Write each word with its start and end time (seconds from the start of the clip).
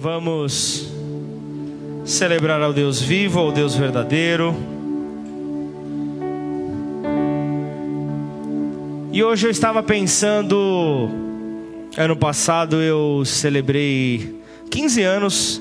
Vamos 0.00 0.88
celebrar 2.04 2.62
ao 2.62 2.72
Deus 2.72 3.02
vivo, 3.02 3.40
ao 3.40 3.50
Deus 3.50 3.74
verdadeiro. 3.74 4.54
E 9.12 9.20
hoje 9.24 9.48
eu 9.48 9.50
estava 9.50 9.82
pensando, 9.82 11.08
ano 11.96 12.16
passado 12.16 12.76
eu 12.76 13.24
celebrei 13.24 14.40
15 14.70 15.02
anos 15.02 15.60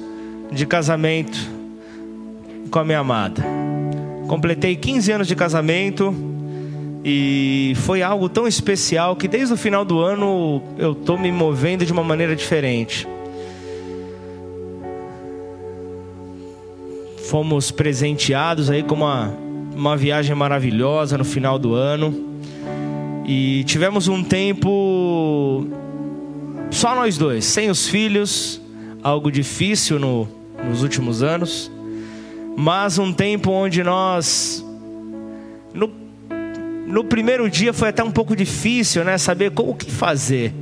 de 0.51 0.67
casamento 0.67 1.39
com 2.69 2.77
a 2.77 2.85
minha 2.85 2.99
amada. 2.99 3.43
Completei 4.27 4.75
15 4.75 5.11
anos 5.13 5.27
de 5.27 5.35
casamento 5.35 6.13
e 7.04 7.73
foi 7.77 8.04
algo 8.04 8.29
tão 8.29 8.47
especial 8.47 9.15
que 9.15 9.27
desde 9.27 9.51
o 9.55 9.57
final 9.57 9.83
do 9.83 9.99
ano 9.99 10.61
eu 10.77 10.91
estou 10.91 11.17
me 11.17 11.31
movendo 11.31 11.83
de 11.83 11.91
uma 11.91 12.04
maneira 12.04 12.35
diferente. 12.35 13.07
Fomos 17.30 17.72
presenteados 17.72 18.70
aí 18.70 18.84
com 18.84 18.95
uma, 18.95 19.34
uma 19.76 19.98
viagem 19.98 20.34
maravilhosa 20.34 21.18
no 21.18 21.26
final 21.26 21.59
do 21.59 21.73
ano. 21.73 22.26
E 23.26 23.66
tivemos 23.66 24.08
um 24.08 24.23
tempo 24.23 25.68
só 26.71 26.95
nós 26.95 27.18
dois, 27.18 27.44
sem 27.44 27.70
os 27.70 27.90
filhos, 27.90 28.62
algo 29.04 29.30
difícil 29.30 29.99
no, 29.99 30.26
nos 30.70 30.84
últimos 30.84 31.21
anos, 31.21 31.70
mas 32.55 32.98
um 32.98 33.12
tempo 33.12 33.52
onde 33.52 33.84
nós 33.84 34.66
no 35.73 35.91
no 36.88 37.04
primeiro 37.04 37.49
dia 37.49 37.73
foi 37.73 37.90
até 37.90 38.02
um 38.02 38.12
pouco 38.12 38.34
difícil, 38.34 39.04
né? 39.04 39.18
Saber 39.18 39.52
como, 39.52 39.71
o 39.71 39.76
que 39.76 39.91
fazer. 39.91 40.54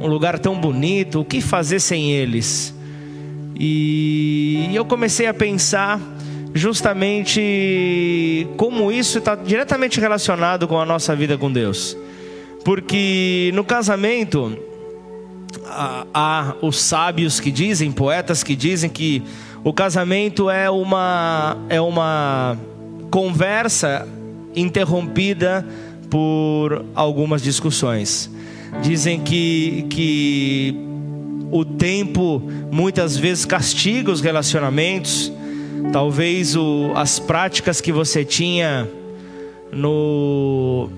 Um 0.00 0.06
lugar 0.06 0.38
tão 0.38 0.58
bonito, 0.58 1.20
o 1.20 1.24
que 1.26 1.42
fazer 1.42 1.78
sem 1.78 2.10
eles? 2.10 2.74
E 3.58 4.70
eu 4.72 4.84
comecei 4.84 5.26
a 5.26 5.34
pensar 5.34 6.00
justamente 6.54 8.46
como 8.56 8.90
isso 8.92 9.18
está 9.18 9.34
diretamente 9.34 10.00
relacionado 10.00 10.68
com 10.68 10.78
a 10.80 10.86
nossa 10.86 11.14
vida 11.16 11.36
com 11.36 11.50
Deus. 11.50 11.96
Porque 12.64 13.50
no 13.54 13.64
casamento, 13.64 14.56
há 16.14 16.54
os 16.60 16.80
sábios 16.80 17.40
que 17.40 17.50
dizem, 17.50 17.90
poetas 17.90 18.42
que 18.42 18.54
dizem 18.54 18.88
que 18.88 19.22
o 19.64 19.72
casamento 19.72 20.48
é 20.48 20.70
uma, 20.70 21.56
é 21.68 21.80
uma 21.80 22.56
conversa 23.10 24.06
interrompida 24.54 25.66
por 26.10 26.84
algumas 26.94 27.42
discussões. 27.42 28.30
Dizem 28.82 29.20
que, 29.20 29.86
que 29.90 30.87
o 31.50 31.64
tempo 31.64 32.42
muitas 32.70 33.16
vezes 33.16 33.44
castiga 33.44 34.10
os 34.10 34.20
relacionamentos, 34.20 35.32
talvez 35.92 36.56
o, 36.56 36.92
as 36.94 37.18
práticas 37.18 37.80
que 37.80 37.92
você 37.92 38.24
tinha 38.24 38.88
no 39.72 40.88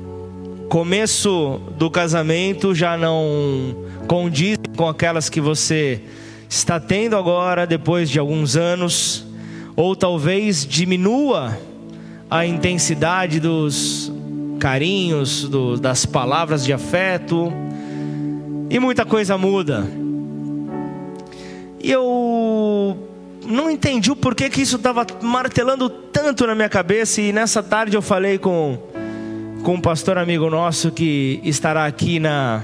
começo 0.69 1.61
do 1.77 1.91
casamento 1.91 2.75
já 2.75 2.97
não 2.97 3.77
condizem 4.07 4.57
com 4.77 4.89
aquelas 4.89 5.29
que 5.29 5.41
você 5.41 6.01
está 6.49 6.81
tendo 6.81 7.17
agora, 7.17 7.67
depois 7.67 8.11
de 8.11 8.19
alguns 8.19 8.57
anos, 8.57 9.25
ou 9.77 9.95
talvez 9.95 10.67
diminua 10.67 11.57
a 12.29 12.45
intensidade 12.45 13.41
dos 13.41 14.13
carinhos, 14.59 15.49
do, 15.49 15.77
das 15.77 16.05
palavras 16.05 16.65
de 16.65 16.73
afeto, 16.73 17.53
e 18.69 18.79
muita 18.79 19.05
coisa 19.05 19.37
muda. 19.39 19.87
E 21.83 21.91
eu 21.91 22.97
não 23.47 23.71
entendi 23.71 24.11
o 24.11 24.17
porquê 24.17 24.51
que 24.51 24.61
isso 24.61 24.77
estava 24.77 25.07
martelando 25.23 25.89
tanto 25.89 26.47
na 26.47 26.55
minha 26.55 26.69
cabeça, 26.69 27.21
e 27.21 27.33
nessa 27.33 27.63
tarde 27.63 27.97
eu 27.97 28.03
falei 28.03 28.39
com, 28.39 28.79
com 29.63 29.75
um 29.75 29.81
pastor 29.81 30.19
amigo 30.19 30.51
nosso 30.51 30.91
que 30.91 31.41
estará 31.43 31.87
aqui 31.87 32.21
na, 32.21 32.63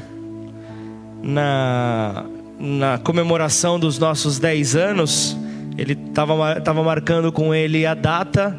na, 1.22 2.26
na 2.58 2.98
comemoração 2.98 3.78
dos 3.78 3.98
nossos 3.98 4.38
10 4.38 4.76
anos. 4.76 5.36
Ele 5.78 5.92
estava 5.92 6.82
marcando 6.82 7.30
com 7.32 7.54
ele 7.54 7.84
a 7.84 7.94
data 7.94 8.56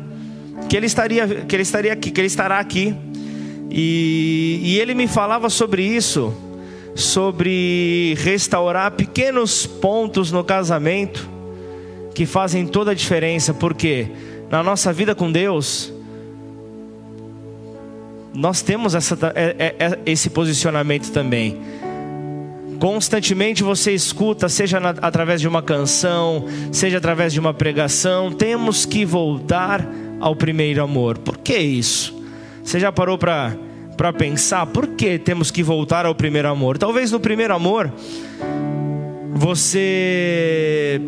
que 0.67 0.75
ele 0.75 0.85
estaria, 0.85 1.27
que 1.27 1.55
ele 1.55 1.63
estaria 1.63 1.93
aqui, 1.93 2.11
que 2.11 2.19
ele 2.19 2.27
estará 2.27 2.59
aqui. 2.59 2.95
E, 3.69 4.59
e 4.63 4.79
ele 4.79 4.93
me 4.93 5.07
falava 5.07 5.49
sobre 5.49 5.83
isso, 5.83 6.33
sobre 6.97 8.15
restaurar 8.17 8.91
pequenos 8.91 9.67
pontos 9.67 10.31
no 10.31 10.43
casamento 10.43 11.29
que 12.15 12.25
fazem 12.25 12.65
toda 12.65 12.89
a 12.89 12.93
diferença, 12.95 13.53
porque 13.53 14.07
na 14.49 14.63
nossa 14.63 14.91
vida 14.91 15.13
com 15.13 15.31
Deus 15.31 15.93
nós 18.33 18.63
temos 18.63 18.95
essa, 18.95 19.15
é, 19.35 19.55
é, 19.59 19.75
é, 19.77 19.99
esse 20.07 20.31
posicionamento 20.31 21.11
também. 21.11 21.59
Constantemente 22.79 23.61
você 23.63 23.91
escuta, 23.91 24.49
seja 24.49 24.79
na, 24.79 24.89
através 24.89 25.39
de 25.39 25.47
uma 25.47 25.61
canção, 25.61 26.45
seja 26.71 26.97
através 26.97 27.31
de 27.31 27.39
uma 27.39 27.53
pregação, 27.53 28.31
temos 28.31 28.87
que 28.87 29.05
voltar 29.05 29.87
ao 30.19 30.35
primeiro 30.35 30.83
amor. 30.83 31.19
Por 31.19 31.37
que 31.37 31.57
isso? 31.57 32.19
Você 32.63 32.79
já 32.79 32.91
parou 32.91 33.19
para 33.19 33.55
para 33.97 34.13
pensar 34.13 34.67
por 34.67 34.89
que 34.89 35.17
temos 35.17 35.49
que 35.49 35.63
voltar 35.63 36.05
ao 36.05 36.13
primeiro 36.13 36.47
amor? 36.47 36.77
Talvez 36.77 37.11
no 37.11 37.19
primeiro 37.19 37.53
amor 37.53 37.91
você 39.33 41.01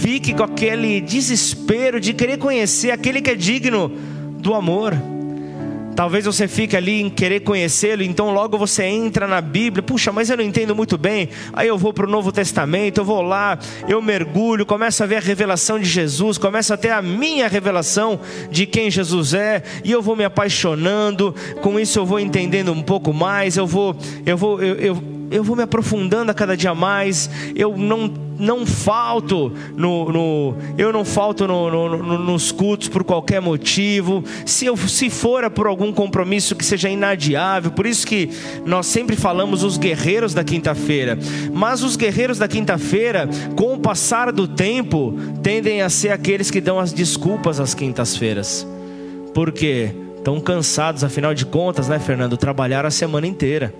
fique 0.00 0.34
com 0.34 0.42
aquele 0.42 1.00
desespero 1.00 2.00
de 2.00 2.12
querer 2.12 2.38
conhecer 2.38 2.90
aquele 2.90 3.22
que 3.22 3.30
é 3.30 3.34
digno 3.36 3.90
do 4.38 4.52
amor. 4.52 4.94
Talvez 5.94 6.24
você 6.24 6.48
fique 6.48 6.76
ali 6.76 7.00
em 7.00 7.10
querer 7.10 7.40
conhecê-lo, 7.40 8.02
então 8.02 8.30
logo 8.30 8.56
você 8.56 8.84
entra 8.84 9.26
na 9.26 9.40
Bíblia. 9.40 9.82
Puxa, 9.82 10.10
mas 10.10 10.30
eu 10.30 10.36
não 10.36 10.44
entendo 10.44 10.74
muito 10.74 10.96
bem. 10.96 11.28
Aí 11.52 11.68
eu 11.68 11.76
vou 11.76 11.92
para 11.92 12.06
o 12.06 12.10
Novo 12.10 12.32
Testamento, 12.32 12.98
eu 12.98 13.04
vou 13.04 13.20
lá, 13.20 13.58
eu 13.86 14.00
mergulho, 14.00 14.64
começo 14.64 15.02
a 15.02 15.06
ver 15.06 15.16
a 15.16 15.20
revelação 15.20 15.78
de 15.78 15.84
Jesus, 15.84 16.38
começo 16.38 16.72
a 16.72 16.76
ter 16.76 16.90
a 16.90 17.02
minha 17.02 17.46
revelação 17.46 18.18
de 18.50 18.66
quem 18.66 18.90
Jesus 18.90 19.34
é, 19.34 19.62
e 19.84 19.92
eu 19.92 20.00
vou 20.00 20.16
me 20.16 20.24
apaixonando. 20.24 21.34
Com 21.60 21.78
isso 21.78 21.98
eu 21.98 22.06
vou 22.06 22.18
entendendo 22.18 22.72
um 22.72 22.82
pouco 22.82 23.12
mais. 23.12 23.56
Eu 23.56 23.66
vou, 23.66 23.96
eu 24.24 24.36
vou, 24.36 24.62
eu, 24.62 24.74
eu, 24.76 25.02
eu 25.32 25.42
vou 25.42 25.56
me 25.56 25.62
aprofundando 25.62 26.30
a 26.30 26.34
cada 26.34 26.56
dia 26.56 26.74
mais. 26.74 27.28
Eu 27.54 27.76
não 27.76 28.12
não 28.38 28.66
falto 28.66 29.52
no, 29.76 30.10
no 30.10 30.54
eu 30.76 30.92
não 30.92 31.04
falto 31.04 31.46
no, 31.46 31.70
no, 31.70 32.18
nos 32.18 32.50
cultos 32.50 32.88
por 32.88 33.04
qualquer 33.04 33.40
motivo. 33.40 34.24
Se 34.44 34.66
eu 34.66 34.76
se 34.76 35.08
for 35.08 35.48
por 35.50 35.66
algum 35.66 35.92
compromisso 35.92 36.54
que 36.56 36.64
seja 36.64 36.88
inadiável, 36.88 37.70
por 37.70 37.86
isso 37.86 38.06
que 38.06 38.30
nós 38.64 38.86
sempre 38.86 39.16
falamos 39.16 39.62
os 39.62 39.78
guerreiros 39.78 40.34
da 40.34 40.44
quinta-feira. 40.44 41.18
Mas 41.52 41.82
os 41.82 41.96
guerreiros 41.96 42.38
da 42.38 42.48
quinta-feira, 42.48 43.28
com 43.56 43.74
o 43.74 43.78
passar 43.78 44.32
do 44.32 44.46
tempo, 44.46 45.14
tendem 45.42 45.82
a 45.82 45.88
ser 45.88 46.10
aqueles 46.10 46.50
que 46.50 46.60
dão 46.60 46.78
as 46.78 46.92
desculpas 46.92 47.60
às 47.60 47.74
quintas-feiras. 47.74 48.66
Por 49.34 49.52
quê? 49.52 49.94
Estão 50.16 50.40
cansados, 50.40 51.02
afinal 51.02 51.34
de 51.34 51.44
contas, 51.44 51.88
né, 51.88 51.98
Fernando? 51.98 52.36
Trabalhar 52.36 52.86
a 52.86 52.90
semana 52.90 53.26
inteira. 53.26 53.74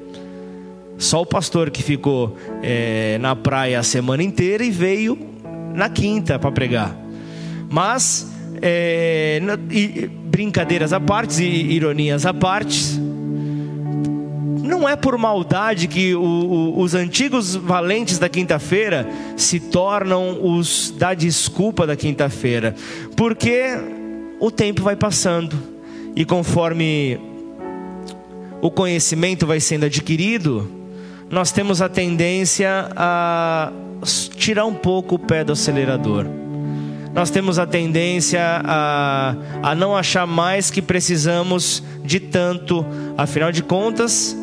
Só 0.98 1.22
o 1.22 1.26
pastor 1.26 1.70
que 1.70 1.82
ficou 1.82 2.36
é, 2.62 3.18
na 3.18 3.34
praia 3.34 3.80
a 3.80 3.82
semana 3.82 4.22
inteira 4.22 4.62
e 4.64 4.70
veio 4.70 5.18
na 5.74 5.88
quinta 5.88 6.38
para 6.38 6.52
pregar. 6.52 6.96
Mas, 7.68 8.30
é, 8.60 9.40
e, 9.70 10.06
brincadeiras 10.06 10.92
à 10.92 11.00
parte 11.00 11.42
e 11.42 11.72
ironias 11.72 12.24
à 12.24 12.32
parte, 12.32 13.00
não 14.62 14.88
é 14.88 14.96
por 14.96 15.16
maldade 15.18 15.86
que 15.86 16.14
o, 16.14 16.20
o, 16.20 16.80
os 16.80 16.94
antigos 16.94 17.54
valentes 17.54 18.18
da 18.18 18.28
quinta-feira 18.28 19.08
se 19.36 19.60
tornam 19.60 20.38
os 20.42 20.94
da 20.96 21.14
desculpa 21.14 21.86
da 21.86 21.94
quinta-feira, 21.96 22.74
porque 23.16 23.62
o 24.40 24.50
tempo 24.50 24.82
vai 24.82 24.96
passando 24.96 25.56
e 26.16 26.24
conforme 26.24 27.18
o 28.60 28.70
conhecimento 28.70 29.46
vai 29.46 29.60
sendo 29.60 29.86
adquirido, 29.86 30.81
nós 31.32 31.50
temos 31.50 31.80
a 31.80 31.88
tendência 31.88 32.90
a 32.94 33.72
tirar 34.36 34.66
um 34.66 34.74
pouco 34.74 35.14
o 35.14 35.18
pé 35.18 35.42
do 35.42 35.52
acelerador. 35.52 36.26
Nós 37.14 37.30
temos 37.30 37.58
a 37.58 37.66
tendência 37.66 38.60
a, 38.62 39.34
a 39.62 39.74
não 39.74 39.96
achar 39.96 40.26
mais 40.26 40.70
que 40.70 40.82
precisamos 40.82 41.82
de 42.04 42.20
tanto, 42.20 42.84
afinal 43.16 43.50
de 43.50 43.62
contas, 43.62 44.36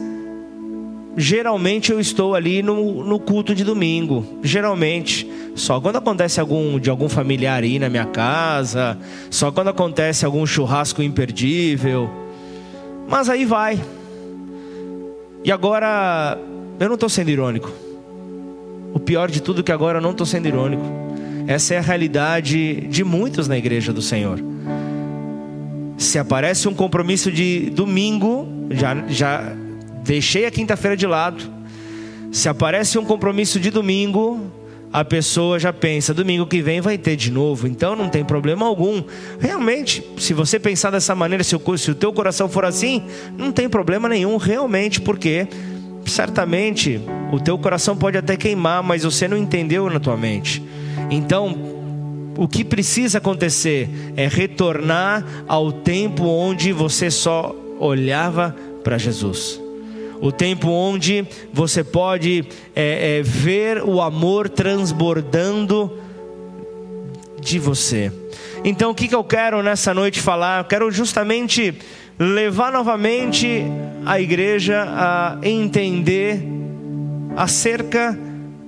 geralmente 1.16 1.92
eu 1.92 2.00
estou 2.00 2.34
ali 2.34 2.64
no, 2.64 3.04
no 3.04 3.20
culto 3.20 3.54
de 3.54 3.64
domingo. 3.64 4.26
Geralmente, 4.42 5.30
só 5.54 5.80
quando 5.80 5.98
acontece 5.98 6.40
algum 6.40 6.80
de 6.80 6.90
algum 6.90 7.08
familiar 7.08 7.62
aí 7.62 7.78
na 7.78 7.88
minha 7.88 8.06
casa, 8.06 8.98
só 9.30 9.52
quando 9.52 9.68
acontece 9.68 10.26
algum 10.26 10.44
churrasco 10.44 11.04
imperdível. 11.04 12.10
Mas 13.08 13.30
aí 13.30 13.46
vai. 13.46 13.80
E 15.44 15.52
agora 15.52 16.38
eu 16.80 16.88
não 16.88 16.96
estou 16.96 17.10
sendo 17.10 17.30
irônico. 17.30 17.72
o 18.94 19.00
pior 19.00 19.30
de 19.30 19.42
tudo 19.42 19.60
é 19.60 19.64
que 19.64 19.72
agora 19.72 20.00
eu 20.00 20.02
não 20.02 20.12
estou 20.12 20.26
sendo 20.26 20.48
irônico. 20.48 20.84
Essa 21.46 21.76
é 21.76 21.78
a 21.78 21.82
realidade 21.82 22.82
de 22.88 23.04
muitos 23.04 23.48
na 23.48 23.58
igreja 23.58 23.92
do 23.92 24.02
Senhor. 24.02 24.40
Se 25.98 26.18
aparece 26.18 26.68
um 26.68 26.74
compromisso 26.74 27.32
de 27.32 27.70
domingo, 27.72 28.48
já, 28.72 28.96
já 29.08 29.54
deixei 30.04 30.46
a 30.46 30.52
quinta-feira 30.52 30.96
de 30.96 31.06
lado. 31.06 31.44
Se 32.32 32.48
aparece 32.48 32.98
um 32.98 33.04
compromisso 33.04 33.60
de 33.60 33.70
domingo, 33.70 34.52
a 34.94 35.04
pessoa 35.04 35.60
já 35.60 35.74
pensa, 35.74 36.14
domingo 36.14 36.48
que 36.48 36.62
vem 36.62 36.82
vai 36.82 36.98
ter 36.98 37.16
de 37.16 37.32
novo, 37.32 37.68
então 37.68 37.96
não 37.96 38.10
tem 38.10 38.24
problema 38.24 38.66
algum. 38.66 39.04
Realmente, 39.40 40.04
se 40.18 40.34
você 40.34 40.60
pensar 40.60 40.90
dessa 40.92 41.14
maneira, 41.14 41.44
se 41.44 41.56
o, 41.56 41.78
se 41.78 41.92
o 41.92 41.96
teu 41.96 42.14
coração 42.14 42.48
for 42.48 42.66
assim, 42.66 43.04
não 43.38 43.52
tem 43.52 43.68
problema 43.68 44.08
nenhum, 44.08 44.38
realmente, 44.38 45.02
porque 45.02 45.48
certamente 46.10 47.00
o 47.32 47.40
teu 47.40 47.58
coração 47.58 47.96
pode 47.96 48.18
até 48.18 48.36
queimar, 48.36 48.84
mas 48.84 49.04
você 49.04 49.28
não 49.28 49.38
entendeu 49.38 49.90
na 49.90 50.00
tua 50.00 50.18
mente. 50.18 50.64
Então, 51.10 51.56
o 52.38 52.48
que 52.48 52.64
precisa 52.64 53.20
acontecer 53.20 53.90
é 54.18 54.28
retornar 54.28 55.26
ao 55.48 55.72
tempo 55.72 56.26
onde 56.26 56.72
você 56.74 57.10
só 57.12 57.56
olhava 57.80 58.56
para 58.84 58.98
Jesus 58.98 59.60
o 60.22 60.32
tempo 60.32 60.70
onde 60.70 61.26
você 61.54 61.84
pode 61.84 62.46
é, 62.76 63.20
é, 63.20 63.24
ver 63.24 63.82
o 63.82 64.02
amor 64.02 64.50
transbordando 64.50 65.98
de 67.40 67.58
você. 67.58 68.12
Então, 68.64 68.92
o 68.92 68.96
que, 68.96 69.08
que 69.08 69.16
eu 69.16 69.24
quero 69.24 69.64
nessa 69.64 69.94
noite 69.94 70.20
falar? 70.20 70.60
Eu 70.60 70.66
quero 70.66 70.92
justamente 70.92 71.74
levar 72.18 72.72
novamente 72.72 73.64
a 74.10 74.20
igreja 74.20 74.88
a 74.88 75.38
entender 75.44 76.42
acerca 77.38 78.18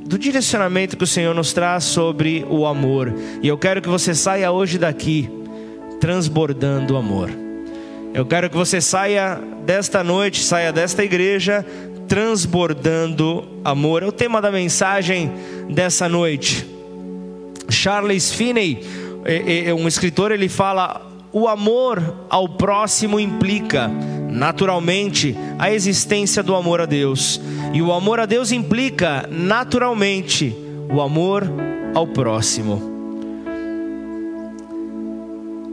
do 0.06 0.16
direcionamento 0.16 0.96
que 0.96 1.04
o 1.04 1.08
Senhor 1.08 1.34
nos 1.34 1.52
traz 1.52 1.84
sobre 1.84 2.46
o 2.48 2.64
amor. 2.64 3.12
E 3.42 3.48
eu 3.48 3.58
quero 3.58 3.82
que 3.82 3.90
você 3.90 4.14
saia 4.14 4.52
hoje 4.52 4.78
daqui 4.78 5.28
transbordando 6.00 6.96
amor. 6.96 7.32
Eu 8.14 8.24
quero 8.24 8.52
que 8.52 8.56
você 8.56 8.80
saia 8.80 9.42
desta 9.66 10.04
noite, 10.04 10.44
saia 10.44 10.72
desta 10.72 11.04
igreja 11.04 11.66
transbordando 12.08 13.44
amor. 13.66 14.04
É 14.04 14.06
o 14.06 14.12
tema 14.12 14.40
da 14.44 14.52
mensagem 14.52 15.32
dessa 15.72 16.08
noite. 16.08 16.68
Charles 17.68 18.32
Finney, 18.32 18.86
é, 19.26 19.70
é 19.70 19.74
um 19.74 19.88
escritor, 19.88 20.32
ele 20.32 20.48
fala: 20.48 21.02
o 21.34 21.48
amor 21.48 22.28
ao 22.30 22.48
próximo 22.48 23.20
implica 23.20 23.90
naturalmente 24.32 25.36
a 25.60 25.72
existência 25.72 26.42
do 26.42 26.56
amor 26.56 26.82
a 26.82 26.86
Deus, 26.86 27.40
e 27.74 27.82
o 27.82 27.92
amor 27.92 28.20
a 28.20 28.26
Deus 28.26 28.52
implica 28.52 29.28
naturalmente 29.30 30.56
o 30.90 31.02
amor 31.02 31.44
ao 31.94 32.08
próximo. 32.08 32.82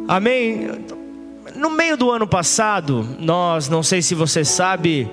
Amém? 0.08 0.70
No 1.54 1.70
meio 1.70 1.96
do 1.96 2.10
ano 2.10 2.26
passado, 2.26 3.06
nós, 3.18 3.68
não 3.68 3.82
sei 3.82 4.02
se 4.02 4.14
você 4.14 4.44
sabe. 4.44 5.08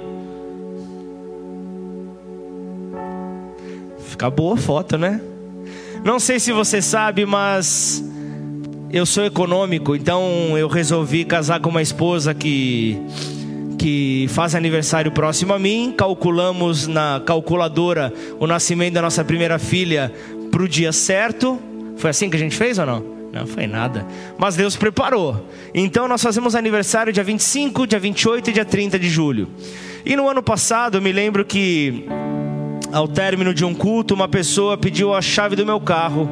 Fica 4.08 4.30
boa 4.30 4.56
a 4.56 4.58
foto, 4.58 4.98
né? 4.98 5.22
Não 6.04 6.20
sei 6.20 6.40
se 6.40 6.52
você 6.52 6.82
sabe, 6.82 7.26
mas 7.26 8.04
eu 8.96 9.06
sou 9.06 9.26
econômico, 9.26 9.94
então 9.94 10.58
eu 10.58 10.70
resolvi 10.70 11.26
casar 11.26 11.60
com 11.60 11.70
uma 11.70 11.82
esposa 11.82 12.34
que 12.34 12.98
que 13.78 14.26
faz 14.30 14.56
aniversário 14.56 15.12
próximo 15.12 15.54
a 15.54 15.60
mim. 15.60 15.94
Calculamos 15.96 16.88
na 16.88 17.22
calculadora 17.26 18.14
o 18.40 18.48
nascimento 18.48 18.94
da 18.94 19.02
nossa 19.02 19.22
primeira 19.22 19.60
filha 19.60 20.14
para 20.50 20.64
o 20.64 20.68
dia 20.68 20.94
certo. 20.94 21.60
Foi 21.98 22.10
assim 22.10 22.30
que 22.30 22.38
a 22.38 22.40
gente 22.40 22.56
fez 22.56 22.80
ou 22.80 22.86
não? 22.86 23.04
Não 23.34 23.46
foi 23.46 23.68
nada. 23.68 24.08
Mas 24.38 24.56
Deus 24.56 24.78
preparou. 24.78 25.46
Então 25.74 26.08
nós 26.08 26.24
fazemos 26.24 26.56
aniversário 26.56 27.12
dia 27.12 27.24
25, 27.24 27.86
dia 27.86 28.00
28 28.00 28.50
e 28.50 28.54
dia 28.54 28.64
30 28.64 28.98
de 28.98 29.10
julho. 29.10 29.50
E 30.06 30.16
no 30.16 30.30
ano 30.30 30.42
passado 30.42 31.00
eu 31.00 31.02
me 31.02 31.12
lembro 31.12 31.44
que 31.44 32.06
ao 32.94 33.10
término 33.10 33.54
de 33.54 33.66
um 33.66 33.74
culto, 33.74 34.14
uma 34.14 34.30
pessoa 34.30 34.78
pediu 34.78 35.14
a 35.14 35.22
chave 35.22 35.58
do 35.58 35.66
meu 35.66 35.82
carro. 35.82 36.30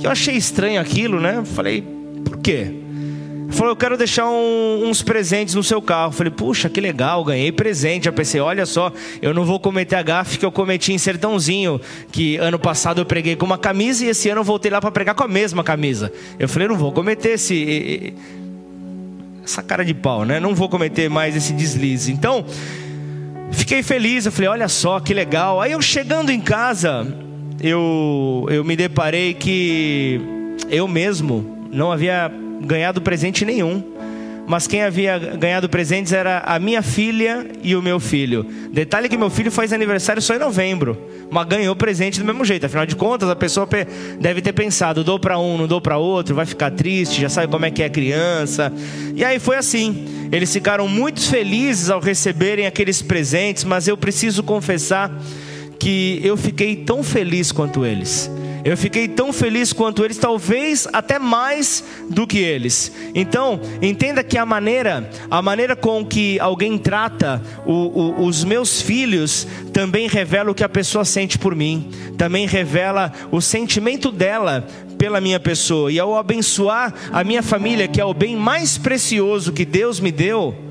Eu 0.00 0.08
achei 0.08 0.36
estranho 0.36 0.80
aquilo, 0.80 1.20
né? 1.20 1.42
Falei, 1.44 1.95
quê? 2.46 2.86
falou: 3.50 3.72
Eu 3.72 3.76
quero 3.76 3.96
deixar 3.96 4.28
um, 4.28 4.88
uns 4.88 5.02
presentes 5.02 5.54
no 5.54 5.62
seu 5.62 5.82
carro. 5.82 6.12
falei: 6.12 6.30
Puxa, 6.30 6.68
que 6.68 6.80
legal, 6.80 7.24
ganhei 7.24 7.50
presente. 7.50 8.06
Eu 8.06 8.12
pensei: 8.12 8.40
Olha 8.40 8.64
só, 8.64 8.92
eu 9.20 9.34
não 9.34 9.44
vou 9.44 9.58
cometer 9.58 9.96
a 9.96 10.02
gafe 10.02 10.38
que 10.38 10.44
eu 10.44 10.52
cometi 10.52 10.92
em 10.92 10.98
Sertãozinho. 10.98 11.80
Que 12.12 12.36
ano 12.36 12.58
passado 12.58 13.00
eu 13.00 13.04
preguei 13.04 13.34
com 13.34 13.44
uma 13.44 13.58
camisa 13.58 14.04
e 14.04 14.08
esse 14.08 14.28
ano 14.28 14.40
eu 14.40 14.44
voltei 14.44 14.70
lá 14.70 14.80
para 14.80 14.90
pregar 14.92 15.14
com 15.14 15.24
a 15.24 15.28
mesma 15.28 15.64
camisa. 15.64 16.12
Eu 16.38 16.48
falei: 16.48 16.68
Não 16.68 16.76
vou 16.76 16.92
cometer 16.92 17.30
esse. 17.30 18.14
Essa 19.42 19.62
cara 19.62 19.84
de 19.84 19.94
pau, 19.94 20.24
né? 20.24 20.38
Não 20.38 20.54
vou 20.54 20.68
cometer 20.68 21.08
mais 21.08 21.36
esse 21.36 21.52
deslize. 21.52 22.12
Então, 22.12 22.44
fiquei 23.50 23.82
feliz. 23.82 24.26
Eu 24.26 24.32
falei: 24.32 24.50
Olha 24.50 24.68
só, 24.68 25.00
que 25.00 25.12
legal. 25.12 25.60
Aí 25.60 25.72
eu 25.72 25.82
chegando 25.82 26.30
em 26.30 26.40
casa, 26.40 27.06
eu, 27.60 28.46
eu 28.50 28.64
me 28.64 28.76
deparei 28.76 29.34
que 29.34 30.20
eu 30.68 30.88
mesmo 30.88 31.55
não 31.72 31.92
havia 31.92 32.30
ganhado 32.60 33.00
presente 33.00 33.44
nenhum. 33.44 33.82
Mas 34.46 34.68
quem 34.68 34.82
havia 34.82 35.18
ganhado 35.18 35.68
presentes 35.68 36.12
era 36.12 36.38
a 36.46 36.56
minha 36.58 36.80
filha 36.80 37.46
e 37.64 37.74
o 37.74 37.82
meu 37.82 37.98
filho. 37.98 38.46
Detalhe 38.72 39.08
que 39.08 39.16
meu 39.16 39.28
filho 39.28 39.50
faz 39.50 39.72
aniversário 39.72 40.22
só 40.22 40.36
em 40.36 40.38
novembro, 40.38 40.96
mas 41.28 41.48
ganhou 41.48 41.74
presente 41.74 42.20
do 42.20 42.24
mesmo 42.24 42.44
jeito. 42.44 42.64
Afinal 42.64 42.86
de 42.86 42.94
contas, 42.94 43.28
a 43.28 43.34
pessoa 43.34 43.68
deve 44.20 44.40
ter 44.40 44.52
pensado: 44.52 45.02
dou 45.02 45.18
para 45.18 45.36
um, 45.36 45.58
não 45.58 45.66
dou 45.66 45.80
para 45.80 45.98
outro, 45.98 46.32
vai 46.32 46.46
ficar 46.46 46.70
triste, 46.70 47.20
já 47.20 47.28
sabe 47.28 47.50
como 47.50 47.64
é 47.64 47.72
que 47.72 47.82
é 47.82 47.88
criança. 47.88 48.72
E 49.16 49.24
aí 49.24 49.40
foi 49.40 49.56
assim. 49.56 50.28
Eles 50.30 50.52
ficaram 50.52 50.86
muito 50.86 51.20
felizes 51.20 51.90
ao 51.90 52.00
receberem 52.00 52.66
aqueles 52.66 53.02
presentes, 53.02 53.64
mas 53.64 53.88
eu 53.88 53.96
preciso 53.96 54.44
confessar 54.44 55.10
que 55.78 56.20
eu 56.22 56.36
fiquei 56.36 56.76
tão 56.76 57.02
feliz 57.02 57.50
quanto 57.50 57.84
eles. 57.84 58.30
Eu 58.66 58.76
fiquei 58.76 59.06
tão 59.06 59.32
feliz 59.32 59.72
quanto 59.72 60.04
eles, 60.04 60.18
talvez 60.18 60.88
até 60.92 61.20
mais 61.20 61.84
do 62.10 62.26
que 62.26 62.38
eles. 62.38 62.90
Então, 63.14 63.60
entenda 63.80 64.24
que 64.24 64.36
a 64.36 64.44
maneira, 64.44 65.08
a 65.30 65.40
maneira 65.40 65.76
com 65.76 66.04
que 66.04 66.40
alguém 66.40 66.76
trata 66.76 67.40
o, 67.64 67.72
o, 67.72 68.26
os 68.26 68.42
meus 68.42 68.82
filhos 68.82 69.46
também 69.72 70.08
revela 70.08 70.50
o 70.50 70.54
que 70.54 70.64
a 70.64 70.68
pessoa 70.68 71.04
sente 71.04 71.38
por 71.38 71.54
mim, 71.54 71.92
também 72.18 72.44
revela 72.44 73.12
o 73.30 73.40
sentimento 73.40 74.10
dela 74.10 74.66
pela 74.98 75.20
minha 75.20 75.38
pessoa. 75.38 75.92
E 75.92 76.00
ao 76.00 76.18
abençoar 76.18 76.92
a 77.12 77.22
minha 77.22 77.44
família, 77.44 77.86
que 77.86 78.00
é 78.00 78.04
o 78.04 78.12
bem 78.12 78.34
mais 78.34 78.76
precioso 78.76 79.52
que 79.52 79.64
Deus 79.64 80.00
me 80.00 80.10
deu, 80.10 80.65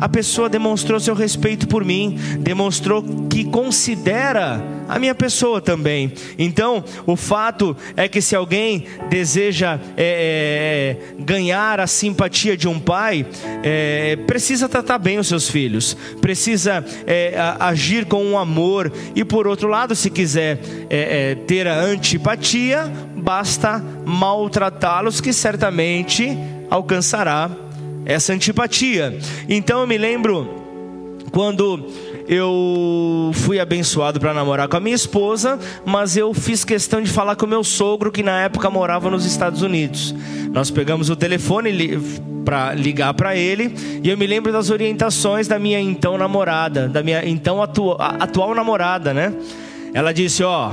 a 0.00 0.08
pessoa 0.08 0.48
demonstrou 0.48 0.98
seu 0.98 1.14
respeito 1.14 1.68
por 1.68 1.84
mim, 1.84 2.18
demonstrou 2.38 3.02
que 3.28 3.44
considera 3.44 4.58
a 4.88 4.98
minha 4.98 5.14
pessoa 5.14 5.60
também. 5.60 6.14
Então, 6.38 6.82
o 7.06 7.16
fato 7.16 7.76
é 7.94 8.08
que 8.08 8.22
se 8.22 8.34
alguém 8.34 8.86
deseja 9.10 9.78
é, 9.98 10.96
é, 11.18 11.22
ganhar 11.22 11.80
a 11.80 11.86
simpatia 11.86 12.56
de 12.56 12.66
um 12.66 12.80
pai, 12.80 13.26
é, 13.62 14.16
precisa 14.26 14.70
tratar 14.70 14.96
bem 14.96 15.18
os 15.18 15.28
seus 15.28 15.50
filhos, 15.50 15.94
precisa 16.18 16.82
é, 17.06 17.34
agir 17.60 18.06
com 18.06 18.24
um 18.24 18.38
amor, 18.38 18.90
e 19.14 19.22
por 19.22 19.46
outro 19.46 19.68
lado, 19.68 19.94
se 19.94 20.08
quiser 20.08 20.60
é, 20.88 21.32
é, 21.32 21.34
ter 21.34 21.68
a 21.68 21.78
antipatia, 21.78 22.90
basta 23.14 23.84
maltratá-los, 24.06 25.20
que 25.20 25.34
certamente 25.34 26.38
alcançará 26.70 27.50
essa 28.10 28.32
antipatia. 28.32 29.16
Então 29.48 29.80
eu 29.80 29.86
me 29.86 29.96
lembro 29.96 30.48
quando 31.30 31.86
eu 32.28 33.30
fui 33.34 33.60
abençoado 33.60 34.18
para 34.18 34.34
namorar 34.34 34.68
com 34.68 34.76
a 34.76 34.80
minha 34.80 34.94
esposa, 34.94 35.58
mas 35.84 36.16
eu 36.16 36.34
fiz 36.34 36.64
questão 36.64 37.00
de 37.00 37.08
falar 37.08 37.36
com 37.36 37.46
o 37.46 37.48
meu 37.48 37.62
sogro 37.62 38.10
que 38.10 38.22
na 38.22 38.42
época 38.42 38.68
morava 38.68 39.08
nos 39.10 39.24
Estados 39.24 39.62
Unidos. 39.62 40.14
Nós 40.52 40.70
pegamos 40.70 41.08
o 41.08 41.16
telefone 41.16 41.98
para 42.44 42.74
ligar 42.74 43.14
para 43.14 43.36
ele 43.36 43.74
e 44.02 44.08
eu 44.08 44.18
me 44.18 44.26
lembro 44.26 44.52
das 44.52 44.70
orientações 44.70 45.46
da 45.46 45.58
minha 45.58 45.80
então 45.80 46.18
namorada, 46.18 46.88
da 46.88 47.02
minha 47.02 47.24
então 47.24 47.62
atu 47.62 47.92
atual 47.98 48.54
namorada, 48.54 49.14
né? 49.14 49.32
Ela 49.94 50.12
disse: 50.12 50.42
ó, 50.42 50.72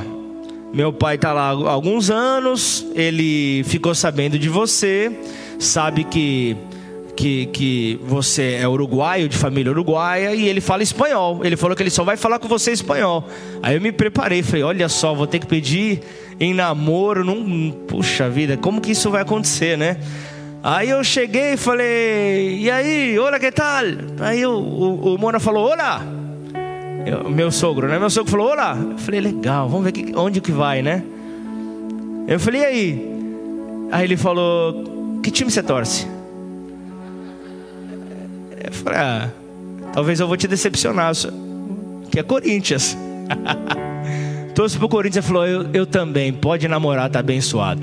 meu 0.73 0.91
pai 0.91 1.19
tá 1.19 1.33
lá 1.33 1.49
há 1.49 1.71
alguns 1.71 2.09
anos, 2.09 2.85
ele 2.95 3.63
ficou 3.65 3.93
sabendo 3.93 4.39
de 4.39 4.49
você, 4.49 5.11
sabe 5.59 6.03
que 6.03 6.57
que, 7.17 7.47
que 7.47 7.99
você 8.05 8.59
é 8.61 8.67
uruguaio, 8.67 9.27
de 9.27 9.35
família 9.35 9.71
uruguaia, 9.71 10.35
e 10.35 10.47
ele 10.47 10.61
fala 10.61 10.83
espanhol. 10.83 11.43
Ele 11.43 11.57
falou 11.57 11.75
que 11.75 11.81
ele 11.81 11.89
só 11.89 12.03
vai 12.03 12.15
falar 12.15 12.37
com 12.37 12.47
você 12.47 12.71
espanhol. 12.71 13.27
Aí 13.61 13.75
eu 13.75 13.81
me 13.81 13.91
preparei, 13.91 14.43
falei: 14.43 14.63
olha 14.63 14.87
só, 14.87 15.15
vou 15.15 15.25
ter 15.25 15.39
que 15.39 15.47
pedir 15.47 16.01
em 16.39 16.53
namoro. 16.53 17.25
Não, 17.25 17.71
puxa 17.87 18.29
vida, 18.29 18.55
como 18.55 18.79
que 18.79 18.91
isso 18.91 19.09
vai 19.09 19.23
acontecer, 19.23 19.75
né? 19.77 19.97
Aí 20.61 20.89
eu 20.91 21.03
cheguei 21.03 21.53
e 21.53 21.57
falei: 21.57 22.59
e 22.59 22.69
aí, 22.69 23.17
olá, 23.17 23.39
que 23.39 23.51
tal? 23.51 23.83
Aí 24.19 24.45
o, 24.45 24.51
o, 24.51 25.15
o 25.15 25.17
Mona 25.17 25.39
falou: 25.39 25.71
olá. 25.71 26.05
Eu, 27.03 27.29
meu 27.29 27.51
sogro, 27.51 27.87
né? 27.87 27.97
Meu 27.97 28.09
sogro 28.09 28.29
falou: 28.29 28.51
Olá. 28.51 28.77
Eu 28.77 28.97
falei: 28.97 29.21
Legal, 29.21 29.67
vamos 29.69 29.85
ver 29.85 29.91
que, 29.93 30.15
onde 30.15 30.41
que 30.41 30.51
vai, 30.51 30.81
né? 30.81 31.03
Eu 32.27 32.39
falei: 32.39 32.61
E 32.61 32.65
aí? 32.65 33.17
Aí 33.91 34.03
ele 34.03 34.17
falou: 34.17 35.19
Que 35.23 35.31
time 35.31 35.49
você 35.49 35.63
torce? 35.63 36.16
Eu 38.67 38.73
falei: 38.73 38.99
Ah, 38.99 39.29
talvez 39.93 40.19
eu 40.19 40.27
vou 40.27 40.37
te 40.37 40.47
decepcionar, 40.47 41.13
que 42.11 42.19
é 42.19 42.23
Corinthians. 42.23 42.97
Torço 44.53 44.77
pro 44.77 44.89
Corinthians 44.89 45.23
e 45.23 45.27
falou: 45.27 45.47
eu, 45.47 45.69
eu 45.73 45.85
também, 45.85 46.33
pode 46.33 46.67
namorar, 46.67 47.09
tá 47.09 47.19
abençoado. 47.19 47.81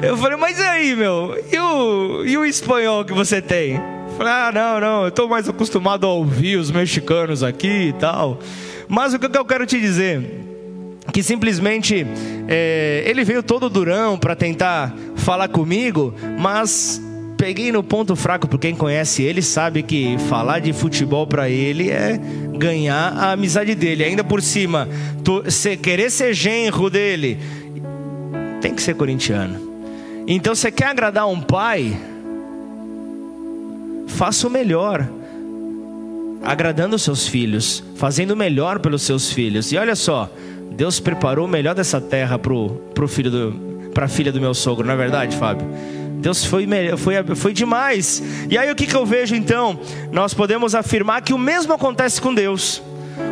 Eu 0.00 0.16
falei: 0.16 0.38
Mas 0.38 0.58
e 0.58 0.62
aí, 0.62 0.96
meu? 0.96 1.36
E 1.50 1.58
o, 1.58 2.24
e 2.24 2.38
o 2.38 2.44
espanhol 2.44 3.04
que 3.04 3.12
você 3.12 3.42
tem? 3.42 3.80
Falei, 4.16 4.32
ah, 4.32 4.52
não, 4.54 4.80
não, 4.80 5.02
eu 5.02 5.08
estou 5.08 5.28
mais 5.28 5.48
acostumado 5.48 6.06
a 6.06 6.10
ouvir 6.12 6.56
os 6.56 6.70
mexicanos 6.70 7.42
aqui 7.42 7.88
e 7.88 7.92
tal. 7.94 8.38
Mas 8.86 9.12
o 9.12 9.18
que 9.18 9.26
eu 9.36 9.44
quero 9.44 9.66
te 9.66 9.80
dizer? 9.80 10.22
Que 11.12 11.20
simplesmente 11.20 12.06
é, 12.46 13.02
ele 13.06 13.24
veio 13.24 13.42
todo 13.42 13.68
durão 13.68 14.16
para 14.16 14.36
tentar 14.36 14.94
falar 15.16 15.48
comigo, 15.48 16.14
mas 16.38 17.02
peguei 17.44 17.70
no 17.70 17.82
ponto 17.82 18.16
fraco, 18.16 18.48
porque 18.48 18.68
quem 18.68 18.74
conhece 18.74 19.22
ele 19.22 19.42
sabe 19.42 19.82
que 19.82 20.16
falar 20.30 20.60
de 20.60 20.72
futebol 20.72 21.26
para 21.26 21.46
ele 21.46 21.90
é 21.90 22.18
ganhar 22.56 23.12
a 23.12 23.32
amizade 23.32 23.74
dele. 23.74 24.02
Ainda 24.02 24.24
por 24.24 24.40
cima, 24.40 24.88
tu, 25.22 25.44
se, 25.50 25.76
querer 25.76 26.10
ser 26.10 26.32
genro 26.32 26.88
dele, 26.88 27.38
tem 28.62 28.74
que 28.74 28.80
ser 28.80 28.94
corintiano. 28.94 29.60
Então 30.26 30.54
você 30.54 30.72
quer 30.72 30.86
agradar 30.86 31.28
um 31.28 31.38
pai? 31.38 31.94
faça 34.06 34.46
o 34.46 34.50
melhor, 34.50 35.06
agradando 36.42 36.96
os 36.96 37.02
seus 37.02 37.26
filhos, 37.26 37.84
fazendo 37.96 38.30
o 38.30 38.36
melhor 38.36 38.78
pelos 38.78 39.02
seus 39.02 39.30
filhos. 39.30 39.70
E 39.70 39.76
olha 39.76 39.94
só, 39.94 40.30
Deus 40.72 40.98
preparou 40.98 41.44
o 41.44 41.48
melhor 41.48 41.74
dessa 41.74 42.00
terra 42.00 42.38
pro, 42.38 42.70
pro 42.94 43.06
filho 43.06 43.30
do 43.30 43.74
para 43.92 44.08
filha 44.08 44.32
do 44.32 44.40
meu 44.40 44.54
sogro, 44.54 44.84
não 44.84 44.94
é 44.94 44.96
verdade, 44.96 45.36
Fábio? 45.36 45.66
Deus 46.24 46.42
foi, 46.42 46.66
foi, 46.96 47.36
foi 47.36 47.52
demais. 47.52 48.22
E 48.48 48.56
aí 48.56 48.70
o 48.70 48.74
que, 48.74 48.86
que 48.86 48.96
eu 48.96 49.04
vejo 49.04 49.36
então? 49.36 49.78
Nós 50.10 50.32
podemos 50.32 50.74
afirmar 50.74 51.20
que 51.20 51.34
o 51.34 51.38
mesmo 51.38 51.74
acontece 51.74 52.18
com 52.18 52.32
Deus. 52.32 52.82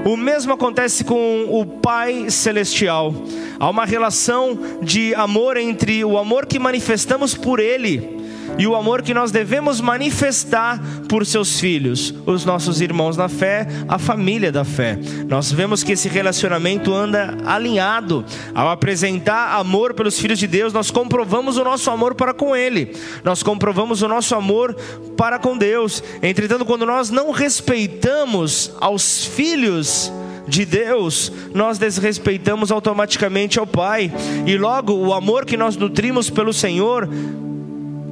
O 0.04 0.14
mesmo 0.14 0.52
acontece 0.52 1.02
com 1.02 1.46
o 1.48 1.64
Pai 1.64 2.28
Celestial. 2.28 3.14
Há 3.58 3.70
uma 3.70 3.86
relação 3.86 4.58
de 4.82 5.14
amor 5.14 5.56
entre 5.56 6.04
o 6.04 6.18
amor 6.18 6.44
que 6.44 6.58
manifestamos 6.58 7.34
por 7.34 7.60
Ele 7.60 8.21
e 8.58 8.66
o 8.66 8.74
amor 8.74 9.02
que 9.02 9.14
nós 9.14 9.30
devemos 9.30 9.80
manifestar 9.80 10.80
por 11.08 11.24
seus 11.26 11.58
filhos, 11.58 12.14
os 12.26 12.44
nossos 12.44 12.80
irmãos 12.80 13.16
na 13.16 13.28
fé, 13.28 13.66
a 13.88 13.98
família 13.98 14.52
da 14.52 14.64
fé. 14.64 14.98
Nós 15.28 15.50
vemos 15.50 15.82
que 15.82 15.92
esse 15.92 16.08
relacionamento 16.08 16.92
anda 16.92 17.36
alinhado. 17.44 18.24
Ao 18.54 18.68
apresentar 18.68 19.58
amor 19.58 19.94
pelos 19.94 20.18
filhos 20.18 20.38
de 20.38 20.46
Deus, 20.46 20.72
nós 20.72 20.90
comprovamos 20.90 21.56
o 21.56 21.64
nosso 21.64 21.90
amor 21.90 22.14
para 22.14 22.34
com 22.34 22.54
Ele, 22.54 22.94
nós 23.24 23.42
comprovamos 23.42 24.02
o 24.02 24.08
nosso 24.08 24.34
amor 24.34 24.74
para 25.16 25.38
com 25.38 25.56
Deus. 25.56 26.02
Entretanto, 26.22 26.64
quando 26.64 26.86
nós 26.86 27.10
não 27.10 27.30
respeitamos 27.30 28.72
aos 28.80 29.24
filhos, 29.24 30.12
de 30.46 30.64
Deus, 30.64 31.32
nós 31.54 31.78
desrespeitamos 31.78 32.72
automaticamente 32.72 33.58
ao 33.58 33.66
Pai, 33.66 34.12
e 34.44 34.56
logo 34.58 34.92
o 34.92 35.14
amor 35.14 35.46
que 35.46 35.56
nós 35.56 35.76
nutrimos 35.76 36.28
pelo 36.28 36.52
Senhor 36.52 37.08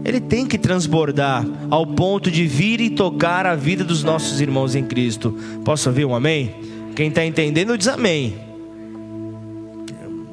ele 0.04 0.20
tem 0.20 0.46
que 0.46 0.58
transbordar 0.58 1.46
ao 1.70 1.86
ponto 1.86 2.30
de 2.30 2.46
vir 2.46 2.80
e 2.80 2.90
tocar 2.90 3.46
a 3.46 3.54
vida 3.54 3.84
dos 3.84 4.02
nossos 4.02 4.40
irmãos 4.40 4.74
em 4.74 4.84
Cristo. 4.84 5.36
Posso 5.64 5.88
ouvir 5.88 6.04
um 6.04 6.14
amém? 6.14 6.54
Quem 6.94 7.08
está 7.08 7.24
entendendo 7.24 7.76
diz 7.76 7.88
amém. 7.88 8.36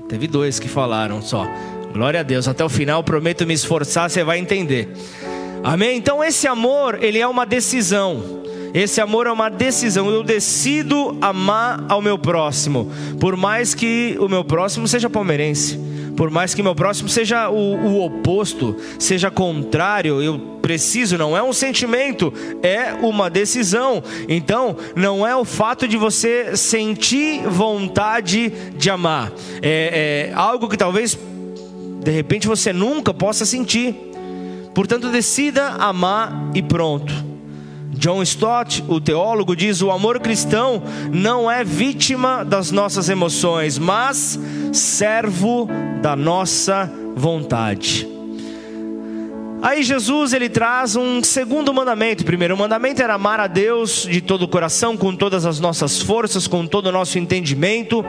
Teve 0.08 0.28
dois 0.28 0.60
que 0.60 0.70
falaram 0.70 1.22
só. 1.22 1.46
Glória 1.94 2.22
a 2.22 2.24
Deus. 2.24 2.48
Até 2.48 2.64
o 2.64 2.70
final, 2.70 3.04
prometo 3.04 3.46
me 3.46 3.54
esforçar, 3.54 4.10
você 4.10 4.24
vai 4.24 4.40
entender. 4.40 4.90
Amém? 5.64 5.98
Então 5.98 6.24
esse 6.24 6.48
amor, 6.48 7.04
ele 7.04 7.20
é 7.20 7.28
uma 7.28 7.46
decisão. 7.46 8.24
Esse 8.74 9.02
amor 9.02 9.28
é 9.28 9.32
uma 9.32 9.50
decisão. 9.50 10.10
Eu 10.10 10.24
decido 10.24 11.18
amar 11.20 11.84
ao 11.90 12.02
meu 12.02 12.18
próximo, 12.18 12.90
por 13.20 13.36
mais 13.36 13.74
que 13.74 14.16
o 14.20 14.30
meu 14.30 14.46
próximo 14.46 14.88
seja 14.88 15.10
palmeirense 15.10 15.87
por 16.18 16.32
mais 16.32 16.56
que 16.56 16.64
meu 16.64 16.74
próximo 16.74 17.08
seja 17.08 17.48
o, 17.48 17.76
o 17.76 18.04
oposto, 18.04 18.76
seja 18.98 19.30
contrário, 19.30 20.20
eu 20.20 20.40
preciso, 20.62 21.16
não 21.16 21.38
é 21.38 21.44
um 21.44 21.54
sentimento, 21.54 22.34
é 22.64 22.94
uma 22.94 23.30
decisão. 23.30 24.04
Então, 24.28 24.76
não 24.96 25.26
é 25.26 25.36
o 25.36 25.46
fato 25.46 25.88
de 25.88 25.96
você 25.96 26.58
sentir 26.58 27.48
vontade 27.48 28.50
de 28.76 28.90
amar, 28.90 29.32
é, 29.62 30.32
é 30.32 30.34
algo 30.34 30.68
que 30.68 30.76
talvez 30.76 31.18
de 32.04 32.12
repente 32.12 32.48
você 32.48 32.74
nunca 32.74 33.14
possa 33.14 33.46
sentir. 33.46 33.96
Portanto, 34.74 35.10
decida 35.10 35.70
amar 35.70 36.52
e 36.54 36.62
pronto. 36.62 37.37
John 37.98 38.22
Stott, 38.24 38.84
o 38.88 39.02
teólogo, 39.02 39.56
diz: 39.56 39.82
o 39.82 39.92
amor 39.92 40.20
cristão 40.20 40.82
não 41.12 41.50
é 41.50 41.64
vítima 41.64 42.46
das 42.46 42.72
nossas 42.72 43.10
emoções, 43.10 43.78
mas 43.78 44.40
servo 44.72 45.68
da 46.02 46.16
nossa 46.16 46.92
vontade. 47.16 48.08
Aí 49.62 49.82
Jesus 49.82 50.34
ele 50.34 50.50
traz 50.50 50.96
um 50.96 51.24
segundo 51.24 51.74
mandamento. 51.74 52.22
O 52.22 52.26
primeiro 52.26 52.56
mandamento 52.56 53.02
era 53.02 53.16
amar 53.16 53.40
a 53.40 53.48
Deus 53.48 54.08
de 54.10 54.22
todo 54.22 54.44
o 54.44 54.48
coração, 54.48 54.96
com 54.96 55.16
todas 55.16 55.46
as 55.46 55.60
nossas 55.60 56.00
forças, 56.00 56.48
com 56.48 56.68
todo 56.68 56.88
o 56.88 56.92
nosso 56.92 57.18
entendimento. 57.18 58.06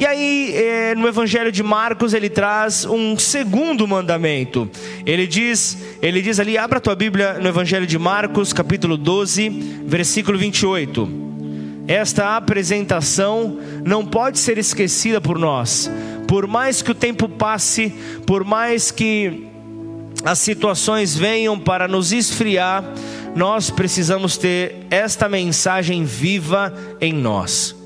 E 0.00 0.06
aí, 0.06 0.54
eh, 0.56 0.94
no 0.94 1.06
Evangelho 1.06 1.52
de 1.52 1.62
Marcos, 1.62 2.14
ele 2.14 2.30
traz 2.30 2.86
um 2.86 3.18
segundo 3.18 3.86
mandamento. 3.86 4.66
Ele 5.04 5.26
diz, 5.26 5.76
ele 6.00 6.22
diz 6.22 6.40
ali, 6.40 6.56
abra 6.56 6.80
tua 6.80 6.94
Bíblia 6.94 7.34
no 7.34 7.46
Evangelho 7.46 7.86
de 7.86 7.98
Marcos, 7.98 8.50
capítulo 8.54 8.96
12, 8.96 9.50
versículo 9.84 10.38
28. 10.38 11.06
Esta 11.86 12.34
apresentação 12.34 13.58
não 13.84 14.06
pode 14.06 14.38
ser 14.38 14.56
esquecida 14.56 15.20
por 15.20 15.38
nós. 15.38 15.90
Por 16.26 16.46
mais 16.46 16.80
que 16.80 16.92
o 16.92 16.94
tempo 16.94 17.28
passe, 17.28 17.92
por 18.26 18.42
mais 18.42 18.90
que 18.90 19.48
as 20.24 20.38
situações 20.38 21.14
venham 21.14 21.58
para 21.58 21.86
nos 21.86 22.10
esfriar, 22.10 22.82
nós 23.36 23.68
precisamos 23.68 24.38
ter 24.38 24.76
esta 24.90 25.28
mensagem 25.28 26.04
viva 26.06 26.72
em 27.02 27.12
nós. 27.12 27.78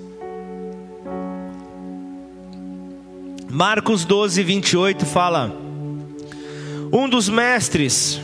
Marcos 3.54 4.04
12, 4.04 4.42
28 4.42 5.06
fala: 5.06 5.56
Um 6.92 7.08
dos 7.08 7.28
mestres, 7.28 8.20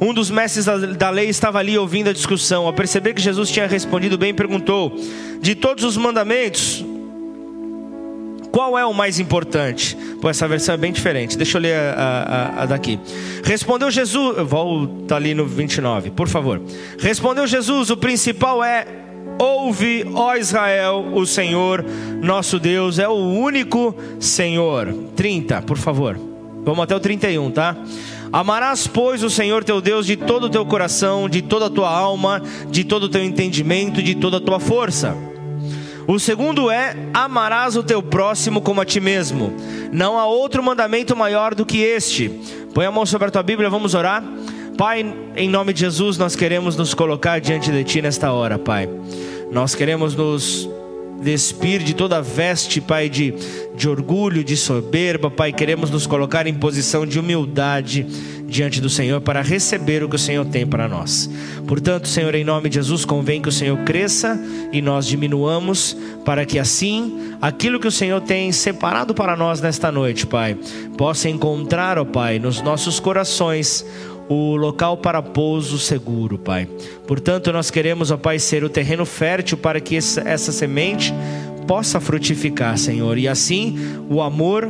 um 0.00 0.14
dos 0.14 0.30
mestres 0.30 0.66
da, 0.96 1.10
lei 1.10 1.28
estava 1.28 1.58
ali 1.58 1.76
ouvindo 1.76 2.10
a 2.10 2.12
discussão. 2.12 2.64
Ao 2.64 2.72
perceber 2.72 3.14
que 3.14 3.20
Jesus 3.20 3.50
tinha 3.50 3.66
respondido 3.66 4.16
bem, 4.16 4.32
perguntou: 4.32 4.96
De 5.40 5.56
todos 5.56 5.82
os 5.82 5.96
mandamentos, 5.96 6.84
qual 8.52 8.78
é 8.78 8.86
o 8.86 8.94
mais 8.94 9.18
importante? 9.18 9.96
Pô, 10.20 10.30
essa 10.30 10.46
versão 10.46 10.76
é 10.76 10.78
bem 10.78 10.92
diferente. 10.92 11.36
Deixa 11.36 11.58
eu 11.58 11.62
ler 11.62 11.74
a, 11.74 12.54
a, 12.56 12.62
a 12.62 12.66
daqui. 12.66 13.00
Respondeu 13.42 13.90
Jesus, 13.90 14.36
volta 14.46 15.16
ali 15.16 15.34
no 15.34 15.44
29, 15.44 16.12
por 16.12 16.28
favor. 16.28 16.62
Respondeu 17.00 17.48
Jesus: 17.48 17.90
O 17.90 17.96
principal 17.96 18.62
é 18.62 18.86
Ouve, 19.38 20.04
ó 20.14 20.34
Israel, 20.34 21.12
o 21.14 21.24
Senhor 21.24 21.84
nosso 22.20 22.58
Deus 22.58 22.98
é 22.98 23.08
o 23.08 23.14
único 23.14 23.94
Senhor. 24.18 24.92
30, 25.14 25.62
por 25.62 25.78
favor. 25.78 26.18
Vamos 26.64 26.82
até 26.82 26.96
o 26.96 27.00
31, 27.00 27.50
tá? 27.50 27.76
Amarás, 28.32 28.86
pois, 28.86 29.22
o 29.22 29.30
Senhor 29.30 29.64
teu 29.64 29.80
Deus 29.80 30.06
de 30.06 30.16
todo 30.16 30.44
o 30.44 30.50
teu 30.50 30.66
coração, 30.66 31.28
de 31.28 31.40
toda 31.40 31.66
a 31.66 31.70
tua 31.70 31.88
alma, 31.88 32.42
de 32.68 32.84
todo 32.84 33.04
o 33.04 33.08
teu 33.08 33.22
entendimento, 33.22 34.02
de 34.02 34.14
toda 34.14 34.38
a 34.38 34.40
tua 34.40 34.58
força. 34.58 35.16
O 36.06 36.18
segundo 36.18 36.70
é: 36.70 36.96
amarás 37.14 37.76
o 37.76 37.82
teu 37.82 38.02
próximo 38.02 38.60
como 38.60 38.80
a 38.80 38.84
ti 38.84 38.98
mesmo. 38.98 39.54
Não 39.92 40.18
há 40.18 40.26
outro 40.26 40.62
mandamento 40.62 41.14
maior 41.14 41.54
do 41.54 41.64
que 41.64 41.78
este. 41.78 42.28
Põe 42.74 42.86
a 42.86 42.90
mão 42.90 43.06
sobre 43.06 43.28
a 43.28 43.30
tua 43.30 43.42
Bíblia, 43.42 43.70
vamos 43.70 43.94
orar. 43.94 44.24
Pai, 44.78 45.04
em 45.34 45.48
nome 45.48 45.72
de 45.72 45.80
Jesus, 45.80 46.18
nós 46.18 46.36
queremos 46.36 46.76
nos 46.76 46.94
colocar 46.94 47.40
diante 47.40 47.68
de 47.72 47.82
Ti 47.82 48.00
nesta 48.00 48.30
hora, 48.30 48.56
Pai. 48.56 48.88
Nós 49.50 49.74
queremos 49.74 50.14
nos 50.14 50.70
despir 51.20 51.82
de 51.82 51.94
toda 51.94 52.22
veste, 52.22 52.80
Pai, 52.80 53.08
de, 53.08 53.34
de 53.74 53.88
orgulho, 53.88 54.44
de 54.44 54.56
soberba, 54.56 55.28
Pai. 55.28 55.52
Queremos 55.52 55.90
nos 55.90 56.06
colocar 56.06 56.46
em 56.46 56.54
posição 56.54 57.04
de 57.04 57.18
humildade 57.18 58.06
diante 58.46 58.80
do 58.80 58.88
Senhor 58.88 59.20
para 59.20 59.42
receber 59.42 60.02
o 60.02 60.08
que 60.08 60.16
o 60.16 60.18
Senhor 60.18 60.46
tem 60.46 60.66
para 60.66 60.88
nós. 60.88 61.28
Portanto, 61.66 62.08
Senhor, 62.08 62.34
em 62.34 62.44
nome 62.44 62.68
de 62.68 62.76
Jesus, 62.76 63.04
convém 63.04 63.42
que 63.42 63.48
o 63.48 63.52
Senhor 63.52 63.76
cresça 63.78 64.40
e 64.72 64.80
nós 64.80 65.06
diminuamos, 65.06 65.96
para 66.24 66.46
que 66.46 66.58
assim 66.58 67.34
aquilo 67.42 67.78
que 67.78 67.86
o 67.86 67.92
Senhor 67.92 68.20
tem 68.20 68.50
separado 68.52 69.12
para 69.12 69.36
nós 69.36 69.60
nesta 69.60 69.92
noite, 69.92 70.26
Pai, 70.26 70.56
possa 70.96 71.28
encontrar, 71.28 71.98
ó 71.98 72.04
Pai, 72.04 72.38
nos 72.38 72.62
nossos 72.62 72.98
corações 72.98 73.84
o 74.28 74.56
local 74.56 74.96
para 74.98 75.22
pouso 75.22 75.78
seguro, 75.78 76.38
Pai. 76.38 76.68
Portanto, 77.06 77.52
nós 77.52 77.70
queremos, 77.70 78.10
ó 78.10 78.16
Pai, 78.16 78.38
ser 78.38 78.62
o 78.62 78.68
terreno 78.68 79.06
fértil 79.06 79.56
para 79.56 79.80
que 79.80 79.96
essa, 79.96 80.20
essa 80.20 80.52
semente 80.52 81.12
possa 81.66 82.00
frutificar, 82.00 82.76
Senhor, 82.78 83.18
e 83.18 83.28
assim 83.28 83.76
o 84.08 84.20
amor 84.22 84.68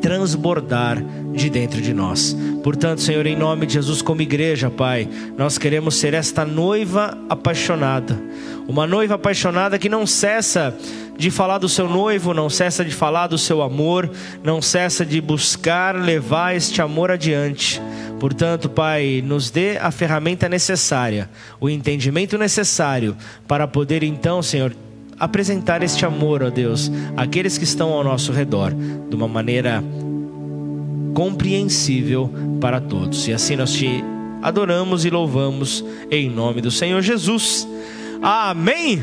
transbordar 0.00 1.02
de 1.38 1.48
dentro 1.48 1.80
de 1.80 1.94
nós. 1.94 2.36
Portanto, 2.62 3.00
Senhor, 3.00 3.24
em 3.26 3.36
nome 3.36 3.64
de 3.64 3.74
Jesus, 3.74 4.02
como 4.02 4.20
igreja, 4.20 4.68
Pai, 4.68 5.08
nós 5.36 5.56
queremos 5.56 5.94
ser 5.94 6.12
esta 6.12 6.44
noiva 6.44 7.16
apaixonada, 7.30 8.20
uma 8.66 8.86
noiva 8.86 9.14
apaixonada 9.14 9.78
que 9.78 9.88
não 9.88 10.06
cessa 10.06 10.76
de 11.16 11.30
falar 11.30 11.58
do 11.58 11.68
seu 11.68 11.88
noivo, 11.88 12.34
não 12.34 12.50
cessa 12.50 12.84
de 12.84 12.92
falar 12.92 13.28
do 13.28 13.38
seu 13.38 13.62
amor, 13.62 14.10
não 14.42 14.60
cessa 14.60 15.06
de 15.06 15.20
buscar 15.20 15.94
levar 15.94 16.54
este 16.54 16.82
amor 16.82 17.10
adiante. 17.10 17.80
Portanto, 18.20 18.68
Pai, 18.68 19.22
nos 19.24 19.48
dê 19.48 19.78
a 19.78 19.90
ferramenta 19.90 20.48
necessária, 20.48 21.30
o 21.60 21.70
entendimento 21.70 22.36
necessário 22.36 23.16
para 23.46 23.66
poder 23.66 24.02
então, 24.02 24.42
Senhor, 24.42 24.74
apresentar 25.18 25.82
este 25.82 26.04
amor, 26.04 26.42
ó 26.42 26.50
Deus, 26.50 26.90
àqueles 27.16 27.56
que 27.58 27.64
estão 27.64 27.92
ao 27.92 28.04
nosso 28.04 28.32
redor, 28.32 28.72
de 28.72 29.14
uma 29.14 29.28
maneira 29.28 29.82
compreensível 31.18 32.30
para 32.60 32.80
todos. 32.80 33.26
E 33.26 33.32
assim 33.32 33.56
nós 33.56 33.72
te 33.72 34.04
adoramos 34.40 35.04
e 35.04 35.10
louvamos 35.10 35.84
em 36.12 36.30
nome 36.30 36.60
do 36.60 36.70
Senhor 36.70 37.02
Jesus. 37.02 37.66
Amém. 38.22 39.02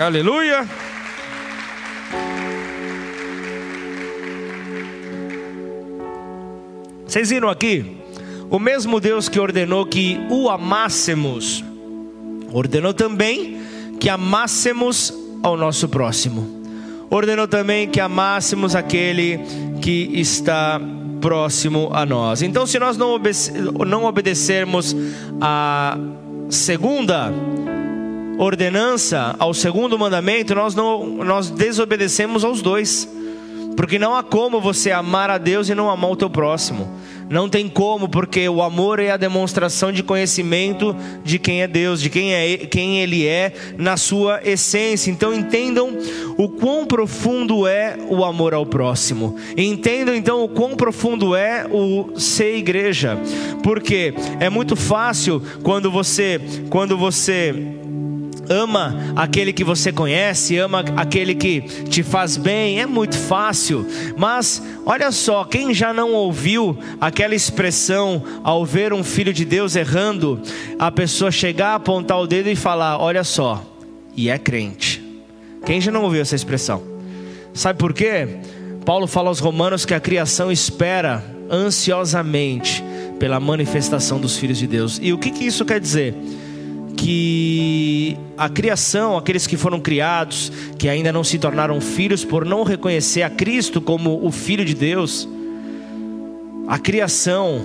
Aleluia. 0.00 0.68
Vocês 7.06 7.30
viram 7.30 7.48
aqui? 7.48 7.98
O 8.50 8.58
mesmo 8.58 8.98
Deus 8.98 9.28
que 9.28 9.38
ordenou 9.38 9.86
que 9.86 10.18
o 10.28 10.50
amássemos, 10.50 11.64
ordenou 12.52 12.92
também 12.92 13.60
que 14.00 14.08
amássemos 14.08 15.14
ao 15.40 15.56
nosso 15.56 15.88
próximo. 15.88 16.59
Ordenou 17.10 17.48
também 17.48 17.88
que 17.88 18.00
amássemos 18.00 18.76
aquele 18.76 19.40
que 19.82 20.10
está 20.14 20.80
próximo 21.20 21.90
a 21.92 22.06
nós. 22.06 22.40
Então, 22.40 22.66
se 22.66 22.78
nós 22.78 22.96
não, 22.96 23.10
obede 23.10 23.50
não 23.86 24.04
obedecermos 24.04 24.96
a 25.40 25.98
segunda 26.48 27.32
ordenança, 28.38 29.34
ao 29.38 29.52
segundo 29.52 29.98
mandamento, 29.98 30.54
nós, 30.54 30.74
não, 30.74 31.06
nós 31.24 31.50
desobedecemos 31.50 32.44
aos 32.44 32.62
dois. 32.62 33.08
Porque 33.76 33.98
não 33.98 34.14
há 34.14 34.22
como 34.22 34.60
você 34.60 34.90
amar 34.90 35.30
a 35.30 35.38
Deus 35.38 35.68
e 35.68 35.74
não 35.74 35.90
amar 35.90 36.10
o 36.10 36.16
teu 36.16 36.30
próximo. 36.30 36.88
Não 37.30 37.48
tem 37.48 37.68
como, 37.68 38.08
porque 38.08 38.48
o 38.48 38.60
amor 38.60 38.98
é 38.98 39.12
a 39.12 39.16
demonstração 39.16 39.92
de 39.92 40.02
conhecimento 40.02 40.96
de 41.22 41.38
quem 41.38 41.62
é 41.62 41.68
Deus, 41.68 42.02
de 42.02 42.10
quem, 42.10 42.34
é, 42.34 42.56
quem 42.56 43.00
Ele 43.00 43.24
é 43.24 43.52
na 43.78 43.96
sua 43.96 44.40
essência. 44.44 45.12
Então 45.12 45.32
entendam 45.32 45.96
o 46.36 46.48
quão 46.48 46.84
profundo 46.84 47.68
é 47.68 47.96
o 48.08 48.24
amor 48.24 48.52
ao 48.52 48.66
próximo. 48.66 49.36
Entendam 49.56 50.12
então 50.12 50.42
o 50.42 50.48
quão 50.48 50.74
profundo 50.74 51.36
é 51.36 51.66
o 51.70 52.18
ser 52.18 52.56
igreja. 52.56 53.16
Porque 53.62 54.12
é 54.40 54.50
muito 54.50 54.74
fácil 54.74 55.40
quando 55.62 55.88
você, 55.88 56.40
quando 56.68 56.98
você 56.98 57.79
ama 58.50 58.96
aquele 59.14 59.52
que 59.52 59.62
você 59.62 59.92
conhece, 59.92 60.58
ama 60.58 60.84
aquele 60.96 61.36
que 61.36 61.60
te 61.60 62.02
faz 62.02 62.36
bem, 62.36 62.80
é 62.80 62.86
muito 62.86 63.16
fácil. 63.16 63.86
Mas 64.16 64.60
olha 64.84 65.12
só, 65.12 65.44
quem 65.44 65.72
já 65.72 65.94
não 65.94 66.12
ouviu 66.12 66.76
aquela 67.00 67.34
expressão 67.34 68.22
ao 68.42 68.66
ver 68.66 68.92
um 68.92 69.04
filho 69.04 69.32
de 69.32 69.44
Deus 69.44 69.76
errando, 69.76 70.42
a 70.78 70.90
pessoa 70.90 71.30
chegar, 71.30 71.76
apontar 71.76 72.18
o 72.18 72.26
dedo 72.26 72.48
e 72.48 72.56
falar: 72.56 72.98
Olha 72.98 73.22
só, 73.22 73.64
e 74.16 74.28
é 74.28 74.36
crente. 74.36 75.00
Quem 75.64 75.80
já 75.80 75.92
não 75.92 76.02
ouviu 76.02 76.20
essa 76.20 76.34
expressão? 76.34 76.82
Sabe 77.54 77.78
por 77.78 77.92
quê? 77.92 78.40
Paulo 78.84 79.06
fala 79.06 79.28
aos 79.28 79.38
Romanos 79.38 79.84
que 79.84 79.94
a 79.94 80.00
criação 80.00 80.50
espera 80.50 81.22
ansiosamente 81.50 82.82
pela 83.18 83.38
manifestação 83.38 84.18
dos 84.18 84.36
filhos 84.36 84.58
de 84.58 84.66
Deus. 84.66 84.98
E 85.00 85.12
o 85.12 85.18
que, 85.18 85.30
que 85.30 85.44
isso 85.44 85.64
quer 85.64 85.78
dizer? 85.78 86.14
Que 87.00 88.14
a 88.36 88.46
criação, 88.48 89.16
aqueles 89.16 89.46
que 89.46 89.56
foram 89.56 89.80
criados, 89.80 90.52
que 90.78 90.86
ainda 90.86 91.10
não 91.10 91.24
se 91.24 91.38
tornaram 91.38 91.80
filhos 91.80 92.24
por 92.26 92.44
não 92.44 92.62
reconhecer 92.62 93.22
a 93.22 93.30
Cristo 93.30 93.80
como 93.80 94.22
o 94.22 94.30
Filho 94.30 94.66
de 94.66 94.74
Deus, 94.74 95.26
a 96.68 96.78
criação, 96.78 97.62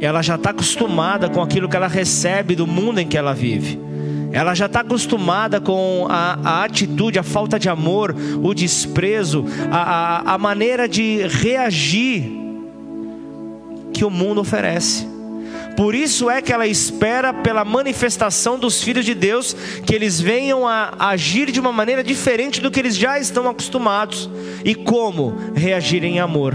ela 0.00 0.22
já 0.22 0.36
está 0.36 0.50
acostumada 0.50 1.28
com 1.28 1.42
aquilo 1.42 1.68
que 1.68 1.76
ela 1.76 1.86
recebe 1.86 2.54
do 2.54 2.66
mundo 2.66 2.98
em 2.98 3.06
que 3.06 3.16
ela 3.16 3.34
vive. 3.34 3.78
Ela 4.32 4.54
já 4.54 4.64
está 4.64 4.80
acostumada 4.80 5.60
com 5.60 6.06
a, 6.08 6.38
a, 6.42 6.64
atitude, 6.64 7.18
a 7.18 7.22
falta 7.22 7.58
de 7.58 7.68
amor, 7.68 8.16
o 8.42 8.54
desprezo, 8.54 9.44
a, 9.70 9.82
a, 9.82 10.34
a 10.34 10.38
maneira 10.38 10.88
de 10.88 11.26
reagir 11.26 12.24
que 13.92 14.02
o 14.02 14.08
mundo 14.08 14.40
oferece. 14.40 15.11
Por 15.76 15.94
isso 15.94 16.30
é 16.30 16.42
que 16.42 16.52
ela 16.52 16.66
espera 16.66 17.32
pela 17.32 17.64
manifestação 17.64 18.58
dos 18.58 18.82
filhos 18.82 19.04
de 19.04 19.14
Deus, 19.14 19.56
que 19.86 19.94
eles 19.94 20.20
venham 20.20 20.66
a 20.66 20.94
agir 20.98 21.50
de 21.50 21.60
uma 21.60 21.72
maneira 21.72 22.04
diferente 22.04 22.60
do 22.60 22.70
que 22.70 22.80
eles 22.80 22.96
já 22.96 23.18
estão 23.18 23.48
acostumados. 23.48 24.28
E 24.64 24.74
como? 24.74 25.34
Reagir 25.54 26.04
em 26.04 26.20
amor. 26.20 26.54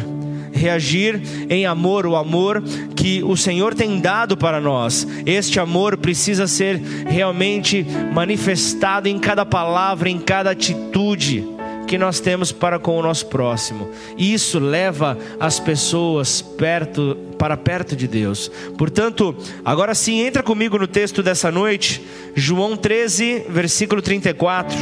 Reagir 0.52 1.22
em 1.50 1.66
amor, 1.66 2.06
o 2.06 2.16
amor 2.16 2.64
que 2.96 3.24
o 3.24 3.38
Senhor 3.38 3.76
tem 3.76 4.00
dado 4.00 4.36
para 4.36 4.60
nós. 4.60 5.08
Este 5.26 5.60
amor 5.60 5.98
precisa 5.98 6.48
ser 6.48 6.78
realmente 7.08 7.86
manifestado 8.14 9.08
em 9.08 9.20
cada 9.20 9.46
palavra, 9.46 10.10
em 10.10 10.20
cada 10.20 10.52
atitude 10.52 11.57
que 11.88 11.98
nós 11.98 12.20
temos 12.20 12.52
para 12.52 12.78
com 12.78 13.00
o 13.00 13.02
nosso 13.02 13.28
próximo. 13.28 13.90
E 14.18 14.34
isso 14.34 14.60
leva 14.60 15.18
as 15.40 15.60
pessoas 15.60 16.42
perto 16.42 17.18
para 17.40 17.56
perto 17.56 17.96
de 17.96 18.08
Deus. 18.08 18.52
Portanto, 18.78 19.36
agora 19.64 19.96
sim, 19.96 20.20
entra 20.20 20.44
comigo 20.44 20.78
no 20.78 20.88
texto 20.88 21.24
dessa 21.24 21.50
noite, 21.50 22.06
João 22.36 22.76
13, 22.76 23.46
versículo 23.50 24.02
34. 24.02 24.78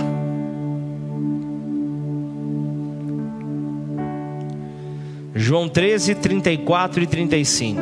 João 5.35 5.69
13, 5.69 6.15
34 6.15 7.03
e 7.03 7.07
35. 7.07 7.81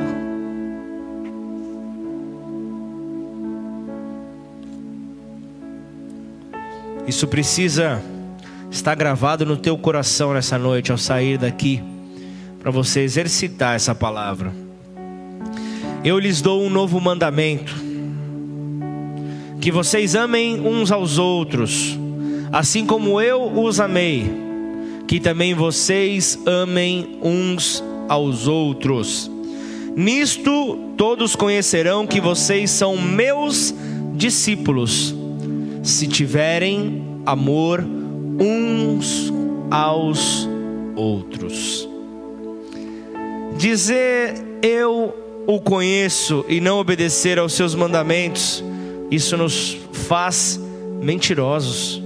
Isso 7.07 7.27
precisa 7.27 8.01
está 8.73 8.95
gravado 8.95 9.45
no 9.45 9.55
teu 9.55 9.77
coração 9.77 10.33
nessa 10.33 10.57
noite 10.57 10.91
ao 10.91 10.97
sair 10.97 11.37
daqui, 11.37 11.81
para 12.59 12.71
você 12.71 13.01
exercitar 13.01 13.75
essa 13.75 13.93
palavra. 13.93 14.51
Eu 16.03 16.17
lhes 16.17 16.41
dou 16.41 16.63
um 16.63 16.71
novo 16.71 16.99
mandamento: 16.99 17.71
que 19.61 19.71
vocês 19.71 20.15
amem 20.15 20.59
uns 20.59 20.91
aos 20.91 21.19
outros, 21.19 21.97
assim 22.51 22.83
como 22.83 23.21
eu 23.21 23.43
os 23.43 23.79
amei, 23.79 24.29
que 25.07 25.19
também 25.19 25.53
vocês 25.53 26.39
amem 26.43 27.19
uns 27.21 27.81
aos 28.09 28.47
outros. 28.47 29.29
Nisto 29.95 30.79
todos 30.97 31.35
conhecerão 31.35 32.07
que 32.07 32.19
vocês 32.19 32.71
são 32.71 32.97
meus 32.97 33.73
discípulos, 34.15 35.13
se 35.83 36.07
tiverem 36.07 37.03
amor 37.23 37.85
uns 38.43 39.33
aos 39.71 40.47
outros. 40.95 41.87
Dizer 43.57 44.33
eu 44.61 45.13
o 45.47 45.59
conheço 45.61 46.45
e 46.47 46.59
não 46.59 46.79
obedecer 46.79 47.39
aos 47.39 47.53
seus 47.53 47.73
mandamentos, 47.73 48.63
isso 49.09 49.37
nos 49.37 49.77
faz 49.91 50.59
mentirosos. 51.01 52.01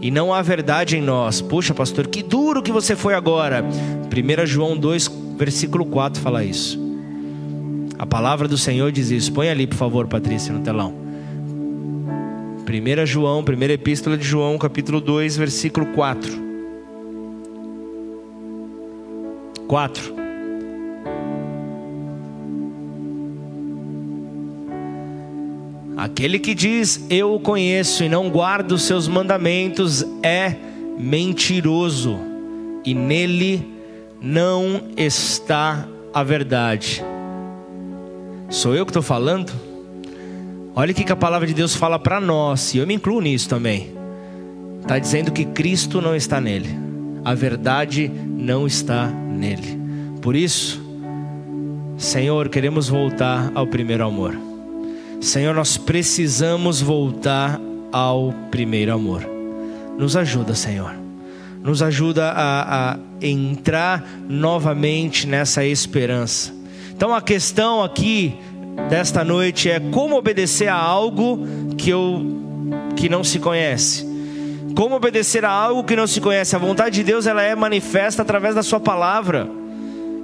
E 0.00 0.10
não 0.10 0.32
há 0.32 0.42
verdade 0.42 0.96
em 0.96 1.02
nós. 1.02 1.40
Puxa, 1.40 1.72
pastor, 1.72 2.06
que 2.06 2.22
duro 2.22 2.62
que 2.62 2.70
você 2.70 2.94
foi 2.94 3.14
agora. 3.14 3.64
1 3.64 4.46
João 4.46 4.76
2, 4.76 5.10
versículo 5.38 5.86
4 5.86 6.20
fala 6.20 6.44
isso. 6.44 6.78
A 7.98 8.06
palavra 8.06 8.46
do 8.46 8.58
Senhor 8.58 8.92
diz 8.92 9.10
isso. 9.10 9.32
Põe 9.32 9.48
ali, 9.48 9.66
por 9.66 9.76
favor, 9.76 10.06
Patrícia, 10.06 10.52
no 10.52 10.60
telão. 10.60 11.05
1 12.68 13.06
João, 13.06 13.44
primeira 13.44 13.74
epístola 13.74 14.18
de 14.18 14.24
João, 14.24 14.58
capítulo 14.58 15.00
2, 15.00 15.36
versículo 15.36 15.86
4. 15.86 16.32
4. 19.68 20.16
Aquele 25.96 26.40
que 26.40 26.54
diz 26.54 27.06
eu 27.08 27.34
o 27.34 27.40
conheço 27.40 28.02
e 28.02 28.08
não 28.08 28.28
guarda 28.28 28.74
os 28.74 28.82
seus 28.82 29.06
mandamentos 29.06 30.04
é 30.20 30.56
mentiroso, 30.98 32.18
e 32.84 32.92
nele 32.94 33.64
não 34.20 34.82
está 34.96 35.86
a 36.12 36.24
verdade. 36.24 37.04
Sou 38.50 38.74
eu 38.74 38.84
que 38.84 38.90
estou 38.90 39.02
falando? 39.02 39.65
Olha 40.78 40.92
o 40.92 40.94
que 40.94 41.10
a 41.10 41.16
palavra 41.16 41.46
de 41.46 41.54
Deus 41.54 41.74
fala 41.74 41.98
para 41.98 42.20
nós, 42.20 42.74
e 42.74 42.78
eu 42.78 42.86
me 42.86 42.92
incluo 42.92 43.18
nisso 43.18 43.48
também. 43.48 43.94
Está 44.82 44.98
dizendo 44.98 45.32
que 45.32 45.46
Cristo 45.46 46.02
não 46.02 46.14
está 46.14 46.38
nele, 46.38 46.68
a 47.24 47.32
verdade 47.32 48.08
não 48.10 48.66
está 48.66 49.06
nele. 49.06 49.80
Por 50.20 50.36
isso, 50.36 50.78
Senhor, 51.96 52.50
queremos 52.50 52.90
voltar 52.90 53.50
ao 53.54 53.66
primeiro 53.66 54.04
amor. 54.04 54.38
Senhor, 55.18 55.54
nós 55.54 55.78
precisamos 55.78 56.82
voltar 56.82 57.58
ao 57.90 58.34
primeiro 58.50 58.92
amor. 58.92 59.26
Nos 59.96 60.14
ajuda, 60.14 60.54
Senhor. 60.54 60.94
Nos 61.62 61.82
ajuda 61.82 62.30
a, 62.32 62.92
a 62.92 62.98
entrar 63.22 64.06
novamente 64.28 65.26
nessa 65.26 65.64
esperança. 65.64 66.52
Então 66.94 67.14
a 67.14 67.22
questão 67.22 67.82
aqui 67.82 68.36
desta 68.88 69.24
noite 69.24 69.70
é 69.70 69.80
como 69.80 70.16
obedecer 70.16 70.68
a 70.68 70.74
algo 70.74 71.46
que 71.76 71.90
eu 71.90 72.36
que 72.96 73.08
não 73.08 73.22
se 73.22 73.38
conhece. 73.38 74.06
Como 74.74 74.94
obedecer 74.94 75.44
a 75.44 75.50
algo 75.50 75.84
que 75.84 75.96
não 75.96 76.06
se 76.06 76.20
conhece? 76.20 76.54
A 76.54 76.58
vontade 76.58 76.96
de 76.96 77.04
Deus 77.04 77.26
ela 77.26 77.42
é 77.42 77.54
manifesta 77.54 78.22
através 78.22 78.54
da 78.54 78.62
sua 78.62 78.80
palavra 78.80 79.48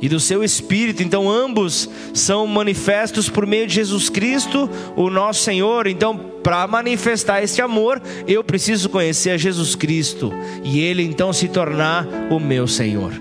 e 0.00 0.08
do 0.08 0.18
seu 0.18 0.42
espírito. 0.42 1.02
Então 1.02 1.30
ambos 1.30 1.88
são 2.12 2.46
manifestos 2.46 3.28
por 3.28 3.46
meio 3.46 3.66
de 3.66 3.74
Jesus 3.74 4.08
Cristo, 4.08 4.68
o 4.96 5.08
nosso 5.08 5.42
Senhor. 5.42 5.86
Então, 5.86 6.18
para 6.42 6.66
manifestar 6.66 7.42
este 7.42 7.62
amor, 7.62 8.02
eu 8.26 8.42
preciso 8.42 8.88
conhecer 8.88 9.30
a 9.30 9.38
Jesus 9.38 9.74
Cristo 9.74 10.32
e 10.64 10.80
ele 10.80 11.02
então 11.02 11.32
se 11.32 11.48
tornar 11.48 12.06
o 12.30 12.40
meu 12.40 12.66
Senhor. 12.66 13.12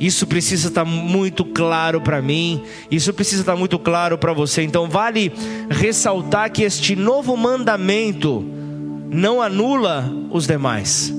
Isso 0.00 0.26
precisa 0.26 0.68
estar 0.68 0.84
muito 0.84 1.44
claro 1.44 2.00
para 2.00 2.20
mim, 2.20 2.62
isso 2.90 3.12
precisa 3.12 3.42
estar 3.42 3.56
muito 3.56 3.78
claro 3.78 4.18
para 4.18 4.32
você. 4.32 4.62
Então, 4.62 4.88
vale 4.88 5.32
ressaltar 5.70 6.50
que 6.50 6.62
este 6.62 6.96
novo 6.96 7.36
mandamento 7.36 8.44
não 9.10 9.40
anula 9.40 10.12
os 10.30 10.46
demais. 10.46 11.12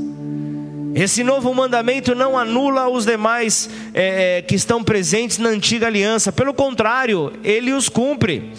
Esse 0.93 1.23
novo 1.25 1.53
mandamento 1.53 2.15
não 2.15 2.37
anula 2.37 2.87
os 2.87 3.05
demais 3.05 3.69
é, 3.93 4.41
que 4.41 4.55
estão 4.55 4.81
presentes 4.81 5.37
na 5.37 5.49
antiga 5.49 5.87
aliança, 5.87 6.31
pelo 6.31 6.53
contrário, 6.53 7.33
ele 7.43 7.73
os 7.73 7.89
cumpre. 7.89 8.51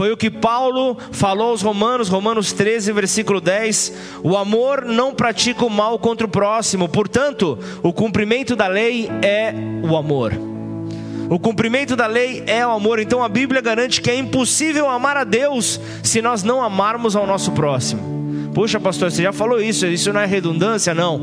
Foi 0.00 0.10
o 0.10 0.16
que 0.16 0.30
Paulo 0.30 0.96
falou 1.12 1.50
aos 1.50 1.60
Romanos, 1.60 2.08
Romanos 2.08 2.54
13, 2.54 2.90
versículo 2.90 3.38
10: 3.38 3.92
O 4.22 4.34
amor 4.34 4.86
não 4.86 5.14
pratica 5.14 5.62
o 5.62 5.68
mal 5.68 5.98
contra 5.98 6.26
o 6.26 6.30
próximo, 6.30 6.88
portanto, 6.88 7.58
o 7.82 7.92
cumprimento 7.92 8.56
da 8.56 8.66
lei 8.66 9.10
é 9.20 9.52
o 9.86 9.94
amor. 9.94 10.32
O 11.28 11.38
cumprimento 11.38 11.96
da 11.96 12.06
lei 12.06 12.42
é 12.46 12.66
o 12.66 12.70
amor, 12.70 12.98
então 12.98 13.22
a 13.22 13.28
Bíblia 13.28 13.60
garante 13.60 14.00
que 14.00 14.10
é 14.10 14.16
impossível 14.16 14.88
amar 14.88 15.18
a 15.18 15.24
Deus 15.24 15.78
se 16.02 16.22
nós 16.22 16.42
não 16.42 16.62
amarmos 16.62 17.14
ao 17.14 17.26
nosso 17.26 17.52
próximo. 17.52 18.00
Puxa, 18.54 18.80
pastor, 18.80 19.10
você 19.10 19.22
já 19.22 19.34
falou 19.34 19.60
isso, 19.60 19.84
isso 19.84 20.14
não 20.14 20.20
é 20.22 20.24
redundância? 20.24 20.94
Não. 20.94 21.20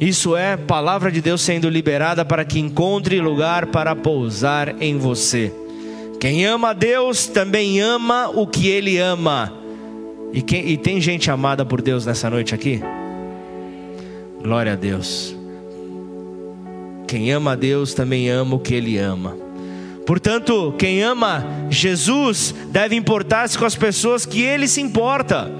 Isso 0.00 0.36
é 0.36 0.56
palavra 0.56 1.10
de 1.10 1.20
Deus 1.20 1.42
sendo 1.42 1.68
liberada 1.68 2.24
para 2.24 2.44
que 2.44 2.60
encontre 2.60 3.20
lugar 3.20 3.66
para 3.66 3.96
pousar 3.96 4.80
em 4.80 4.96
você. 4.96 5.52
Quem 6.20 6.44
ama 6.44 6.70
a 6.70 6.72
Deus 6.72 7.26
também 7.26 7.80
ama 7.80 8.28
o 8.28 8.46
que 8.46 8.68
Ele 8.68 8.98
ama. 8.98 9.52
E, 10.32 10.42
quem, 10.42 10.68
e 10.68 10.76
tem 10.76 11.00
gente 11.00 11.30
amada 11.30 11.64
por 11.64 11.80
Deus 11.80 12.04
nessa 12.04 12.28
noite 12.28 12.54
aqui? 12.54 12.80
Glória 14.42 14.74
a 14.74 14.76
Deus. 14.76 15.34
Quem 17.08 17.32
ama 17.32 17.52
a 17.52 17.56
Deus 17.56 17.94
também 17.94 18.28
ama 18.28 18.56
o 18.56 18.60
que 18.60 18.74
Ele 18.74 18.98
ama. 18.98 19.36
Portanto, 20.06 20.74
quem 20.78 21.02
ama 21.02 21.44
Jesus 21.70 22.54
deve 22.68 22.94
importar-se 22.94 23.56
com 23.58 23.64
as 23.64 23.74
pessoas 23.74 24.26
que 24.26 24.42
Ele 24.42 24.68
se 24.68 24.80
importa 24.80 25.50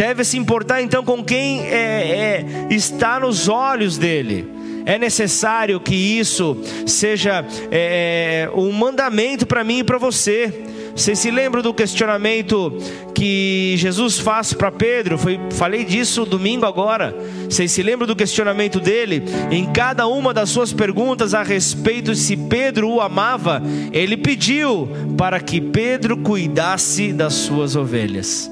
deve 0.00 0.24
se 0.24 0.38
importar 0.38 0.80
então 0.80 1.04
com 1.04 1.22
quem 1.22 1.60
é, 1.60 1.66
é, 1.70 2.46
está 2.70 3.20
nos 3.20 3.48
olhos 3.48 3.98
dele. 3.98 4.48
É 4.90 4.98
necessário 4.98 5.78
que 5.78 5.94
isso 5.94 6.56
seja 6.84 7.46
é, 7.70 8.48
é 8.48 8.58
um 8.58 8.72
mandamento 8.72 9.46
para 9.46 9.62
mim 9.62 9.78
e 9.78 9.84
para 9.84 9.98
você. 9.98 10.64
Você 10.96 11.14
se 11.14 11.30
lembra 11.30 11.62
do 11.62 11.72
questionamento 11.72 12.76
que 13.14 13.76
Jesus 13.76 14.18
faz 14.18 14.52
para 14.52 14.72
Pedro? 14.72 15.16
Foi, 15.16 15.38
falei 15.52 15.84
disso 15.84 16.24
domingo 16.24 16.66
agora. 16.66 17.16
Você 17.48 17.68
se 17.68 17.82
lembra 17.82 18.04
do 18.06 18.16
questionamento 18.16 18.80
dele? 18.80 19.22
Em 19.50 19.72
cada 19.72 20.08
uma 20.08 20.34
das 20.34 20.50
suas 20.50 20.72
perguntas 20.72 21.34
a 21.34 21.44
respeito 21.44 22.12
de 22.12 22.18
se 22.18 22.36
Pedro 22.36 22.90
o 22.90 23.00
amava, 23.00 23.62
ele 23.92 24.16
pediu 24.16 24.88
para 25.16 25.38
que 25.38 25.60
Pedro 25.60 26.16
cuidasse 26.16 27.12
das 27.12 27.34
suas 27.34 27.76
ovelhas 27.76 28.50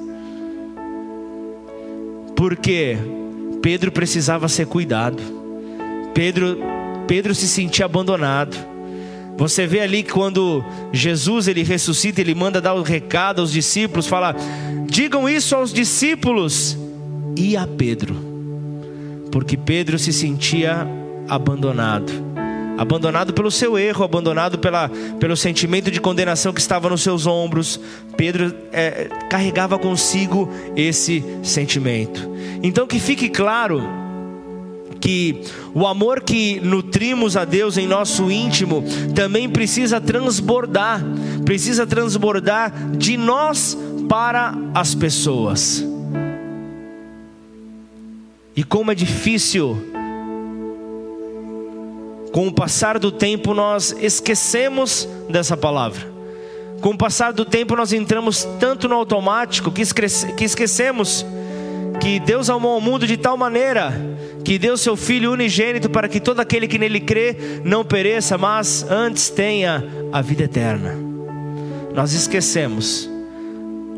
porque 2.38 2.96
Pedro 3.60 3.90
precisava 3.90 4.48
ser 4.48 4.66
cuidado. 4.66 5.37
Pedro, 6.18 6.58
Pedro 7.06 7.32
se 7.32 7.46
sentia 7.46 7.84
abandonado. 7.84 8.56
Você 9.36 9.68
vê 9.68 9.78
ali 9.78 10.02
quando 10.02 10.64
Jesus 10.92 11.46
ele 11.46 11.62
ressuscita, 11.62 12.20
ele 12.20 12.34
manda 12.34 12.60
dar 12.60 12.74
o 12.74 12.82
recado 12.82 13.40
aos 13.40 13.52
discípulos, 13.52 14.08
fala: 14.08 14.34
"Digam 14.84 15.28
isso 15.28 15.54
aos 15.54 15.72
discípulos 15.72 16.76
e 17.36 17.56
a 17.56 17.68
Pedro". 17.68 18.16
Porque 19.30 19.56
Pedro 19.56 19.96
se 19.96 20.12
sentia 20.12 20.84
abandonado 21.28 22.12
abandonado 22.76 23.32
pelo 23.32 23.50
seu 23.50 23.76
erro, 23.76 24.04
abandonado 24.04 24.56
pela, 24.58 24.88
pelo 25.18 25.36
sentimento 25.36 25.90
de 25.90 26.00
condenação 26.00 26.52
que 26.52 26.60
estava 26.60 26.88
nos 26.88 27.02
seus 27.02 27.26
ombros. 27.26 27.80
Pedro 28.16 28.54
é, 28.72 29.08
carregava 29.28 29.76
consigo 29.80 30.48
esse 30.76 31.24
sentimento. 31.42 32.30
Então, 32.62 32.86
que 32.86 33.00
fique 33.00 33.28
claro 33.28 33.82
que 35.00 35.42
o 35.74 35.86
amor 35.86 36.20
que 36.20 36.60
nutrimos 36.60 37.36
a 37.36 37.44
Deus 37.44 37.76
em 37.76 37.86
nosso 37.86 38.30
íntimo 38.30 38.84
também 39.14 39.48
precisa 39.48 40.00
transbordar, 40.00 41.02
precisa 41.44 41.86
transbordar 41.86 42.72
de 42.96 43.16
nós 43.16 43.76
para 44.08 44.54
as 44.74 44.94
pessoas. 44.94 45.84
E 48.56 48.64
como 48.64 48.90
é 48.90 48.94
difícil 48.94 49.78
com 52.32 52.46
o 52.48 52.52
passar 52.52 52.98
do 52.98 53.10
tempo, 53.10 53.54
nós 53.54 53.94
esquecemos 54.00 55.08
dessa 55.28 55.56
palavra. 55.56 56.18
Com 56.80 56.90
o 56.90 56.98
passar 56.98 57.32
do 57.32 57.44
tempo, 57.44 57.74
nós 57.74 57.92
entramos 57.92 58.46
tanto 58.60 58.88
no 58.88 58.94
automático 58.94 59.72
que, 59.72 59.82
que 60.36 60.44
esquecemos 60.44 61.24
que 62.00 62.20
Deus 62.20 62.48
amou 62.48 62.78
o 62.78 62.80
mundo 62.80 63.06
de 63.06 63.16
tal 63.16 63.36
maneira 63.36 63.92
que 64.44 64.58
deu 64.58 64.76
seu 64.76 64.96
Filho 64.96 65.32
unigênito 65.32 65.90
para 65.90 66.08
que 66.08 66.20
todo 66.20 66.40
aquele 66.40 66.66
que 66.66 66.78
nele 66.78 67.00
crê 67.00 67.36
não 67.64 67.84
pereça, 67.84 68.38
mas 68.38 68.84
antes 68.88 69.30
tenha 69.30 69.84
a 70.12 70.20
vida 70.20 70.44
eterna. 70.44 70.96
Nós 71.94 72.12
esquecemos. 72.12 73.08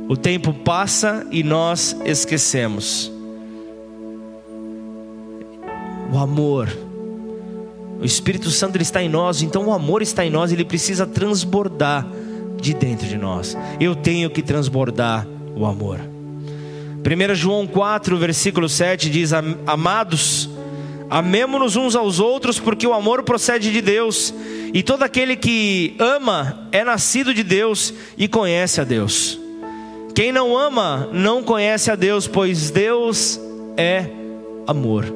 O 0.08 0.16
tempo 0.16 0.52
passa 0.52 1.26
e 1.30 1.42
nós 1.42 1.96
esquecemos. 2.04 3.12
O 6.12 6.18
amor 6.18 6.68
o 8.00 8.04
Espírito 8.04 8.50
Santo 8.50 8.76
ele 8.76 8.82
está 8.82 9.02
em 9.02 9.10
nós, 9.10 9.42
então 9.42 9.66
o 9.66 9.72
amor 9.72 10.00
está 10.00 10.24
em 10.24 10.30
nós, 10.30 10.50
ele 10.50 10.64
precisa 10.64 11.06
transbordar 11.06 12.06
de 12.58 12.72
dentro 12.72 13.06
de 13.06 13.18
nós. 13.18 13.56
Eu 13.78 13.94
tenho 13.94 14.30
que 14.30 14.42
transbordar 14.42 15.26
o 15.54 15.66
amor. 15.66 16.00
1 17.00 17.34
João 17.34 17.66
4, 17.66 18.16
versículo 18.18 18.68
7 18.68 19.08
diz: 19.08 19.32
Amados, 19.66 20.50
amemo-nos 21.08 21.74
uns 21.76 21.96
aos 21.96 22.20
outros, 22.20 22.58
porque 22.58 22.86
o 22.86 22.92
amor 22.92 23.22
procede 23.22 23.72
de 23.72 23.80
Deus, 23.80 24.34
e 24.74 24.82
todo 24.82 25.02
aquele 25.02 25.34
que 25.34 25.96
ama 25.98 26.68
é 26.70 26.84
nascido 26.84 27.32
de 27.32 27.42
Deus 27.42 27.94
e 28.18 28.28
conhece 28.28 28.80
a 28.80 28.84
Deus. 28.84 29.40
Quem 30.14 30.30
não 30.30 30.56
ama 30.56 31.08
não 31.12 31.42
conhece 31.42 31.90
a 31.90 31.96
Deus, 31.96 32.26
pois 32.26 32.70
Deus 32.70 33.40
é 33.76 34.04
amor. 34.66 35.06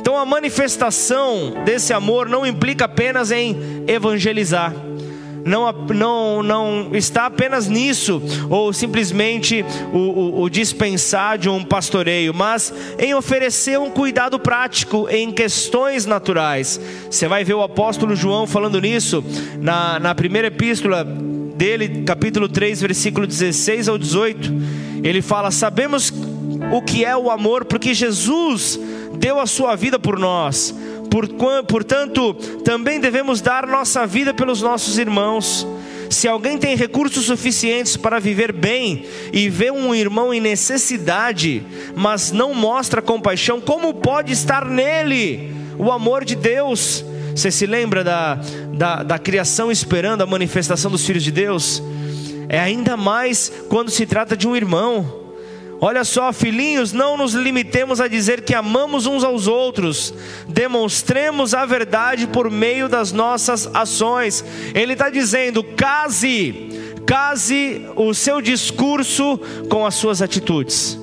Então 0.00 0.16
a 0.16 0.24
manifestação 0.24 1.52
desse 1.66 1.92
amor 1.92 2.28
não 2.30 2.46
implica 2.46 2.86
apenas 2.86 3.30
em 3.30 3.84
evangelizar. 3.86 4.72
Não, 5.48 5.72
não, 5.72 6.42
não 6.42 6.90
está 6.92 7.26
apenas 7.26 7.68
nisso, 7.68 8.22
ou 8.50 8.72
simplesmente 8.72 9.64
o, 9.92 9.98
o, 9.98 10.42
o, 10.42 10.50
dispensar 10.50 11.38
de 11.38 11.48
um 11.48 11.64
pastoreio, 11.64 12.34
mas 12.34 12.72
em 12.98 13.14
oferecer 13.14 13.78
um 13.78 13.90
cuidado 13.90 14.38
prático 14.38 15.08
em 15.10 15.32
questões 15.32 16.04
naturais. 16.04 16.78
Você 17.10 17.26
vai 17.26 17.44
ver 17.44 17.54
o 17.54 17.62
apóstolo 17.62 18.14
João 18.14 18.46
falando 18.46 18.80
nisso 18.80 19.24
na, 19.58 19.98
na 19.98 20.14
primeira 20.14 20.48
epístola 20.48 21.02
dele, 21.02 22.02
capítulo 22.04 22.48
3, 22.48 22.80
versículo 22.82 23.26
16 23.26 23.88
ao 23.88 23.98
18. 23.98 24.52
Ele 25.02 25.22
fala: 25.22 25.50
Sabemos 25.50 26.12
o 26.72 26.82
que 26.82 27.04
é 27.04 27.16
o 27.16 27.30
amor, 27.30 27.64
porque 27.64 27.94
Jesus 27.94 28.78
deu 29.18 29.40
a 29.40 29.46
sua 29.46 29.74
vida 29.74 29.98
por 29.98 30.18
nós. 30.18 30.74
Portanto, 31.66 32.34
também 32.64 33.00
devemos 33.00 33.40
dar 33.40 33.66
nossa 33.66 34.06
vida 34.06 34.32
pelos 34.32 34.62
nossos 34.62 34.98
irmãos. 34.98 35.66
Se 36.10 36.26
alguém 36.26 36.56
tem 36.56 36.74
recursos 36.74 37.26
suficientes 37.26 37.96
para 37.96 38.18
viver 38.18 38.52
bem 38.52 39.04
e 39.32 39.48
vê 39.48 39.70
um 39.70 39.94
irmão 39.94 40.32
em 40.32 40.40
necessidade, 40.40 41.62
mas 41.94 42.32
não 42.32 42.54
mostra 42.54 43.02
compaixão, 43.02 43.60
como 43.60 43.92
pode 43.92 44.32
estar 44.32 44.64
nele 44.64 45.52
o 45.78 45.92
amor 45.92 46.24
de 46.24 46.34
Deus? 46.34 47.04
Você 47.34 47.50
se 47.50 47.66
lembra 47.66 48.02
da, 48.02 48.40
da, 48.72 49.02
da 49.02 49.18
criação 49.18 49.70
esperando 49.70 50.22
a 50.22 50.26
manifestação 50.26 50.90
dos 50.90 51.04
filhos 51.04 51.22
de 51.22 51.30
Deus? 51.30 51.82
É 52.48 52.58
ainda 52.58 52.96
mais 52.96 53.52
quando 53.68 53.90
se 53.90 54.06
trata 54.06 54.36
de 54.36 54.48
um 54.48 54.56
irmão. 54.56 55.27
Olha 55.80 56.04
só, 56.04 56.32
filhinhos, 56.32 56.92
não 56.92 57.16
nos 57.16 57.34
limitemos 57.34 58.00
a 58.00 58.08
dizer 58.08 58.40
que 58.40 58.52
amamos 58.52 59.06
uns 59.06 59.22
aos 59.22 59.46
outros, 59.46 60.12
demonstremos 60.48 61.54
a 61.54 61.64
verdade 61.64 62.26
por 62.26 62.50
meio 62.50 62.88
das 62.88 63.12
nossas 63.12 63.68
ações. 63.72 64.44
Ele 64.74 64.94
está 64.94 65.08
dizendo: 65.08 65.62
case, 65.62 66.68
case 67.06 67.86
o 67.94 68.12
seu 68.12 68.40
discurso 68.40 69.38
com 69.68 69.86
as 69.86 69.94
suas 69.94 70.20
atitudes, 70.20 70.98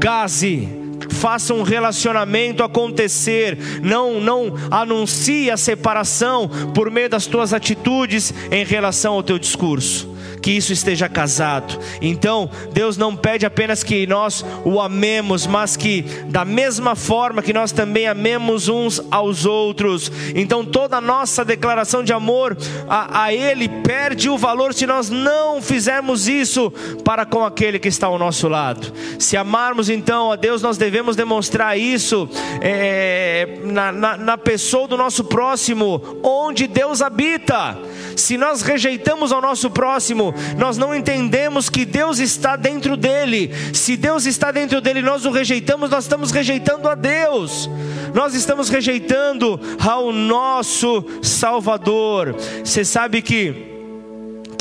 case 0.00 0.68
faça 1.10 1.52
um 1.52 1.62
relacionamento 1.62 2.62
acontecer, 2.62 3.58
não 3.82 4.20
não 4.20 4.54
anuncie 4.70 5.50
a 5.50 5.56
separação 5.56 6.48
por 6.72 6.88
meio 6.88 7.08
das 7.08 7.26
tuas 7.26 7.52
atitudes 7.52 8.32
em 8.50 8.64
relação 8.64 9.14
ao 9.14 9.22
teu 9.22 9.38
discurso 9.38 10.13
que 10.44 10.50
isso 10.50 10.74
esteja 10.74 11.08
casado. 11.08 11.80
Então, 12.02 12.50
Deus 12.70 12.98
não 12.98 13.16
pede 13.16 13.46
apenas 13.46 13.82
que 13.82 14.06
nós 14.06 14.44
o 14.62 14.78
amemos, 14.78 15.46
mas 15.46 15.74
que 15.74 16.02
da 16.26 16.44
mesma 16.44 16.94
forma 16.94 17.40
que 17.40 17.50
nós 17.50 17.72
também 17.72 18.06
amemos 18.06 18.68
uns 18.68 19.00
aos 19.10 19.46
outros. 19.46 20.12
Então, 20.34 20.62
toda 20.62 21.00
nossa 21.00 21.46
declaração 21.46 22.04
de 22.04 22.12
amor 22.12 22.58
a, 22.86 23.22
a 23.22 23.32
Ele 23.32 23.70
perde 23.70 24.28
o 24.28 24.36
valor 24.36 24.74
se 24.74 24.86
nós 24.86 25.08
não 25.08 25.62
fizermos 25.62 26.28
isso 26.28 26.70
para 27.02 27.24
com 27.24 27.42
aquele 27.42 27.78
que 27.78 27.88
está 27.88 28.06
ao 28.06 28.18
nosso 28.18 28.46
lado. 28.46 28.92
Se 29.18 29.38
amarmos 29.38 29.88
então 29.88 30.30
a 30.30 30.36
Deus, 30.36 30.60
nós 30.60 30.76
devemos 30.76 31.16
demonstrar 31.16 31.78
isso 31.78 32.28
é, 32.60 33.60
na, 33.64 33.90
na, 33.90 34.16
na 34.18 34.36
pessoa 34.36 34.86
do 34.86 34.98
nosso 34.98 35.24
próximo, 35.24 36.18
onde 36.22 36.66
Deus 36.66 37.00
habita. 37.00 37.78
Se 38.14 38.36
nós 38.36 38.60
rejeitamos 38.60 39.32
ao 39.32 39.40
nosso 39.40 39.70
próximo, 39.70 40.33
nós 40.56 40.76
não 40.76 40.94
entendemos 40.94 41.68
que 41.68 41.84
Deus 41.84 42.18
está 42.18 42.56
dentro 42.56 42.96
dele. 42.96 43.50
Se 43.72 43.96
Deus 43.96 44.26
está 44.26 44.50
dentro 44.50 44.80
dele, 44.80 45.02
nós 45.02 45.24
o 45.24 45.30
rejeitamos, 45.30 45.90
nós 45.90 46.04
estamos 46.04 46.30
rejeitando 46.30 46.88
a 46.88 46.94
Deus. 46.94 47.68
Nós 48.14 48.34
estamos 48.34 48.68
rejeitando 48.68 49.60
ao 49.78 50.12
nosso 50.12 51.04
Salvador. 51.22 52.36
Você 52.64 52.84
sabe 52.84 53.20
que 53.20 53.73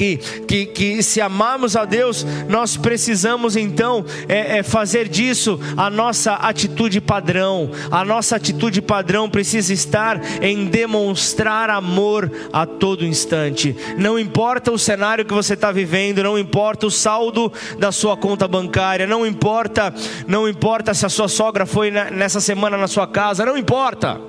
que, 0.03 0.17
que, 0.45 0.65
que 0.65 1.03
se 1.03 1.21
amarmos 1.21 1.75
a 1.77 1.85
Deus, 1.85 2.25
nós 2.49 2.75
precisamos 2.75 3.55
então 3.55 4.03
é, 4.27 4.57
é 4.57 4.63
fazer 4.63 5.07
disso 5.07 5.59
a 5.77 5.89
nossa 5.89 6.33
atitude 6.33 6.99
padrão. 6.99 7.71
A 7.89 8.03
nossa 8.03 8.35
atitude 8.35 8.81
padrão 8.81 9.29
precisa 9.29 9.71
estar 9.71 10.19
em 10.41 10.65
demonstrar 10.65 11.69
amor 11.69 12.29
a 12.51 12.65
todo 12.65 13.05
instante. 13.05 13.75
Não 13.97 14.19
importa 14.19 14.71
o 14.71 14.79
cenário 14.79 15.25
que 15.25 15.33
você 15.33 15.53
está 15.53 15.71
vivendo, 15.71 16.23
não 16.23 16.37
importa 16.37 16.85
o 16.85 16.91
saldo 16.91 17.51
da 17.79 17.91
sua 17.91 18.17
conta 18.17 18.47
bancária, 18.47 19.07
não 19.07 19.25
importa, 19.25 19.93
não 20.27 20.49
importa 20.49 20.93
se 20.93 21.05
a 21.05 21.09
sua 21.09 21.29
sogra 21.29 21.65
foi 21.65 21.91
nessa 21.91 22.41
semana 22.41 22.77
na 22.77 22.87
sua 22.87 23.07
casa, 23.07 23.45
não 23.45 23.57
importa. 23.57 24.19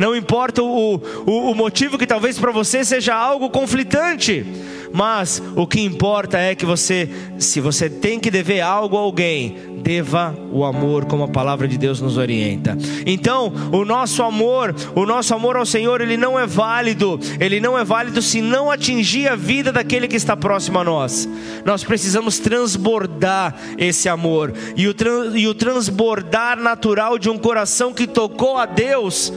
Não 0.00 0.16
importa 0.16 0.62
o, 0.62 0.94
o, 1.26 1.50
o 1.50 1.54
motivo 1.54 1.98
que 1.98 2.06
talvez 2.06 2.38
para 2.38 2.50
você 2.50 2.82
seja 2.82 3.14
algo 3.14 3.50
conflitante 3.50 4.46
mas 4.92 5.42
o 5.54 5.66
que 5.66 5.80
importa 5.80 6.38
é 6.38 6.54
que 6.54 6.66
você, 6.66 7.08
se 7.38 7.60
você 7.60 7.88
tem 7.88 8.18
que 8.18 8.30
dever 8.30 8.60
algo 8.60 8.96
a 8.96 9.00
alguém, 9.00 9.56
deva 9.82 10.36
o 10.52 10.64
amor, 10.64 11.06
como 11.06 11.24
a 11.24 11.28
palavra 11.28 11.66
de 11.66 11.78
Deus 11.78 12.00
nos 12.00 12.18
orienta. 12.18 12.76
Então, 13.06 13.52
o 13.72 13.84
nosso 13.84 14.22
amor, 14.22 14.74
o 14.94 15.06
nosso 15.06 15.34
amor 15.34 15.56
ao 15.56 15.64
Senhor, 15.64 16.00
ele 16.00 16.16
não 16.16 16.38
é 16.38 16.46
válido, 16.46 17.18
ele 17.38 17.60
não 17.60 17.78
é 17.78 17.84
válido 17.84 18.20
se 18.20 18.42
não 18.42 18.70
atingir 18.70 19.28
a 19.28 19.36
vida 19.36 19.72
daquele 19.72 20.08
que 20.08 20.16
está 20.16 20.36
próximo 20.36 20.78
a 20.78 20.84
nós. 20.84 21.28
Nós 21.64 21.84
precisamos 21.84 22.38
transbordar 22.38 23.54
esse 23.78 24.08
amor, 24.08 24.52
e 24.76 24.86
o, 24.88 24.94
e 25.34 25.46
o 25.46 25.54
transbordar 25.54 26.60
natural 26.60 27.18
de 27.18 27.30
um 27.30 27.38
coração 27.38 27.94
que 27.94 28.06
tocou 28.06 28.58
a 28.58 28.66
Deus, 28.66 29.32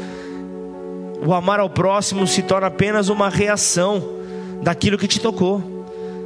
o 1.25 1.33
amar 1.33 1.59
ao 1.59 1.69
próximo 1.69 2.25
se 2.25 2.41
torna 2.43 2.67
apenas 2.67 3.09
uma 3.09 3.29
reação 3.29 4.03
daquilo 4.61 4.97
que 4.97 5.07
te 5.07 5.19
tocou. 5.19 5.71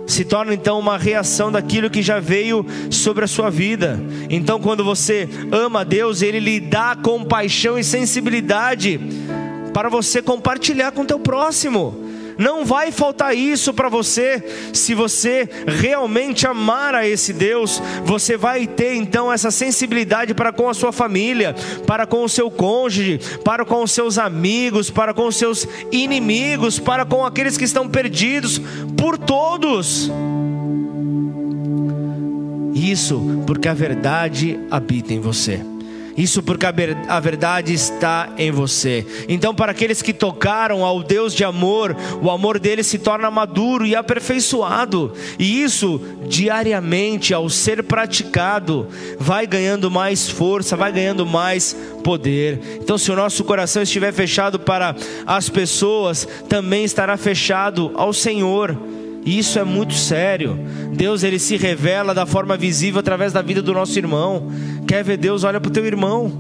Se 0.08 0.23
torna 0.23 0.54
então 0.54 0.80
uma 0.80 0.97
reação 0.97 1.52
daquilo 1.52 1.89
que 1.89 2.02
já 2.02 2.19
veio 2.19 2.65
sobre 2.89 3.26
a 3.26 3.28
sua 3.28 3.50
vida. 3.50 4.00
Então, 4.30 4.60
quando 4.60 4.84
você 4.84 5.28
ama 5.52 5.82
a 5.82 5.84
Deus, 5.84 6.21
Ele 6.21 6.39
lhe 6.39 6.60
dá 6.62 6.95
compaixão 6.95 7.78
e 7.78 7.84
sensibilidade 7.84 9.00
para 9.73 9.89
você 9.89 10.21
compartilhar 10.21 10.91
com 10.91 11.02
o 11.02 11.06
teu 11.06 11.19
próximo. 11.19 12.07
Não 12.38 12.63
vai 12.65 12.91
faltar 12.91 13.36
isso 13.36 13.73
para 13.73 13.89
você, 13.89 14.43
se 14.73 14.93
você 14.93 15.50
realmente 15.65 16.45
amar 16.45 16.93
a 16.93 17.08
esse 17.08 17.34
Deus, 17.34 17.82
você 18.06 18.38
vai 18.38 18.67
ter 18.67 18.95
então 18.95 19.32
essa 19.32 19.50
sensibilidade 19.50 20.34
para 20.34 20.52
com 20.52 20.69
a 20.69 20.73
sua 20.73 20.91
família, 20.91 21.56
para 21.86 22.06
com 22.06 22.23
o 22.23 22.30
seu 22.30 22.52
cônjuge, 22.52 23.19
para 23.43 23.65
com 23.65 23.84
os 23.84 23.91
seus 23.91 24.17
amigos, 24.17 24.89
para 24.89 25.13
com 25.13 25.28
os 25.28 25.36
seus 25.36 25.67
inimigos, 25.91 26.80
para 26.80 27.06
com 27.06 27.26
aqueles 27.26 27.58
que 27.58 27.63
estão 27.63 27.88
perdidos, 27.88 28.60
por 28.95 29.17
todos. 29.17 30.12
Isso 32.73 33.43
porque 33.47 33.67
a 33.67 33.73
verdade 33.73 34.60
habita 34.69 35.13
em 35.13 35.19
você. 35.19 35.76
Isso 36.17 36.41
porque 36.41 36.65
a 36.65 37.19
verdade 37.19 37.73
está 37.73 38.30
em 38.39 38.49
você. 38.49 39.06
Então, 39.30 39.53
para 39.53 39.71
aqueles 39.71 40.01
que 40.01 40.12
tocaram 40.12 40.84
ao 40.84 41.03
Deus 41.03 41.32
de 41.32 41.43
amor, 41.43 41.95
o 42.21 42.32
amor 42.32 42.58
dele 42.58 42.84
se 42.84 42.97
torna 42.97 43.30
maduro 43.30 43.86
e 43.86 43.95
aperfeiçoado. 43.95 45.13
E 45.38 45.62
isso, 45.62 46.01
diariamente, 46.25 47.36
ao 47.36 47.47
ser 47.49 47.84
praticado, 47.84 48.88
vai 49.19 49.45
ganhando 49.45 49.91
mais 49.91 50.27
força, 50.27 50.75
vai 50.75 50.91
ganhando 50.91 51.23
mais 51.23 51.77
poder. 52.03 52.80
Então, 52.82 52.97
se 52.97 53.12
o 53.12 53.15
nosso 53.15 53.43
coração 53.43 53.84
estiver 53.84 54.12
fechado 54.12 54.60
para 54.60 54.95
as 55.25 55.49
pessoas, 55.49 56.27
também 56.49 56.84
estará 56.84 57.15
fechado 57.15 57.91
ao 57.93 58.12
Senhor. 58.12 58.75
E 59.27 59.37
isso 59.37 59.59
é 59.59 59.63
muito 59.65 59.93
sério. 59.93 60.57
Deus 60.93 61.21
ele 61.21 61.37
se 61.37 61.57
revela 61.57 62.13
da 62.13 62.25
forma 62.25 62.55
visível 62.55 63.01
através 63.01 63.33
da 63.33 63.41
vida 63.41 63.61
do 63.61 63.73
nosso 63.73 63.99
irmão. 63.99 64.49
Quer 64.87 65.03
ver 65.03 65.17
Deus? 65.17 65.43
Olha 65.43 65.59
para 65.59 65.67
o 65.67 65.73
teu 65.73 65.85
irmão. 65.85 66.31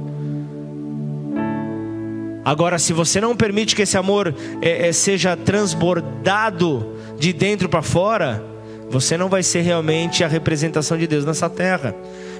Agora, 2.45 2.79
se 2.79 2.93
você 2.93 3.19
não 3.19 3.35
permite 3.35 3.75
que 3.75 3.81
esse 3.81 3.97
amor 3.97 4.33
é, 4.61 4.87
é, 4.87 4.93
seja 4.93 5.35
transbordado 5.35 6.93
de 7.19 7.33
dentro 7.33 7.67
para 7.67 7.81
fora, 7.81 8.41
você 8.89 9.17
não 9.17 9.27
vai 9.27 9.43
ser 9.43 9.63
realmente 9.63 10.23
a 10.23 10.27
representação 10.29 10.97
de 10.97 11.07
Deus 11.07 11.25
nessa 11.25 11.49
terra. 11.49 11.93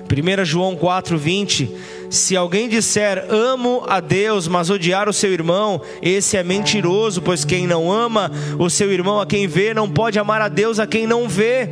1 0.07 0.45
João 0.45 0.75
4,20: 0.75 1.69
Se 2.09 2.35
alguém 2.35 2.69
disser 2.69 3.25
amo 3.29 3.83
a 3.87 3.99
Deus, 3.99 4.47
mas 4.47 4.69
odiar 4.69 5.09
o 5.09 5.13
seu 5.13 5.31
irmão, 5.33 5.81
esse 6.01 6.37
é 6.37 6.43
mentiroso, 6.43 7.21
pois 7.21 7.43
quem 7.43 7.67
não 7.67 7.91
ama 7.91 8.31
o 8.57 8.69
seu 8.69 8.91
irmão 8.91 9.19
a 9.19 9.25
quem 9.25 9.47
vê, 9.47 9.73
não 9.73 9.89
pode 9.89 10.17
amar 10.17 10.41
a 10.41 10.47
Deus 10.47 10.79
a 10.79 10.87
quem 10.87 11.05
não 11.05 11.27
vê. 11.27 11.67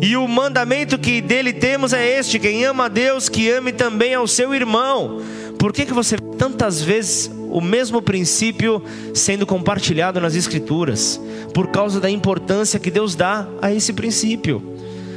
E 0.00 0.16
o 0.16 0.26
mandamento 0.26 0.98
que 0.98 1.20
dele 1.20 1.52
temos 1.52 1.92
é 1.92 2.18
este: 2.18 2.38
quem 2.38 2.64
ama 2.64 2.86
a 2.86 2.88
Deus, 2.88 3.28
que 3.28 3.50
ame 3.50 3.72
também 3.72 4.14
ao 4.14 4.26
seu 4.26 4.54
irmão. 4.54 5.20
Por 5.58 5.72
que, 5.72 5.86
que 5.86 5.92
você 5.94 6.16
vê 6.16 6.36
tantas 6.36 6.82
vezes 6.82 7.30
o 7.50 7.60
mesmo 7.60 8.02
princípio 8.02 8.82
sendo 9.14 9.46
compartilhado 9.46 10.20
nas 10.20 10.34
Escrituras? 10.34 11.20
Por 11.54 11.68
causa 11.68 12.00
da 12.00 12.10
importância 12.10 12.80
que 12.80 12.90
Deus 12.90 13.14
dá 13.14 13.46
a 13.60 13.72
esse 13.72 13.92
princípio. 13.92 14.71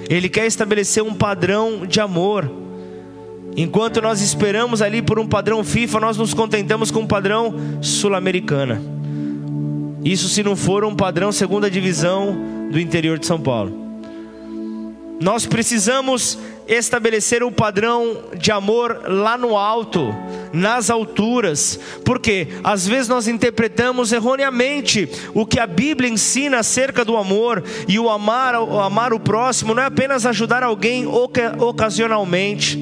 Ele 0.10 0.30
quer 0.30 0.46
estabelecer 0.46 1.04
um 1.04 1.13
padrão 1.13 1.86
de 1.86 2.00
amor. 2.00 2.50
Enquanto 3.58 4.02
nós 4.02 4.22
esperamos 4.22 4.82
ali 4.82 5.02
por 5.02 5.18
um 5.18 5.28
padrão 5.28 5.63
FIFA, 5.63 6.00
nós 6.00 6.18
nos 6.18 6.34
contentamos 6.34 6.91
com 6.91 7.02
um 7.02 7.08
padrão 7.08 7.54
sul-americana. 7.82 8.82
Isso 10.04 10.30
se 10.30 10.44
não 10.44 10.56
for 10.56 10.84
um 10.84 10.96
padrão 10.96 11.32
segunda 11.32 11.70
divisão 11.70 12.38
do 12.72 12.80
interior 12.80 13.18
de 13.18 13.26
São 13.26 13.39
Paulo. 13.39 13.86
Nós 15.22 15.46
precisamos 15.46 16.38
estabelecer 16.67 17.43
um 17.43 17.51
padrão 17.51 18.23
de 18.36 18.51
amor 18.51 19.01
lá 19.08 19.38
no 19.38 19.58
alto, 19.58 20.13
nas 20.51 20.89
alturas, 20.89 21.80
porque 22.04 22.47
às 22.63 22.88
vezes 22.88 23.08
nós 23.08 23.28
interpretamos 23.28 24.12
erroneamente 24.12 25.10
o 25.34 25.45
que 25.45 25.60
a 25.60 25.67
Bíblia 25.67 26.10
ensina 26.10 26.60
acerca 26.60 27.06
do 27.06 27.17
amor 27.17 27.63
e 27.88 27.99
o 27.99 28.10
amar, 28.10 28.56
o 28.56 28.80
amar 28.80 29.13
o 29.13 29.19
próximo 29.19 29.73
não 29.73 29.84
é 29.84 29.86
apenas 29.86 30.25
ajudar 30.25 30.63
alguém 30.63 31.06
ocasionalmente, 31.08 32.78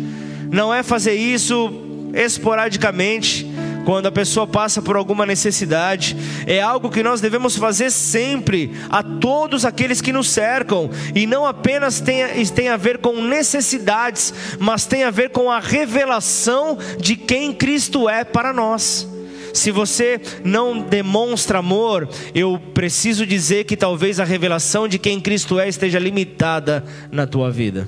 não 0.49 0.73
é 0.73 0.83
fazer 0.83 1.13
isso 1.13 1.71
esporadicamente, 2.13 3.51
quando 3.85 4.07
a 4.07 4.11
pessoa 4.11 4.47
passa 4.47 4.81
por 4.81 4.95
alguma 4.95 5.25
necessidade, 5.25 6.15
é 6.45 6.61
algo 6.61 6.89
que 6.89 7.03
nós 7.03 7.21
devemos 7.21 7.55
fazer 7.55 7.91
sempre 7.91 8.71
a 8.89 9.03
todos 9.03 9.65
aqueles 9.65 10.01
que 10.01 10.13
nos 10.13 10.29
cercam, 10.29 10.89
e 11.13 11.25
não 11.25 11.45
apenas 11.45 11.99
tem, 11.99 12.23
tem 12.47 12.69
a 12.69 12.77
ver 12.77 12.97
com 12.99 13.21
necessidades, 13.21 14.33
mas 14.59 14.85
tem 14.85 15.03
a 15.03 15.11
ver 15.11 15.29
com 15.29 15.51
a 15.51 15.59
revelação 15.59 16.77
de 16.99 17.15
quem 17.15 17.53
Cristo 17.53 18.09
é 18.09 18.23
para 18.23 18.53
nós. 18.53 19.07
Se 19.53 19.69
você 19.69 20.19
não 20.43 20.79
demonstra 20.79 21.59
amor, 21.59 22.09
eu 22.33 22.59
preciso 22.73 23.23
dizer 23.25 23.65
que 23.65 23.77
talvez 23.77 24.19
a 24.19 24.23
revelação 24.23 24.87
de 24.87 24.97
quem 24.97 25.19
Cristo 25.19 25.59
é 25.59 25.69
esteja 25.69 25.99
limitada 25.99 26.83
na 27.11 27.27
tua 27.27 27.51
vida. 27.51 27.87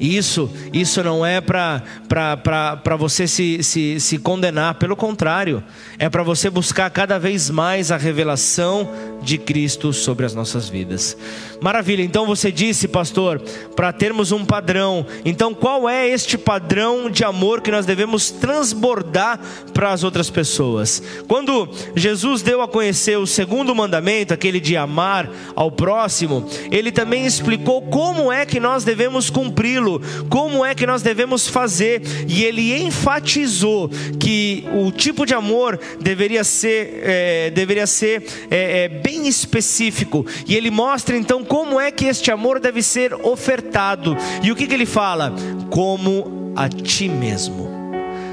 Isso, 0.00 0.50
isso 0.72 1.02
não 1.02 1.24
é 1.24 1.40
para 1.40 2.96
você 2.98 3.26
se, 3.26 3.62
se, 3.62 4.00
se 4.00 4.18
condenar, 4.18 4.74
pelo 4.74 4.96
contrário, 4.96 5.62
é 5.98 6.08
para 6.08 6.22
você 6.22 6.50
buscar 6.50 6.90
cada 6.90 7.18
vez 7.18 7.50
mais 7.50 7.90
a 7.90 7.96
revelação 7.96 8.88
de 9.22 9.38
Cristo 9.38 9.92
sobre 9.92 10.26
as 10.26 10.34
nossas 10.34 10.68
vidas. 10.68 11.16
Maravilha, 11.60 12.02
então 12.02 12.26
você 12.26 12.50
disse, 12.50 12.88
pastor, 12.88 13.40
para 13.76 13.92
termos 13.92 14.32
um 14.32 14.44
padrão. 14.44 15.06
Então, 15.24 15.54
qual 15.54 15.88
é 15.88 16.08
este 16.08 16.36
padrão 16.36 17.10
de 17.10 17.24
amor 17.24 17.60
que 17.60 17.70
nós 17.70 17.86
devemos 17.86 18.30
transbordar 18.30 19.38
para 19.72 19.92
as 19.92 20.02
outras 20.02 20.28
pessoas? 20.28 21.02
Quando 21.28 21.68
Jesus 21.94 22.42
deu 22.42 22.60
a 22.62 22.68
conhecer 22.68 23.16
o 23.16 23.26
segundo 23.26 23.74
mandamento, 23.74 24.34
aquele 24.34 24.58
de 24.58 24.76
amar 24.76 25.30
ao 25.54 25.70
próximo, 25.70 26.48
ele 26.70 26.90
também 26.90 27.26
explicou 27.26 27.82
como 27.82 28.32
é 28.32 28.44
que 28.44 28.58
nós 28.58 28.84
devemos 28.84 29.30
cumpri-lo, 29.30 30.00
como 30.28 30.64
é 30.64 30.74
que 30.74 30.86
nós 30.86 31.02
devemos 31.02 31.48
fazer, 31.48 32.02
e 32.26 32.44
ele 32.44 32.82
enfatizou 32.82 33.88
que 34.18 34.64
o 34.72 34.90
tipo 34.90 35.24
de 35.24 35.34
amor 35.34 35.78
deveria 36.00 36.44
ser, 36.44 37.02
é, 37.04 37.50
deveria 37.50 37.86
ser 37.86 38.24
é, 38.50 38.84
é, 38.84 38.88
bem 38.88 39.11
específico, 39.26 40.26
e 40.46 40.56
ele 40.56 40.70
mostra 40.70 41.16
então 41.16 41.44
como 41.44 41.80
é 41.80 41.90
que 41.90 42.06
este 42.06 42.30
amor 42.30 42.60
deve 42.60 42.82
ser 42.82 43.14
ofertado. 43.14 44.16
E 44.42 44.50
o 44.50 44.56
que, 44.56 44.66
que 44.66 44.74
ele 44.74 44.86
fala? 44.86 45.32
Como 45.70 46.52
a 46.56 46.68
ti 46.68 47.08
mesmo 47.08 47.72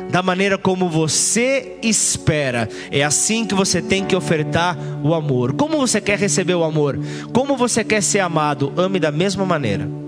da 0.09 0.23
maneira 0.23 0.57
como 0.57 0.89
você 0.89 1.77
espera. 1.83 2.67
É 2.91 3.03
assim 3.03 3.45
que 3.45 3.53
você 3.53 3.81
tem 3.81 4.03
que 4.03 4.15
ofertar 4.15 4.75
o 5.03 5.13
amor. 5.13 5.53
Como 5.53 5.77
você 5.77 6.01
quer 6.01 6.17
receber 6.17 6.55
o 6.55 6.63
amor? 6.63 6.99
Como 7.31 7.55
você 7.55 7.83
quer 7.83 8.01
ser 8.01 8.19
amado? 8.19 8.73
Ame 8.75 8.99
da 8.99 9.11
mesma 9.11 9.45
maneira. 9.45 9.98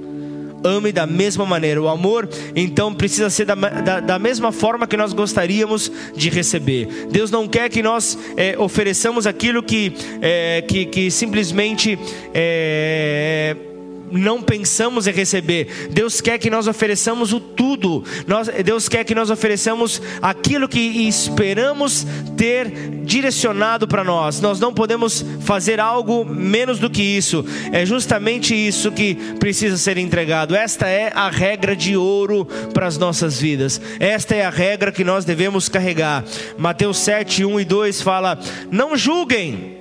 Ame 0.64 0.92
da 0.92 1.06
mesma 1.08 1.46
maneira. 1.46 1.82
O 1.82 1.88
amor, 1.88 2.30
então, 2.56 2.94
precisa 2.94 3.30
ser 3.30 3.46
da, 3.46 3.56
da, 3.56 4.00
da 4.00 4.20
mesma 4.20 4.52
forma 4.52 4.88
que 4.88 4.98
nós 4.98 5.14
gostaríamos 5.14 5.92
de 6.16 6.30
receber. 6.30 7.08
Deus 7.10 7.32
não 7.32 7.48
quer 7.48 7.70
que 7.70 7.82
nós 7.82 8.18
é, 8.38 8.58
ofereçamos 8.58 9.26
aquilo 9.26 9.64
que, 9.64 9.94
é, 10.22 10.64
que, 10.68 10.86
que 10.86 11.12
simplesmente. 11.12 11.98
É, 12.34 13.56
não 14.12 14.42
pensamos 14.42 15.08
em 15.08 15.12
receber. 15.12 15.90
Deus 15.92 16.22
quer 16.22 16.38
que 16.38 16.50
nós 16.50 16.68
ofereçamos 16.68 17.34
o 17.34 17.40
tudo. 17.40 18.04
Nós, 18.28 18.50
Deus 18.64 18.88
quer 18.88 19.04
que 19.04 19.16
nós 19.16 19.30
ofereçamos 19.30 20.02
aquilo 20.22 20.68
que 20.68 20.80
esperamos 20.80 22.06
ter 22.38 22.70
direcionado 23.04 23.88
para 23.88 24.04
nós. 24.04 24.40
Nós 24.42 24.60
não 24.60 24.74
podemos 24.74 25.26
fazer 25.42 25.80
algo 25.80 26.24
menos 26.26 26.80
do 26.80 26.90
que 26.90 27.02
isso. 27.02 27.46
É 27.72 27.86
justamente 27.86 28.56
isso 28.56 28.92
que 28.92 29.16
precisa 29.40 29.78
ser 29.78 29.98
entregado. 29.98 30.56
Esta 30.56 30.88
é 30.88 31.12
a 31.14 31.30
regra 31.30 31.76
de 31.76 31.96
ouro 31.96 32.46
para 32.74 32.88
as 32.88 32.98
nossas 32.98 33.40
vidas. 33.40 33.82
Esta 34.00 34.36
é 34.36 34.46
a 34.46 34.50
regra 34.50 34.92
que 34.92 35.04
nós 35.04 35.26
devemos 35.26 35.70
carregar. 35.70 36.24
Mateus 36.58 37.00
7, 37.00 37.46
1 37.46 37.60
e 37.60 37.66
2 37.66 38.02
fala: 38.02 38.40
Não 38.70 38.96
julguem 38.96 39.81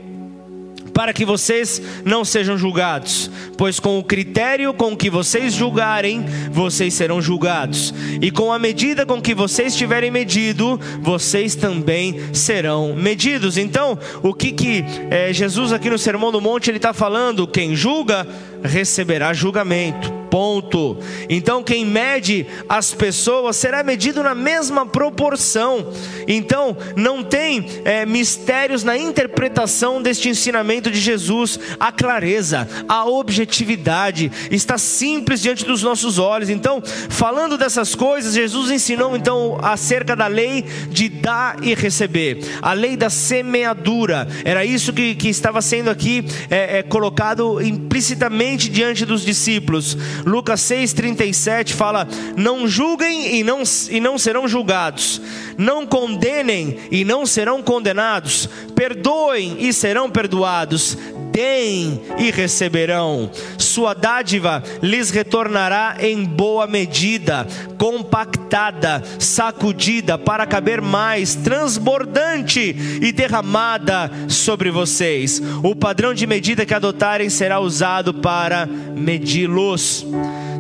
para 1.01 1.15
que 1.15 1.25
vocês 1.25 1.81
não 2.05 2.27
sejam 2.27 2.59
julgados, 2.59 3.31
pois 3.57 3.81
com 3.81 3.99
o 3.99 4.05
critério 4.05 4.75
com 4.75 4.95
que 4.95 5.09
vocês 5.09 5.55
julgarem, 5.55 6.27
vocês 6.53 6.93
serão 6.93 7.23
julgados, 7.23 7.95
e 8.21 8.31
com 8.31 8.53
a 8.53 8.59
medida 8.59 9.07
com 9.07 9.19
que 9.19 9.35
vocês 9.35 9.75
tiverem 9.75 10.11
medido, 10.11 10.79
vocês 11.01 11.55
também 11.55 12.21
serão 12.35 12.95
medidos. 12.95 13.57
Então, 13.57 13.99
o 14.23 14.35
que 14.35 14.53
que 14.53 14.85
é, 15.11 15.33
Jesus 15.33 15.73
aqui 15.73 15.89
no 15.89 15.97
Sermão 15.97 16.31
do 16.31 16.39
Monte 16.39 16.69
ele 16.69 16.77
está 16.77 16.93
falando? 16.93 17.47
Quem 17.47 17.75
julga 17.75 18.29
receberá 18.63 19.33
julgamento. 19.33 20.21
Ponto. 20.31 20.97
Então, 21.29 21.61
quem 21.61 21.85
mede 21.85 22.47
as 22.69 22.95
pessoas 22.95 23.57
será 23.57 23.83
medido 23.83 24.23
na 24.23 24.33
mesma 24.33 24.87
proporção. 24.87 25.93
Então, 26.29 26.77
não 26.95 27.25
tem 27.25 27.67
é, 27.85 28.07
mistérios 28.07 28.85
na 28.85 28.97
interpretação 28.97 30.01
deste 30.01 30.29
ensinamento 30.29 30.89
de 30.89 31.01
Jesus. 31.01 31.59
A 31.81 31.91
clareza, 31.91 32.69
a 32.89 33.05
objetividade 33.07 34.31
está 34.53 34.79
simples 34.79 35.43
diante 35.43 35.65
dos 35.65 35.83
nossos 35.83 36.17
olhos. 36.17 36.49
Então, 36.49 36.81
falando 37.09 37.59
dessas 37.59 37.97
coisas, 37.97 38.35
Jesus 38.35 38.71
ensinou 38.71 39.17
então 39.17 39.59
acerca 39.61 40.15
da 40.15 40.29
lei 40.29 40.65
de 40.91 41.09
dar 41.09 41.57
e 41.61 41.75
receber, 41.75 42.39
a 42.63 42.73
lei 42.73 42.97
da 42.97 43.11
semeadura. 43.11 44.29
Era 44.45 44.65
isso 44.65 44.93
que, 44.93 45.17
que 45.17 45.29
estava 45.29 45.61
sendo 45.61 45.91
aqui 45.91 46.25
é, 46.49 46.79
é, 46.79 46.83
colocado 46.85 47.61
implicitamente 47.61 48.50
diante 48.57 49.05
dos 49.05 49.25
discípulos. 49.25 49.97
Lucas 50.25 50.61
6,37 50.63 51.75
fala: 51.75 52.09
Não 52.37 52.67
julguem 52.67 53.37
e 53.37 53.45
não, 53.45 53.63
e 53.91 54.01
não 54.01 54.19
serão 54.19 54.49
julgados, 54.49 55.21
não 55.57 55.87
condenem 55.87 56.79
e 56.91 57.05
não 57.05 57.27
serão 57.27 57.63
condenados, 57.63 58.49
perdoem 58.75 59.57
e 59.61 59.73
serão 59.73 60.11
perdoados, 60.11 60.97
deem 61.31 62.01
e 62.19 62.31
receberão, 62.31 63.31
sua 63.59 63.95
dádiva 63.95 64.63
lhes 64.83 65.11
retornará 65.11 65.97
em 66.01 66.25
boa 66.25 66.67
medida, 66.67 67.47
compactada, 67.79 69.03
sacudida, 69.19 70.19
para 70.19 70.47
caber 70.47 70.81
mais, 70.81 71.35
transbordante 71.35 72.77
e 73.01 73.13
derramada 73.13 74.11
sobre 74.29 74.71
vocês. 74.71 75.41
O 75.63 75.75
padrão 75.75 76.13
de 76.13 76.27
medida 76.27 76.67
que 76.67 76.75
adotarem 76.75 77.31
será 77.31 77.61
usado 77.61 78.15
para 78.15 78.67
medi-los. 78.67 80.07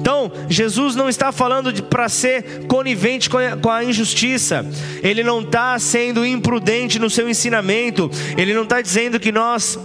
Então, 0.01 0.33
Jesus 0.49 0.97
não 0.97 1.11
está 1.11 1.31
falando 1.31 1.71
para 1.85 2.09
ser 2.09 2.67
conivente 2.67 3.29
com 3.29 3.37
a, 3.37 3.55
com 3.55 3.69
a, 3.69 3.85
injustiça, 3.85 4.65
ele 5.03 5.23
não 5.23 5.43
está 5.43 5.79
sendo 5.79 6.25
imprudente 6.25 6.99
no 6.99 7.11
seu 7.11 7.29
ensinamento, 7.29 8.11
ele 8.37 8.55
não 8.55 8.63
está 8.63 8.81
dizendo 8.81 9.21
que 9.21 9.31
nós 9.31 9.79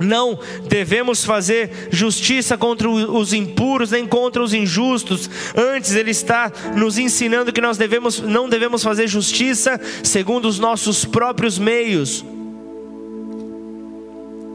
não 0.00 0.38
devemos 0.68 1.24
fazer 1.24 1.88
justiça 1.90 2.56
contra 2.56 2.88
os 2.88 3.32
impuros, 3.32 3.90
nem 3.90 4.06
contra 4.06 4.42
os 4.42 4.54
injustos. 4.54 5.28
Antes 5.56 5.94
ele 5.94 6.10
está 6.10 6.50
nos 6.76 6.98
ensinando 6.98 7.52
que 7.52 7.60
nós 7.60 7.76
devemos, 7.76 8.20
não 8.20 8.48
devemos 8.48 8.82
fazer 8.82 9.06
justiça 9.06 9.80
segundo 10.02 10.46
os 10.46 10.58
nossos 10.58 11.04
próprios 11.04 11.58
meios. 11.58 12.24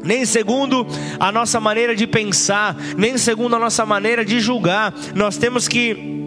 Nem 0.04 0.26
segundo 0.26 0.88
a 1.19 1.32
nossa 1.32 1.60
maneira 1.60 1.95
de 1.95 2.08
pensar, 2.08 2.78
nem 2.97 3.17
segundo 3.17 3.56
a 3.56 3.60
nossa 3.60 3.86
maneira 3.86 4.23
de 4.23 4.39
julgar. 4.39 4.93
Nós 5.13 5.38
temos 5.38 5.67
que 5.67 6.27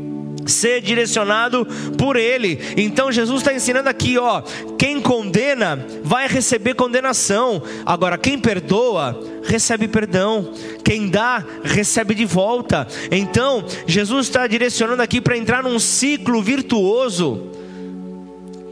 ser 0.51 0.81
direcionado 0.81 1.67
por 1.97 2.17
Ele. 2.17 2.59
Então 2.77 3.11
Jesus 3.11 3.41
está 3.41 3.55
ensinando 3.55 3.89
aqui, 3.89 4.19
ó, 4.19 4.43
quem 4.79 5.01
condena 5.01 5.79
vai 6.03 6.29
receber 6.29 6.75
condenação. 6.75 7.63
Agora 7.87 8.19
quem 8.19 8.39
perdoa 8.39 9.19
recebe 9.45 9.89
perdão. 9.89 10.53
Quem 10.85 11.09
dá 11.09 11.45
recebe 11.63 12.15
de 12.15 12.25
volta. 12.25 12.87
Então 13.11 13.65
Jesus 13.87 14.27
está 14.27 14.47
direcionando 14.47 15.03
aqui 15.03 15.21
para 15.21 15.37
entrar 15.37 15.63
num 15.63 15.79
ciclo 15.79 16.43
virtuoso 16.43 17.51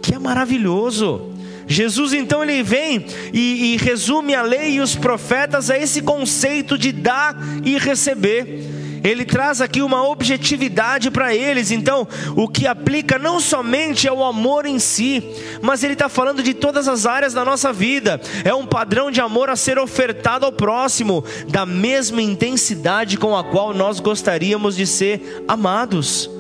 que 0.03 0.15
é 0.15 0.19
maravilhoso. 0.19 1.33
Jesus 1.67 2.15
então 2.15 2.43
ele 2.43 2.63
vem 2.63 3.05
e, 3.31 3.75
e 3.75 3.77
resume 3.77 4.35
a 4.35 4.41
lei 4.41 4.77
e 4.77 4.81
os 4.81 4.97
profetas 4.97 5.69
a 5.69 5.79
esse 5.79 6.01
conceito 6.01 6.79
de 6.79 6.91
dar 6.91 7.37
e 7.63 7.77
receber 7.77 8.65
ele 9.03 9.25
traz 9.25 9.61
aqui 9.61 9.83
uma 9.83 10.07
objetividade 10.09 11.11
para 11.11 11.35
eles. 11.35 11.71
Então, 11.71 12.07
o 12.37 12.49
que 12.49 12.67
aplica 12.67 13.19
não 13.19 13.41
somente 13.41 14.09
ao 14.09 14.25
amor 14.25 14.67
em 14.67 14.79
si, 14.79 15.23
mas 15.61 15.83
ele 15.83 15.93
está 15.95 16.09
falando 16.09 16.43
de 16.43 16.55
todas 16.55 16.89
as 16.89 17.07
áreas 17.07 17.33
da 17.33 17.45
nossa 17.45 17.73
vida. 17.73 18.21
É 18.45 18.55
um 18.55 18.67
padrão 18.67 19.11
de 19.11 19.21
amor 19.21 19.51
a 19.51 19.57
ser 19.57 19.79
ofertado 19.79 20.47
ao 20.47 20.53
próximo, 20.53 21.25
da 21.49 21.65
mesma 21.65 22.23
intensidade 22.23 23.17
com 23.17 23.37
a 23.37 23.45
qual 23.45 23.75
nós 23.75 24.01
gostaríamos 24.01 24.77
de 24.77 24.87
ser 24.87 25.45
amados. 25.47 26.31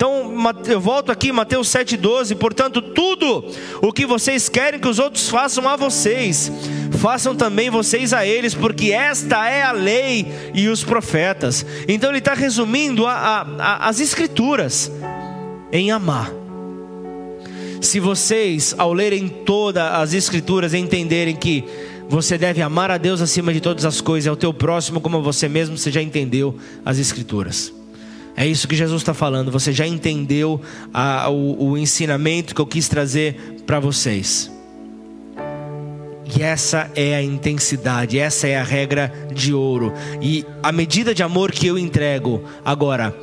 Então, 0.00 0.32
eu 0.66 0.80
volto 0.80 1.12
aqui, 1.12 1.30
Mateus 1.30 1.68
7,12. 1.68 2.34
Portanto, 2.36 2.80
tudo 2.80 3.44
o 3.82 3.92
que 3.92 4.06
vocês 4.06 4.48
querem 4.48 4.80
que 4.80 4.88
os 4.88 4.98
outros 4.98 5.28
façam 5.28 5.68
a 5.68 5.76
vocês, 5.76 6.50
façam 6.92 7.34
também 7.34 7.70
vocês 7.70 8.12
a 8.12 8.26
eles, 8.26 8.54
porque 8.54 8.92
esta 8.92 9.48
é 9.48 9.62
a 9.62 9.72
lei 9.72 10.26
e 10.54 10.68
os 10.68 10.82
profetas. 10.82 11.64
Então, 11.88 12.10
ele 12.10 12.18
está 12.18 12.34
resumindo 12.34 13.06
a, 13.06 13.12
a, 13.12 13.40
a, 13.58 13.88
as 13.88 14.00
Escrituras 14.00 14.90
em 15.72 15.90
amar. 15.90 16.32
Se 17.80 17.98
vocês, 17.98 18.74
ao 18.76 18.92
lerem 18.92 19.28
todas 19.28 19.82
as 19.82 20.12
Escrituras, 20.12 20.74
entenderem 20.74 21.34
que 21.34 21.64
você 22.08 22.36
deve 22.36 22.60
amar 22.60 22.90
a 22.90 22.98
Deus 22.98 23.20
acima 23.20 23.52
de 23.52 23.60
todas 23.60 23.84
as 23.84 24.00
coisas, 24.00 24.28
ao 24.28 24.36
teu 24.36 24.52
próximo 24.52 25.00
como 25.00 25.22
você 25.22 25.48
mesmo, 25.48 25.78
você 25.78 25.90
já 25.90 26.02
entendeu 26.02 26.58
as 26.84 26.98
Escrituras. 26.98 27.72
É 28.36 28.46
isso 28.46 28.66
que 28.66 28.76
Jesus 28.76 29.02
está 29.02 29.14
falando. 29.14 29.50
Você 29.50 29.72
já 29.72 29.86
entendeu 29.86 30.60
a, 30.92 31.28
o, 31.30 31.70
o 31.70 31.78
ensinamento 31.78 32.54
que 32.54 32.60
eu 32.60 32.66
quis 32.66 32.88
trazer 32.88 33.34
para 33.66 33.78
vocês. 33.78 34.50
E 36.36 36.42
essa 36.42 36.90
é 36.94 37.16
a 37.16 37.22
intensidade, 37.22 38.18
essa 38.18 38.46
é 38.46 38.56
a 38.56 38.62
regra 38.62 39.12
de 39.32 39.52
ouro. 39.52 39.92
E 40.20 40.44
a 40.62 40.70
medida 40.70 41.14
de 41.14 41.22
amor 41.22 41.50
que 41.50 41.66
eu 41.66 41.76
entrego 41.76 42.42
agora 42.64 43.14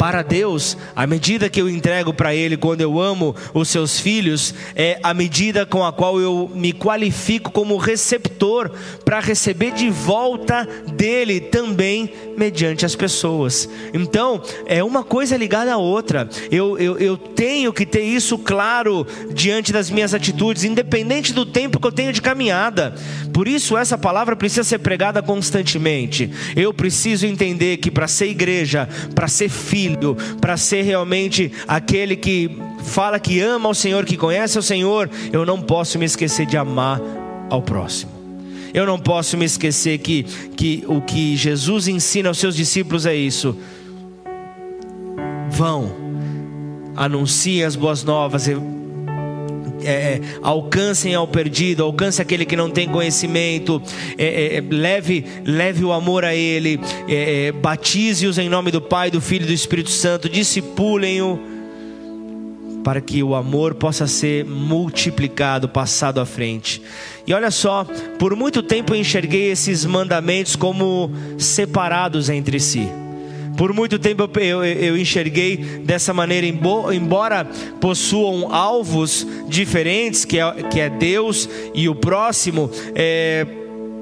para 0.00 0.22
Deus, 0.22 0.78
a 0.96 1.06
medida 1.06 1.50
que 1.50 1.60
eu 1.60 1.68
entrego 1.68 2.14
para 2.14 2.34
Ele 2.34 2.56
quando 2.56 2.80
eu 2.80 2.98
amo 2.98 3.36
os 3.52 3.68
seus 3.68 4.00
filhos, 4.00 4.54
é 4.74 4.98
a 5.02 5.12
medida 5.12 5.66
com 5.66 5.84
a 5.84 5.92
qual 5.92 6.18
eu 6.18 6.50
me 6.54 6.72
qualifico 6.72 7.50
como 7.50 7.76
receptor 7.76 8.70
para 9.04 9.20
receber 9.20 9.72
de 9.72 9.90
volta 9.90 10.66
dele 10.94 11.38
também 11.38 12.14
mediante 12.34 12.86
as 12.86 12.94
pessoas. 12.94 13.68
Então, 13.92 14.40
é 14.64 14.82
uma 14.82 15.04
coisa 15.04 15.36
ligada 15.36 15.74
à 15.74 15.76
outra. 15.76 16.26
Eu, 16.50 16.78
eu, 16.78 16.96
eu 16.98 17.18
tenho 17.18 17.70
que 17.70 17.84
ter 17.84 18.00
isso 18.00 18.38
claro 18.38 19.06
diante 19.34 19.70
das 19.70 19.90
minhas 19.90 20.14
atitudes, 20.14 20.64
independente 20.64 21.34
do 21.34 21.44
tempo 21.44 21.78
que 21.78 21.86
eu 21.86 21.92
tenho 21.92 22.10
de 22.10 22.22
caminhada. 22.22 22.94
Por 23.34 23.46
isso, 23.46 23.76
essa 23.76 23.98
palavra 23.98 24.34
precisa 24.34 24.64
ser 24.64 24.78
pregada 24.78 25.22
constantemente. 25.22 26.30
Eu 26.56 26.72
preciso 26.72 27.26
entender 27.26 27.76
que 27.76 27.90
para 27.90 28.08
ser 28.08 28.28
igreja, 28.28 28.88
para 29.14 29.28
ser 29.28 29.50
filho, 29.50 29.89
para 30.40 30.56
ser 30.56 30.82
realmente 30.82 31.52
aquele 31.66 32.16
que 32.16 32.50
fala 32.82 33.18
que 33.18 33.40
ama 33.40 33.68
ao 33.68 33.74
Senhor, 33.74 34.04
que 34.04 34.16
conhece 34.16 34.58
o 34.58 34.62
Senhor, 34.62 35.10
eu 35.32 35.44
não 35.44 35.60
posso 35.60 35.98
me 35.98 36.04
esquecer 36.04 36.46
de 36.46 36.56
amar 36.56 37.00
ao 37.48 37.62
próximo. 37.62 38.12
Eu 38.72 38.86
não 38.86 38.98
posso 38.98 39.36
me 39.36 39.44
esquecer 39.44 39.98
que, 39.98 40.22
que 40.56 40.84
o 40.86 41.00
que 41.00 41.36
Jesus 41.36 41.88
ensina 41.88 42.28
aos 42.28 42.38
seus 42.38 42.54
discípulos 42.54 43.04
é 43.04 43.14
isso. 43.14 43.56
Vão, 45.50 45.92
anunciem 46.96 47.64
as 47.64 47.74
boas 47.74 48.04
novas, 48.04 48.48
é, 49.82 49.90
é, 49.90 50.20
alcancem 50.42 51.14
ao 51.14 51.26
perdido, 51.26 51.84
alcance 51.84 52.20
aquele 52.20 52.44
que 52.44 52.56
não 52.56 52.70
tem 52.70 52.88
conhecimento, 52.88 53.80
é, 54.18 54.56
é, 54.56 54.64
leve, 54.68 55.24
leve 55.44 55.84
o 55.84 55.92
amor 55.92 56.24
a 56.24 56.34
ele, 56.34 56.80
é, 57.08 57.46
é, 57.46 57.52
batize-os 57.52 58.38
em 58.38 58.48
nome 58.48 58.70
do 58.70 58.80
Pai, 58.80 59.10
do 59.10 59.20
Filho 59.20 59.44
e 59.44 59.48
do 59.48 59.52
Espírito 59.52 59.90
Santo, 59.90 60.28
discipulem-o 60.28 61.38
para 62.82 63.00
que 63.00 63.22
o 63.22 63.34
amor 63.34 63.74
possa 63.74 64.06
ser 64.06 64.44
multiplicado, 64.44 65.68
passado 65.68 66.18
à 66.20 66.26
frente. 66.26 66.80
E 67.26 67.34
olha 67.34 67.50
só, 67.50 67.84
por 68.18 68.34
muito 68.34 68.62
tempo 68.62 68.94
eu 68.94 69.00
enxerguei 69.00 69.50
esses 69.50 69.84
mandamentos 69.84 70.56
como 70.56 71.10
separados 71.38 72.28
entre 72.28 72.58
si. 72.58 72.88
Por 73.60 73.74
muito 73.74 73.98
tempo 73.98 74.22
eu, 74.22 74.64
eu, 74.64 74.64
eu 74.64 74.96
enxerguei 74.96 75.58
dessa 75.84 76.14
maneira, 76.14 76.46
embora 76.46 77.44
possuam 77.78 78.54
alvos 78.54 79.26
diferentes, 79.48 80.24
que 80.24 80.40
é, 80.40 80.62
que 80.62 80.80
é 80.80 80.88
Deus 80.88 81.46
e 81.74 81.86
o 81.86 81.94
próximo, 81.94 82.70
é, 82.94 83.46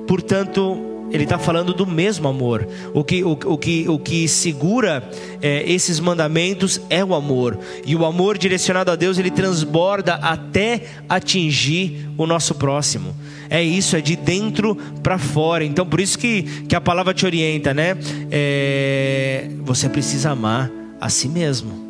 portanto, 0.06 0.87
ele 1.10 1.24
está 1.24 1.38
falando 1.38 1.72
do 1.72 1.86
mesmo 1.86 2.28
amor. 2.28 2.66
O 2.92 3.02
que, 3.02 3.24
o, 3.24 3.32
o 3.32 3.58
que, 3.58 3.88
o 3.88 3.98
que 3.98 4.28
segura 4.28 5.08
é, 5.40 5.70
esses 5.70 6.00
mandamentos 6.00 6.80
é 6.90 7.04
o 7.04 7.14
amor. 7.14 7.58
E 7.86 7.94
o 7.96 8.04
amor 8.04 8.36
direcionado 8.36 8.90
a 8.90 8.96
Deus, 8.96 9.18
ele 9.18 9.30
transborda 9.30 10.14
até 10.14 10.82
atingir 11.08 12.08
o 12.16 12.26
nosso 12.26 12.54
próximo. 12.54 13.14
É 13.50 13.62
isso, 13.62 13.96
é 13.96 14.00
de 14.00 14.16
dentro 14.16 14.76
para 15.02 15.18
fora. 15.18 15.64
Então, 15.64 15.86
por 15.86 16.00
isso 16.00 16.18
que, 16.18 16.42
que 16.68 16.76
a 16.76 16.80
palavra 16.80 17.14
te 17.14 17.24
orienta, 17.24 17.72
né? 17.72 17.96
É, 18.30 19.48
você 19.62 19.88
precisa 19.88 20.30
amar 20.30 20.70
a 21.00 21.08
si 21.08 21.28
mesmo. 21.28 21.88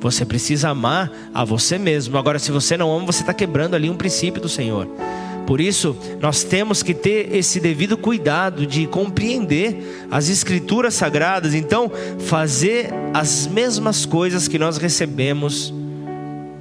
Você 0.00 0.24
precisa 0.24 0.70
amar 0.70 1.10
a 1.32 1.44
você 1.44 1.78
mesmo. 1.78 2.18
Agora, 2.18 2.38
se 2.38 2.50
você 2.50 2.76
não 2.76 2.94
ama, 2.94 3.06
você 3.06 3.22
está 3.22 3.32
quebrando 3.32 3.74
ali 3.74 3.88
um 3.88 3.96
princípio 3.96 4.42
do 4.42 4.48
Senhor. 4.48 4.88
Por 5.46 5.60
isso, 5.60 5.96
nós 6.20 6.44
temos 6.44 6.82
que 6.82 6.94
ter 6.94 7.34
esse 7.34 7.58
devido 7.60 7.96
cuidado 7.96 8.66
de 8.66 8.86
compreender 8.86 10.06
as 10.10 10.28
escrituras 10.28 10.94
sagradas, 10.94 11.54
então, 11.54 11.90
fazer 12.18 12.90
as 13.12 13.46
mesmas 13.46 14.06
coisas 14.06 14.46
que 14.48 14.58
nós 14.58 14.78
recebemos 14.78 15.74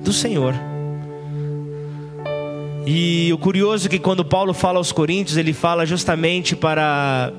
do 0.04 0.12
Senhor. 0.12 0.54
E 2.86 3.32
o 3.32 3.38
curioso 3.38 3.88
é 3.88 3.90
que 3.90 4.00
quando 4.00 4.26
Paulo 4.26 4.54
fala 4.54 4.80
aos 4.80 4.92
Coríntios, 4.92 5.38
ele 5.38 5.54
fala 5.54 5.86
justamente 5.86 6.56
para 6.56 7.32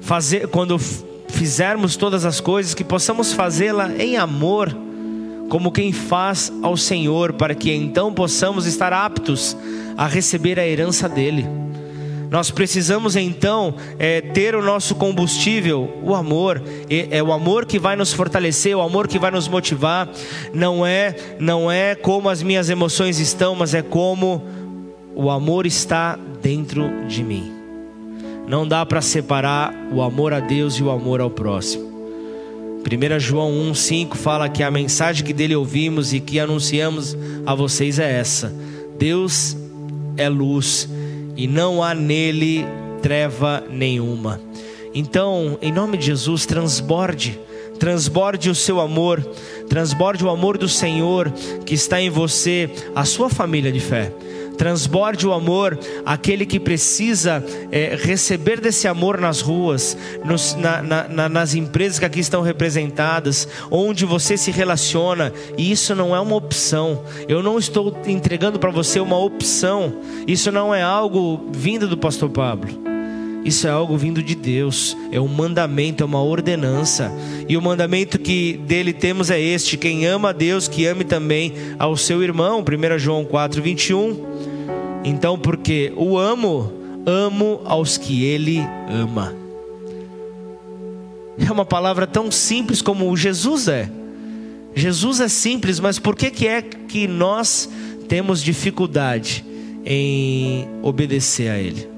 fazer, 0.00 0.48
quando 0.48 0.78
fizermos 1.28 1.96
todas 1.96 2.24
as 2.24 2.40
coisas, 2.40 2.74
que 2.74 2.84
possamos 2.84 3.32
fazê-la 3.32 3.90
em 3.96 4.16
amor 4.16 4.76
como 5.52 5.70
quem 5.70 5.92
faz 5.92 6.50
ao 6.62 6.78
Senhor, 6.78 7.34
para 7.34 7.54
que 7.54 7.70
então 7.70 8.10
possamos 8.14 8.64
estar 8.64 8.90
aptos 8.90 9.54
a 9.98 10.06
receber 10.06 10.58
a 10.58 10.66
herança 10.66 11.06
dele. 11.06 11.46
Nós 12.30 12.50
precisamos 12.50 13.16
então 13.16 13.74
é, 13.98 14.22
ter 14.22 14.54
o 14.54 14.62
nosso 14.62 14.94
combustível, 14.94 16.00
o 16.02 16.14
amor. 16.14 16.62
É 16.88 17.22
o 17.22 17.30
amor 17.30 17.66
que 17.66 17.78
vai 17.78 17.96
nos 17.96 18.14
fortalecer, 18.14 18.74
o 18.74 18.80
amor 18.80 19.06
que 19.06 19.18
vai 19.18 19.30
nos 19.30 19.46
motivar. 19.46 20.08
Não 20.54 20.86
é, 20.86 21.14
não 21.38 21.70
é 21.70 21.94
como 21.94 22.30
as 22.30 22.42
minhas 22.42 22.70
emoções 22.70 23.18
estão, 23.18 23.54
mas 23.54 23.74
é 23.74 23.82
como 23.82 24.42
o 25.14 25.28
amor 25.28 25.66
está 25.66 26.18
dentro 26.40 27.06
de 27.06 27.22
mim. 27.22 27.52
Não 28.48 28.66
dá 28.66 28.86
para 28.86 29.02
separar 29.02 29.74
o 29.92 30.00
amor 30.00 30.32
a 30.32 30.40
Deus 30.40 30.76
e 30.76 30.82
o 30.82 30.90
amor 30.90 31.20
ao 31.20 31.28
próximo. 31.28 31.91
1 32.82 33.20
João 33.20 33.50
1,5 33.72 34.16
fala 34.16 34.48
que 34.48 34.62
a 34.62 34.70
mensagem 34.70 35.24
que 35.24 35.32
dele 35.32 35.54
ouvimos 35.54 36.12
e 36.12 36.20
que 36.20 36.40
anunciamos 36.40 37.16
a 37.46 37.54
vocês 37.54 37.98
é 37.98 38.18
essa: 38.18 38.52
Deus 38.98 39.56
é 40.16 40.28
luz 40.28 40.88
e 41.36 41.46
não 41.46 41.82
há 41.82 41.94
nele 41.94 42.64
treva 43.00 43.62
nenhuma. 43.70 44.40
Então, 44.94 45.58
em 45.62 45.72
nome 45.72 45.96
de 45.96 46.06
Jesus, 46.06 46.44
transborde, 46.44 47.38
transborde 47.78 48.50
o 48.50 48.54
seu 48.54 48.80
amor, 48.80 49.20
transborde 49.68 50.24
o 50.24 50.28
amor 50.28 50.58
do 50.58 50.68
Senhor 50.68 51.32
que 51.64 51.74
está 51.74 52.00
em 52.00 52.10
você, 52.10 52.68
a 52.94 53.04
sua 53.04 53.30
família 53.30 53.72
de 53.72 53.80
fé 53.80 54.12
transborde 54.62 55.26
o 55.26 55.32
amor 55.32 55.76
aquele 56.06 56.46
que 56.46 56.60
precisa 56.60 57.44
é, 57.72 57.98
receber 58.00 58.60
desse 58.60 58.86
amor 58.86 59.20
nas 59.20 59.40
ruas, 59.40 59.98
nos, 60.24 60.54
na, 60.54 60.80
na, 60.80 61.28
nas 61.28 61.56
empresas 61.56 61.98
que 61.98 62.04
aqui 62.04 62.20
estão 62.20 62.42
representadas, 62.42 63.48
onde 63.72 64.04
você 64.04 64.36
se 64.36 64.52
relaciona, 64.52 65.32
e 65.58 65.72
isso 65.72 65.96
não 65.96 66.14
é 66.14 66.20
uma 66.20 66.36
opção. 66.36 67.02
Eu 67.26 67.42
não 67.42 67.58
estou 67.58 67.92
entregando 68.06 68.60
para 68.60 68.70
você 68.70 69.00
uma 69.00 69.18
opção, 69.18 69.94
isso 70.28 70.52
não 70.52 70.72
é 70.72 70.80
algo 70.80 71.50
vindo 71.50 71.88
do 71.88 71.98
pastor 71.98 72.30
Pablo. 72.30 72.92
Isso 73.44 73.66
é 73.66 73.70
algo 73.70 73.96
vindo 73.96 74.22
de 74.22 74.36
Deus, 74.36 74.96
é 75.10 75.20
um 75.20 75.26
mandamento, 75.26 76.04
é 76.04 76.06
uma 76.06 76.22
ordenança. 76.22 77.10
E 77.48 77.56
o 77.56 77.62
mandamento 77.62 78.16
que 78.16 78.52
dele 78.64 78.92
temos 78.92 79.30
é 79.30 79.40
este: 79.40 79.76
quem 79.76 80.06
ama 80.06 80.28
a 80.28 80.32
Deus, 80.32 80.68
que 80.68 80.86
ame 80.86 81.02
também 81.02 81.52
ao 81.76 81.96
seu 81.96 82.22
irmão. 82.22 82.62
1 82.62 82.98
João 83.00 83.24
4, 83.24 83.60
21. 83.60 84.31
Então, 85.04 85.38
porque 85.38 85.92
o 85.96 86.16
amo, 86.16 86.72
amo 87.06 87.60
aos 87.64 87.96
que 87.96 88.24
ele 88.24 88.60
ama. 88.88 89.34
É 91.38 91.50
uma 91.50 91.64
palavra 91.64 92.06
tão 92.06 92.30
simples 92.30 92.80
como 92.80 93.16
Jesus 93.16 93.68
é. 93.68 93.90
Jesus 94.74 95.20
é 95.20 95.28
simples, 95.28 95.80
mas 95.80 95.98
por 95.98 96.16
que, 96.16 96.30
que 96.30 96.46
é 96.46 96.62
que 96.62 97.06
nós 97.06 97.68
temos 98.08 98.42
dificuldade 98.42 99.44
em 99.84 100.66
obedecer 100.82 101.50
a 101.50 101.58
Ele? 101.58 101.88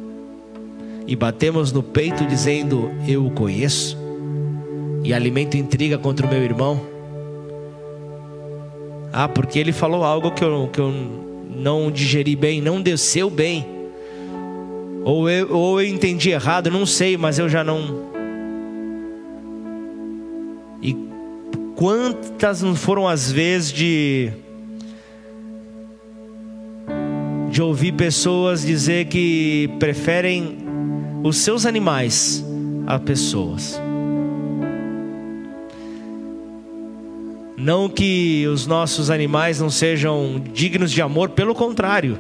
E 1.07 1.15
batemos 1.15 1.71
no 1.71 1.83
peito 1.83 2.25
dizendo: 2.25 2.91
Eu 3.07 3.27
o 3.27 3.31
conheço, 3.31 3.97
e 5.05 5.13
alimento 5.13 5.57
intriga 5.57 5.99
contra 5.99 6.27
o 6.27 6.31
meu 6.31 6.43
irmão. 6.43 6.81
Ah, 9.13 9.29
porque 9.29 9.61
ele 9.61 9.71
falou 9.71 10.03
algo 10.03 10.33
que 10.33 10.43
eu, 10.43 10.69
que 10.73 10.81
eu 10.81 10.93
não 11.55 11.91
digeri 11.91 12.35
bem, 12.35 12.61
não 12.61 12.81
desceu 12.81 13.31
bem. 13.31 13.67
Ou 15.05 15.29
eu, 15.29 15.55
ou 15.55 15.81
eu 15.81 15.87
entendi 15.87 16.31
errado, 16.31 16.71
não 16.71 16.87
sei, 16.87 17.17
mas 17.17 17.39
eu 17.39 17.49
já 17.49 17.63
não. 17.63 18.09
E 20.83 20.97
quantas 21.77 22.63
não 22.63 22.75
foram 22.75 23.07
as 23.07 23.31
vezes 23.31 23.73
de. 23.73 24.33
de 27.51 27.63
ouvir 27.63 27.93
pessoas 27.93 28.65
dizer 28.65 29.07
que 29.07 29.71
preferem 29.79 30.59
os 31.23 31.37
seus 31.37 31.67
animais 31.67 32.45
a 32.87 32.99
pessoas. 32.99 33.81
Não 37.65 37.89
que 37.89 38.47
os 38.47 38.67
nossos 38.67 39.09
animais 39.09 39.59
não 39.59 39.71
sejam 39.71 40.39
dignos 40.53 40.93
de 40.93 41.01
amor, 41.01 41.31
pelo 41.31 41.55
contrário. 41.55 42.19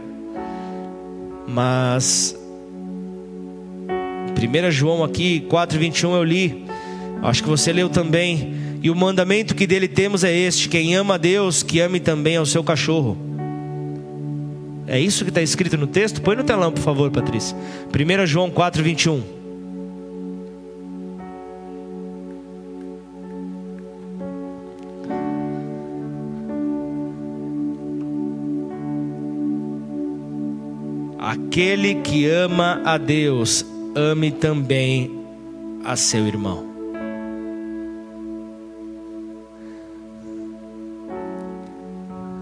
Mas 1.46 2.34
1 3.86 4.70
João 4.70 5.04
aqui 5.04 5.40
4:21 5.40 6.14
eu 6.14 6.24
li. 6.24 6.64
Acho 7.22 7.42
que 7.42 7.48
você 7.50 7.74
leu 7.74 7.90
também. 7.90 8.54
E 8.82 8.88
o 8.88 8.94
mandamento 8.94 9.54
que 9.54 9.66
dele 9.66 9.86
temos 9.86 10.24
é 10.24 10.34
este: 10.34 10.66
quem 10.66 10.94
ama 10.94 11.16
a 11.16 11.18
Deus, 11.18 11.62
que 11.62 11.78
ame 11.78 12.00
também 12.00 12.38
ao 12.38 12.46
seu 12.46 12.64
cachorro. 12.64 13.14
É 14.86 14.98
isso 14.98 15.24
que 15.24 15.30
está 15.30 15.42
escrito 15.42 15.76
no 15.76 15.86
texto? 15.86 16.22
Põe 16.22 16.36
no 16.36 16.44
telão, 16.44 16.72
por 16.72 16.80
favor, 16.80 17.10
Patrícia. 17.10 17.54
1 17.92 18.24
João 18.24 18.50
4:21. 18.50 19.33
Aquele 31.54 31.94
que 31.94 32.26
ama 32.26 32.82
a 32.84 32.98
Deus, 32.98 33.64
ame 33.94 34.32
também 34.32 35.08
a 35.84 35.94
seu 35.94 36.26
irmão. 36.26 36.66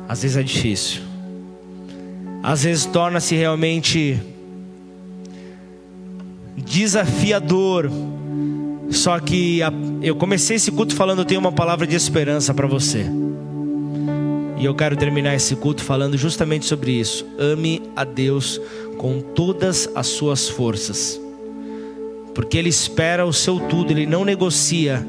Às 0.08 0.22
vezes 0.22 0.38
é 0.38 0.42
difícil. 0.42 1.02
Às 2.42 2.64
vezes 2.64 2.86
torna-se 2.86 3.34
realmente 3.34 4.18
desafiador. 6.56 7.90
Só 8.88 9.20
que 9.20 9.60
eu 10.00 10.16
comecei 10.16 10.56
esse 10.56 10.70
culto 10.72 10.96
falando, 10.96 11.18
eu 11.18 11.26
tenho 11.26 11.40
uma 11.40 11.52
palavra 11.52 11.86
de 11.86 11.94
esperança 11.94 12.54
para 12.54 12.66
você. 12.66 13.04
E 14.62 14.64
eu 14.64 14.76
quero 14.76 14.96
terminar 14.96 15.34
esse 15.34 15.56
culto 15.56 15.82
falando 15.82 16.16
justamente 16.16 16.66
sobre 16.66 16.92
isso. 16.92 17.26
Ame 17.36 17.82
a 17.96 18.04
Deus 18.04 18.60
com 18.96 19.20
todas 19.20 19.90
as 19.92 20.06
suas 20.06 20.48
forças. 20.48 21.20
Porque 22.32 22.58
Ele 22.58 22.68
espera 22.68 23.26
o 23.26 23.32
seu 23.32 23.58
tudo, 23.58 23.90
Ele 23.90 24.06
não 24.06 24.24
negocia 24.24 25.04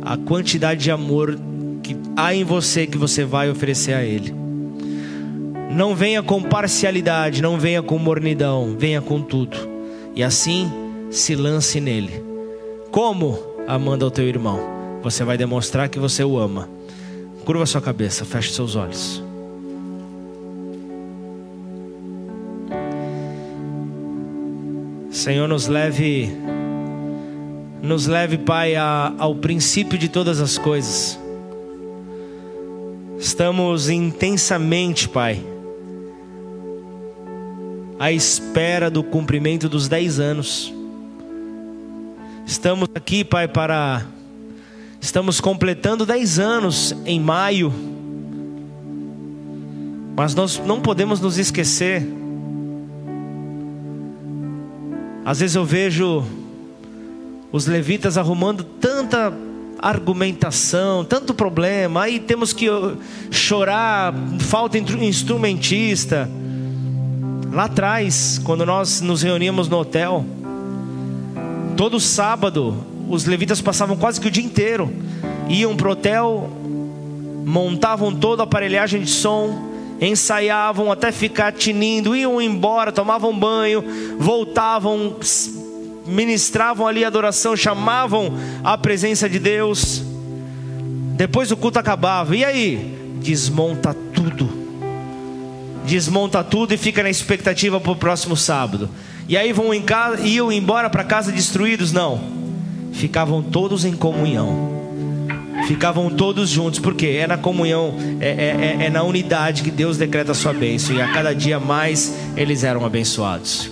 a 0.00 0.16
quantidade 0.16 0.84
de 0.84 0.90
amor 0.90 1.38
que 1.82 1.94
há 2.16 2.34
em 2.34 2.44
você 2.44 2.86
que 2.86 2.96
você 2.96 3.26
vai 3.26 3.50
oferecer 3.50 3.92
a 3.92 4.02
Ele. 4.02 4.34
Não 5.70 5.94
venha 5.94 6.22
com 6.22 6.42
parcialidade, 6.42 7.42
não 7.42 7.58
venha 7.58 7.82
com 7.82 7.98
mornidão, 7.98 8.74
venha 8.78 9.02
com 9.02 9.20
tudo. 9.20 9.54
E 10.16 10.22
assim 10.22 10.72
se 11.10 11.34
lance 11.34 11.78
nele. 11.78 12.24
Como? 12.90 13.38
Amando 13.68 14.06
ao 14.06 14.10
teu 14.10 14.26
irmão. 14.26 14.58
Você 15.02 15.24
vai 15.24 15.36
demonstrar 15.36 15.90
que 15.90 15.98
você 15.98 16.24
o 16.24 16.38
ama. 16.38 16.70
Curva 17.44 17.66
sua 17.66 17.80
cabeça, 17.80 18.24
feche 18.24 18.52
seus 18.52 18.76
olhos. 18.76 19.22
Senhor, 25.10 25.48
nos 25.48 25.66
leve, 25.66 26.30
nos 27.82 28.06
leve, 28.06 28.38
Pai, 28.38 28.76
a, 28.76 29.12
ao 29.18 29.34
princípio 29.34 29.98
de 29.98 30.08
todas 30.08 30.40
as 30.40 30.56
coisas. 30.56 31.18
Estamos 33.18 33.88
intensamente, 33.88 35.08
Pai, 35.08 35.44
à 37.98 38.10
espera 38.10 38.90
do 38.90 39.02
cumprimento 39.02 39.68
dos 39.68 39.88
dez 39.88 40.18
anos. 40.18 40.72
Estamos 42.46 42.88
aqui, 42.94 43.24
Pai, 43.24 43.46
para 43.46 44.06
Estamos 45.02 45.40
completando 45.40 46.06
10 46.06 46.38
anos 46.38 46.94
em 47.04 47.18
maio. 47.18 47.74
Mas 50.14 50.32
nós 50.32 50.62
não 50.64 50.80
podemos 50.80 51.20
nos 51.20 51.38
esquecer. 51.38 52.06
Às 55.24 55.40
vezes 55.40 55.56
eu 55.56 55.64
vejo 55.64 56.22
os 57.50 57.66
levitas 57.66 58.16
arrumando 58.16 58.62
tanta 58.62 59.32
argumentação, 59.80 61.04
tanto 61.04 61.34
problema, 61.34 62.04
aí 62.04 62.20
temos 62.20 62.52
que 62.52 62.68
chorar, 63.28 64.14
falta 64.38 64.78
instrumentista. 64.78 66.30
Lá 67.52 67.64
atrás, 67.64 68.40
quando 68.44 68.64
nós 68.64 69.00
nos 69.00 69.22
reuníamos 69.22 69.68
no 69.68 69.78
hotel, 69.78 70.24
todo 71.76 71.98
sábado 71.98 72.91
os 73.12 73.26
levitas 73.26 73.60
passavam 73.60 73.94
quase 73.94 74.18
que 74.18 74.28
o 74.28 74.30
dia 74.30 74.42
inteiro. 74.42 74.90
Iam 75.46 75.76
para 75.76 75.88
o 75.88 75.92
hotel, 75.92 76.50
montavam 77.44 78.14
toda 78.14 78.42
a 78.42 78.44
aparelhagem 78.44 79.02
de 79.02 79.10
som, 79.10 79.70
ensaiavam 80.00 80.90
até 80.90 81.12
ficar 81.12 81.52
tinindo, 81.52 82.16
iam 82.16 82.40
embora, 82.40 82.90
tomavam 82.90 83.38
banho, 83.38 83.84
voltavam, 84.18 85.16
ministravam 86.06 86.86
ali 86.86 87.04
a 87.04 87.08
adoração, 87.08 87.54
chamavam 87.54 88.32
a 88.64 88.78
presença 88.78 89.28
de 89.28 89.38
Deus. 89.38 90.02
Depois 91.14 91.50
o 91.50 91.56
culto 91.56 91.78
acabava. 91.78 92.34
E 92.34 92.42
aí? 92.42 92.96
Desmonta 93.22 93.92
tudo. 93.92 94.48
Desmonta 95.84 96.42
tudo 96.42 96.72
e 96.72 96.78
fica 96.78 97.02
na 97.02 97.10
expectativa 97.10 97.78
para 97.78 97.92
o 97.92 97.96
próximo 97.96 98.38
sábado. 98.38 98.88
E 99.28 99.36
aí 99.36 99.52
vão 99.52 99.74
em 99.74 99.82
casa, 99.82 100.26
iam 100.26 100.50
embora 100.50 100.88
para 100.88 101.04
casa 101.04 101.30
destruídos? 101.30 101.92
Não 101.92 102.41
ficavam 102.92 103.42
todos 103.42 103.84
em 103.84 103.96
comunhão. 103.96 104.82
Ficavam 105.66 106.10
todos 106.10 106.48
juntos, 106.48 106.78
porque 106.78 107.06
é 107.06 107.26
na 107.26 107.38
comunhão, 107.38 107.94
é, 108.20 108.28
é, 108.28 108.86
é, 108.86 108.90
na 108.90 109.02
unidade 109.02 109.62
que 109.62 109.70
Deus 109.70 109.96
decreta 109.96 110.32
a 110.32 110.34
sua 110.34 110.52
bênção, 110.52 110.94
e 110.94 111.00
a 111.00 111.12
cada 111.12 111.34
dia 111.34 111.58
mais 111.60 112.14
eles 112.36 112.64
eram 112.64 112.84
abençoados. 112.84 113.70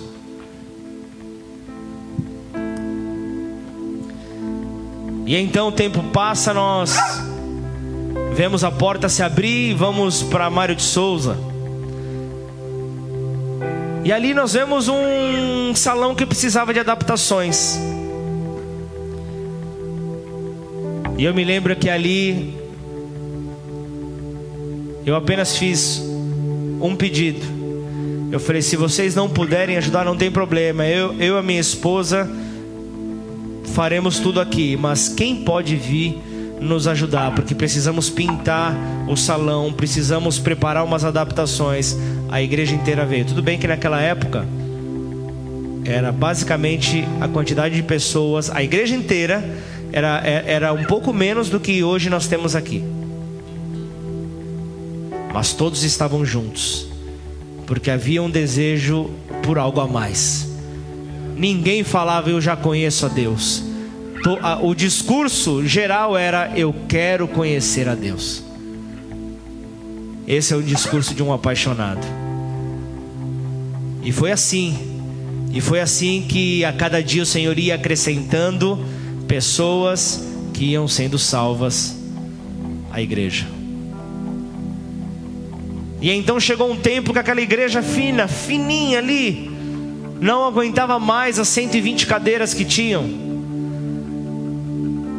E 5.25 5.35
então 5.35 5.69
o 5.69 5.71
tempo 5.71 6.03
passa, 6.11 6.53
nós 6.53 6.97
vemos 8.33 8.63
a 8.63 8.71
porta 8.71 9.07
se 9.07 9.21
abrir 9.23 9.69
e 9.69 9.73
vamos 9.73 10.23
para 10.23 10.49
Mário 10.49 10.75
de 10.75 10.81
Souza. 10.81 11.37
E 14.03 14.11
ali 14.11 14.33
nós 14.33 14.53
vemos 14.53 14.87
um 14.89 15.75
salão 15.75 16.15
que 16.15 16.25
precisava 16.25 16.73
de 16.73 16.79
adaptações. 16.79 17.79
E 21.17 21.23
eu 21.23 21.33
me 21.33 21.43
lembro 21.43 21.75
que 21.75 21.89
ali 21.89 22.53
eu 25.05 25.15
apenas 25.15 25.57
fiz 25.57 26.01
um 26.79 26.95
pedido. 26.95 27.41
Eu 28.31 28.39
falei: 28.39 28.61
se 28.61 28.75
vocês 28.75 29.15
não 29.15 29.27
puderem 29.29 29.77
ajudar, 29.77 30.05
não 30.05 30.15
tem 30.15 30.31
problema. 30.31 30.85
Eu, 30.85 31.13
eu 31.19 31.35
e 31.35 31.39
a 31.39 31.41
minha 31.41 31.59
esposa 31.59 32.29
faremos 33.73 34.19
tudo 34.19 34.39
aqui. 34.39 34.77
Mas 34.77 35.09
quem 35.09 35.43
pode 35.43 35.75
vir 35.75 36.21
nos 36.59 36.87
ajudar? 36.87 37.33
Porque 37.33 37.55
precisamos 37.55 38.09
pintar 38.09 38.75
o 39.07 39.17
salão, 39.17 39.73
precisamos 39.73 40.39
preparar 40.39 40.83
umas 40.83 41.03
adaptações. 41.03 41.97
A 42.29 42.41
igreja 42.41 42.75
inteira 42.75 43.05
veio. 43.05 43.25
Tudo 43.25 43.41
bem 43.41 43.57
que 43.57 43.67
naquela 43.67 43.99
época 43.99 44.45
era 45.83 46.11
basicamente 46.11 47.03
a 47.19 47.27
quantidade 47.27 47.75
de 47.75 47.83
pessoas, 47.83 48.49
a 48.51 48.63
igreja 48.63 48.95
inteira 48.95 49.43
era, 49.91 50.21
é, 50.25 50.43
era 50.47 50.73
um 50.73 50.85
pouco 50.85 51.13
menos 51.13 51.49
do 51.49 51.59
que 51.59 51.83
hoje 51.83 52.09
nós 52.09 52.27
temos 52.27 52.55
aqui. 52.55 52.83
Mas 55.33 55.53
todos 55.53 55.83
estavam 55.83 56.25
juntos, 56.25 56.87
porque 57.65 57.89
havia 57.89 58.21
um 58.21 58.29
desejo 58.29 59.09
por 59.43 59.57
algo 59.57 59.79
a 59.79 59.87
mais. 59.87 60.47
Ninguém 61.35 61.83
falava, 61.83 62.29
eu 62.29 62.39
já 62.41 62.55
conheço 62.55 63.05
a 63.05 63.09
Deus. 63.09 63.63
O 64.61 64.75
discurso 64.75 65.65
geral 65.65 66.15
era, 66.15 66.51
eu 66.55 66.75
quero 66.87 67.27
conhecer 67.27 67.89
a 67.89 67.95
Deus. 67.95 68.43
Esse 70.27 70.53
é 70.53 70.55
o 70.55 70.61
discurso 70.61 71.15
de 71.15 71.23
um 71.23 71.33
apaixonado. 71.33 72.05
E 74.03 74.11
foi 74.11 74.31
assim. 74.31 74.77
E 75.51 75.59
foi 75.59 75.81
assim 75.81 76.25
que 76.27 76.63
a 76.63 76.71
cada 76.71 77.01
dia 77.01 77.23
o 77.23 77.25
Senhor 77.25 77.57
ia 77.57 77.75
acrescentando 77.75 78.79
pessoas 79.31 80.27
que 80.53 80.65
iam 80.65 80.89
sendo 80.89 81.17
salvas 81.17 81.95
à 82.91 83.01
igreja. 83.01 83.47
E 86.01 86.11
então 86.11 86.37
chegou 86.37 86.69
um 86.69 86.75
tempo 86.75 87.13
que 87.13 87.19
aquela 87.19 87.39
igreja 87.39 87.81
fina, 87.81 88.27
fininha 88.27 88.97
ali, 88.97 89.49
não 90.19 90.43
aguentava 90.43 90.99
mais 90.99 91.39
as 91.39 91.47
120 91.47 92.07
cadeiras 92.07 92.53
que 92.53 92.65
tinham. 92.65 93.05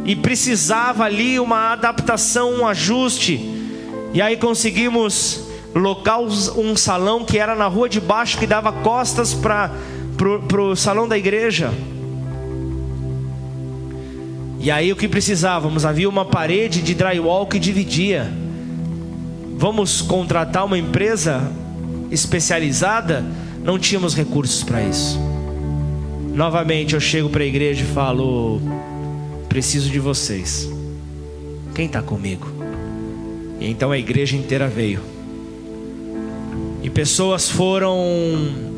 E 0.04 0.14
precisava 0.14 1.04
ali 1.04 1.40
uma 1.40 1.72
adaptação, 1.72 2.52
um 2.52 2.66
ajuste. 2.66 3.40
E 4.12 4.20
aí 4.20 4.36
conseguimos 4.36 5.48
local 5.74 6.26
um 6.54 6.76
salão 6.76 7.24
que 7.24 7.38
era 7.38 7.54
na 7.54 7.66
rua 7.66 7.88
de 7.88 7.98
baixo 7.98 8.36
que 8.36 8.46
dava 8.46 8.72
costas 8.72 9.32
para 9.32 9.70
o 10.60 10.76
salão 10.76 11.08
da 11.08 11.16
igreja. 11.16 11.72
E 14.62 14.70
aí 14.70 14.92
o 14.92 14.96
que 14.96 15.08
precisávamos? 15.08 15.84
Havia 15.84 16.08
uma 16.08 16.24
parede 16.24 16.80
de 16.80 16.94
drywall 16.94 17.48
que 17.48 17.58
dividia. 17.58 18.32
Vamos 19.56 20.00
contratar 20.00 20.64
uma 20.64 20.78
empresa 20.78 21.50
especializada? 22.12 23.24
Não 23.64 23.76
tínhamos 23.76 24.14
recursos 24.14 24.62
para 24.62 24.80
isso. 24.80 25.18
Novamente 26.32 26.94
eu 26.94 27.00
chego 27.00 27.28
para 27.28 27.42
a 27.42 27.46
igreja 27.46 27.82
e 27.82 27.86
falo: 27.86 28.60
preciso 29.48 29.90
de 29.90 29.98
vocês. 29.98 30.70
Quem 31.74 31.86
está 31.86 32.00
comigo? 32.00 32.46
E 33.58 33.68
então 33.68 33.90
a 33.90 33.98
igreja 33.98 34.36
inteira 34.36 34.68
veio. 34.68 35.00
E 36.84 36.88
pessoas 36.88 37.48
foram 37.48 37.98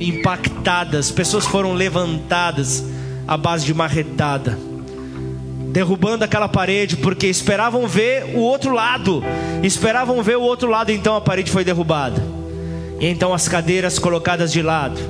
impactadas, 0.00 1.10
pessoas 1.10 1.44
foram 1.44 1.74
levantadas 1.74 2.84
à 3.28 3.36
base 3.36 3.66
de 3.66 3.74
marretada, 3.74 4.58
derrubando 5.74 6.22
aquela 6.22 6.46
parede, 6.46 6.96
porque 6.96 7.26
esperavam 7.26 7.88
ver 7.88 8.36
o 8.36 8.38
outro 8.38 8.72
lado, 8.72 9.24
esperavam 9.60 10.22
ver 10.22 10.36
o 10.36 10.40
outro 10.40 10.70
lado, 10.70 10.92
então 10.92 11.16
a 11.16 11.20
parede 11.20 11.50
foi 11.50 11.64
derrubada. 11.64 12.22
E 13.00 13.06
então 13.08 13.34
as 13.34 13.48
cadeiras 13.48 13.98
colocadas 13.98 14.52
de 14.52 14.62
lado. 14.62 15.00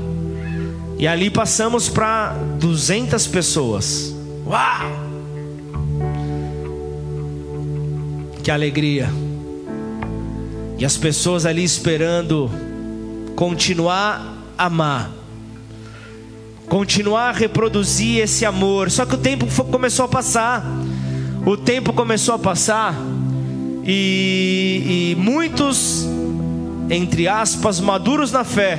E 0.98 1.06
ali 1.06 1.28
passamos 1.28 1.90
para 1.90 2.32
200 2.58 3.26
pessoas. 3.26 4.14
Uau! 4.46 4.90
Que 8.42 8.50
alegria! 8.50 9.10
E 10.78 10.84
as 10.86 10.96
pessoas 10.96 11.44
ali 11.44 11.62
esperando 11.62 12.50
continuar 13.36 14.34
a 14.56 14.64
amar, 14.64 15.10
continuar 16.68 17.30
a 17.30 17.32
reproduzir 17.32 18.22
esse 18.22 18.44
amor. 18.44 18.90
Só 18.90 19.04
que 19.04 19.14
o 19.14 19.18
tempo 19.18 19.46
começou 19.64 20.04
a 20.04 20.08
passar, 20.08 20.64
o 21.44 21.56
tempo 21.56 21.92
começou 21.92 22.34
a 22.34 22.38
passar, 22.38 22.94
e, 23.84 25.12
e 25.12 25.16
muitos, 25.20 26.06
entre 26.88 27.28
aspas, 27.28 27.80
maduros 27.80 28.32
na 28.32 28.44
fé, 28.44 28.78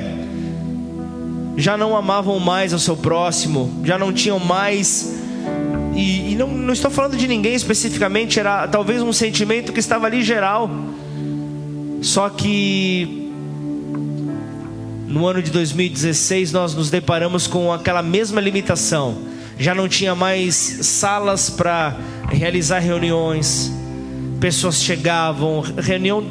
já 1.56 1.76
não 1.76 1.96
amavam 1.96 2.38
mais 2.38 2.72
o 2.72 2.78
seu 2.78 2.96
próximo, 2.96 3.72
já 3.84 3.98
não 3.98 4.12
tinham 4.12 4.38
mais. 4.38 5.14
E, 5.94 6.32
e 6.32 6.34
não, 6.36 6.48
não 6.48 6.72
estou 6.72 6.90
falando 6.90 7.16
de 7.16 7.26
ninguém 7.26 7.54
especificamente, 7.54 8.38
era 8.38 8.68
talvez 8.68 9.00
um 9.00 9.12
sentimento 9.12 9.72
que 9.72 9.80
estava 9.80 10.06
ali 10.06 10.22
geral. 10.22 10.68
Só 12.02 12.28
que 12.28 13.25
no 15.06 15.26
ano 15.26 15.40
de 15.40 15.50
2016 15.50 16.52
nós 16.52 16.74
nos 16.74 16.90
deparamos 16.90 17.46
com 17.46 17.72
aquela 17.72 18.02
mesma 18.02 18.40
limitação. 18.40 19.18
Já 19.58 19.74
não 19.74 19.88
tinha 19.88 20.14
mais 20.14 20.54
salas 20.54 21.48
para 21.48 21.96
realizar 22.30 22.80
reuniões. 22.80 23.72
Pessoas 24.40 24.82
chegavam, 24.82 25.60
reunião 25.60 26.22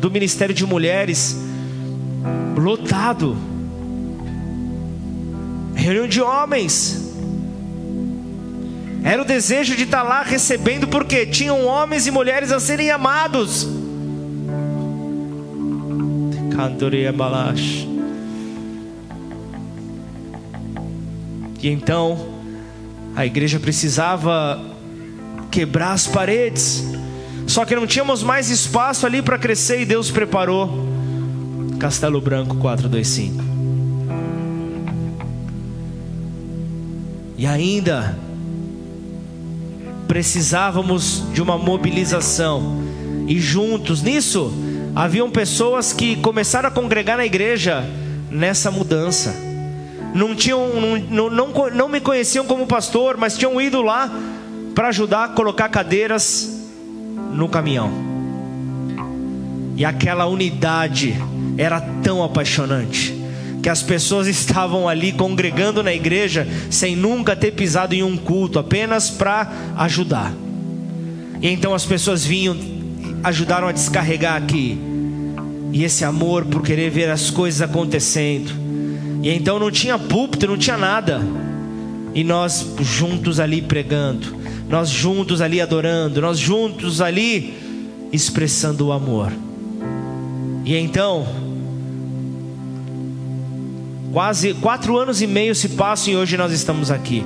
do 0.00 0.10
Ministério 0.10 0.54
de 0.54 0.64
Mulheres 0.64 1.36
lotado. 2.56 3.36
Reunião 5.74 6.08
de 6.08 6.20
homens. 6.22 7.04
Era 9.04 9.22
o 9.22 9.24
desejo 9.24 9.76
de 9.76 9.84
estar 9.84 10.02
lá 10.02 10.22
recebendo, 10.22 10.88
porque 10.88 11.26
tinham 11.26 11.64
homens 11.64 12.06
e 12.06 12.10
mulheres 12.10 12.50
a 12.50 12.58
serem 12.58 12.90
amados. 12.90 13.75
E 21.62 21.68
então 21.68 22.28
a 23.14 23.26
igreja 23.26 23.58
precisava 23.58 24.60
quebrar 25.50 25.92
as 25.92 26.06
paredes. 26.06 26.84
Só 27.46 27.64
que 27.64 27.74
não 27.74 27.86
tínhamos 27.86 28.22
mais 28.22 28.50
espaço 28.50 29.06
ali 29.06 29.22
para 29.22 29.38
crescer 29.38 29.80
e 29.80 29.84
Deus 29.84 30.10
preparou 30.10 30.86
Castelo 31.78 32.20
Branco 32.20 32.56
425. 32.56 33.44
E 37.38 37.46
ainda 37.46 38.18
precisávamos 40.08 41.22
de 41.32 41.42
uma 41.42 41.58
mobilização. 41.58 42.80
E 43.26 43.38
juntos 43.38 44.02
nisso 44.02 44.52
haviam 44.96 45.30
pessoas 45.30 45.92
que 45.92 46.16
começaram 46.16 46.70
a 46.70 46.72
congregar 46.72 47.18
na 47.18 47.26
igreja 47.26 47.84
nessa 48.30 48.70
mudança. 48.70 49.34
Não 50.14 50.34
tinham, 50.34 50.80
não, 50.80 51.28
não, 51.28 51.30
não, 51.30 51.70
não 51.70 51.88
me 51.88 52.00
conheciam 52.00 52.46
como 52.46 52.66
pastor, 52.66 53.18
mas 53.18 53.36
tinham 53.36 53.60
ido 53.60 53.82
lá 53.82 54.10
para 54.74 54.88
ajudar 54.88 55.24
a 55.24 55.28
colocar 55.28 55.68
cadeiras 55.68 56.62
no 57.30 57.46
caminhão. 57.46 57.90
E 59.76 59.84
aquela 59.84 60.24
unidade 60.24 61.14
era 61.58 61.78
tão 62.02 62.24
apaixonante 62.24 63.14
que 63.62 63.68
as 63.68 63.82
pessoas 63.82 64.26
estavam 64.28 64.88
ali 64.88 65.12
congregando 65.12 65.82
na 65.82 65.92
igreja 65.92 66.48
sem 66.70 66.96
nunca 66.96 67.36
ter 67.36 67.50
pisado 67.52 67.94
em 67.94 68.02
um 68.02 68.16
culto, 68.16 68.58
apenas 68.58 69.10
para 69.10 69.52
ajudar. 69.76 70.32
E 71.42 71.50
então 71.50 71.74
as 71.74 71.84
pessoas 71.84 72.24
vinham, 72.24 72.56
ajudaram 73.26 73.66
a 73.66 73.72
descarregar 73.72 74.36
aqui. 74.36 74.78
E 75.72 75.82
esse 75.82 76.04
amor 76.04 76.44
por 76.44 76.62
querer 76.62 76.90
ver 76.90 77.10
as 77.10 77.28
coisas 77.28 77.60
acontecendo. 77.60 78.52
E 79.20 79.28
então 79.30 79.58
não 79.58 79.68
tinha 79.68 79.98
púlpito, 79.98 80.46
não 80.46 80.56
tinha 80.56 80.76
nada. 80.76 81.20
E 82.14 82.22
nós 82.22 82.64
juntos 82.80 83.40
ali 83.40 83.60
pregando, 83.60 84.36
nós 84.68 84.88
juntos 84.88 85.40
ali 85.40 85.60
adorando, 85.60 86.20
nós 86.20 86.38
juntos 86.38 87.00
ali 87.00 87.52
expressando 88.12 88.86
o 88.86 88.92
amor. 88.92 89.32
E 90.64 90.76
então, 90.76 91.26
quase 94.12 94.54
quatro 94.54 94.96
anos 94.96 95.20
e 95.20 95.26
meio 95.26 95.54
se 95.54 95.70
passam 95.70 96.14
e 96.14 96.16
hoje 96.16 96.36
nós 96.36 96.52
estamos 96.52 96.92
aqui. 96.92 97.24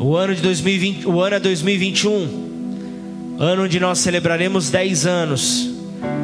O 0.00 0.16
ano 0.16 0.34
de 0.34 0.42
2020, 0.42 1.06
o 1.06 1.20
ano 1.22 1.36
é 1.36 1.40
2021, 1.40 2.47
ano 3.38 3.64
onde 3.64 3.78
nós 3.78 3.98
celebraremos 4.00 4.68
10 4.68 5.06
anos. 5.06 5.70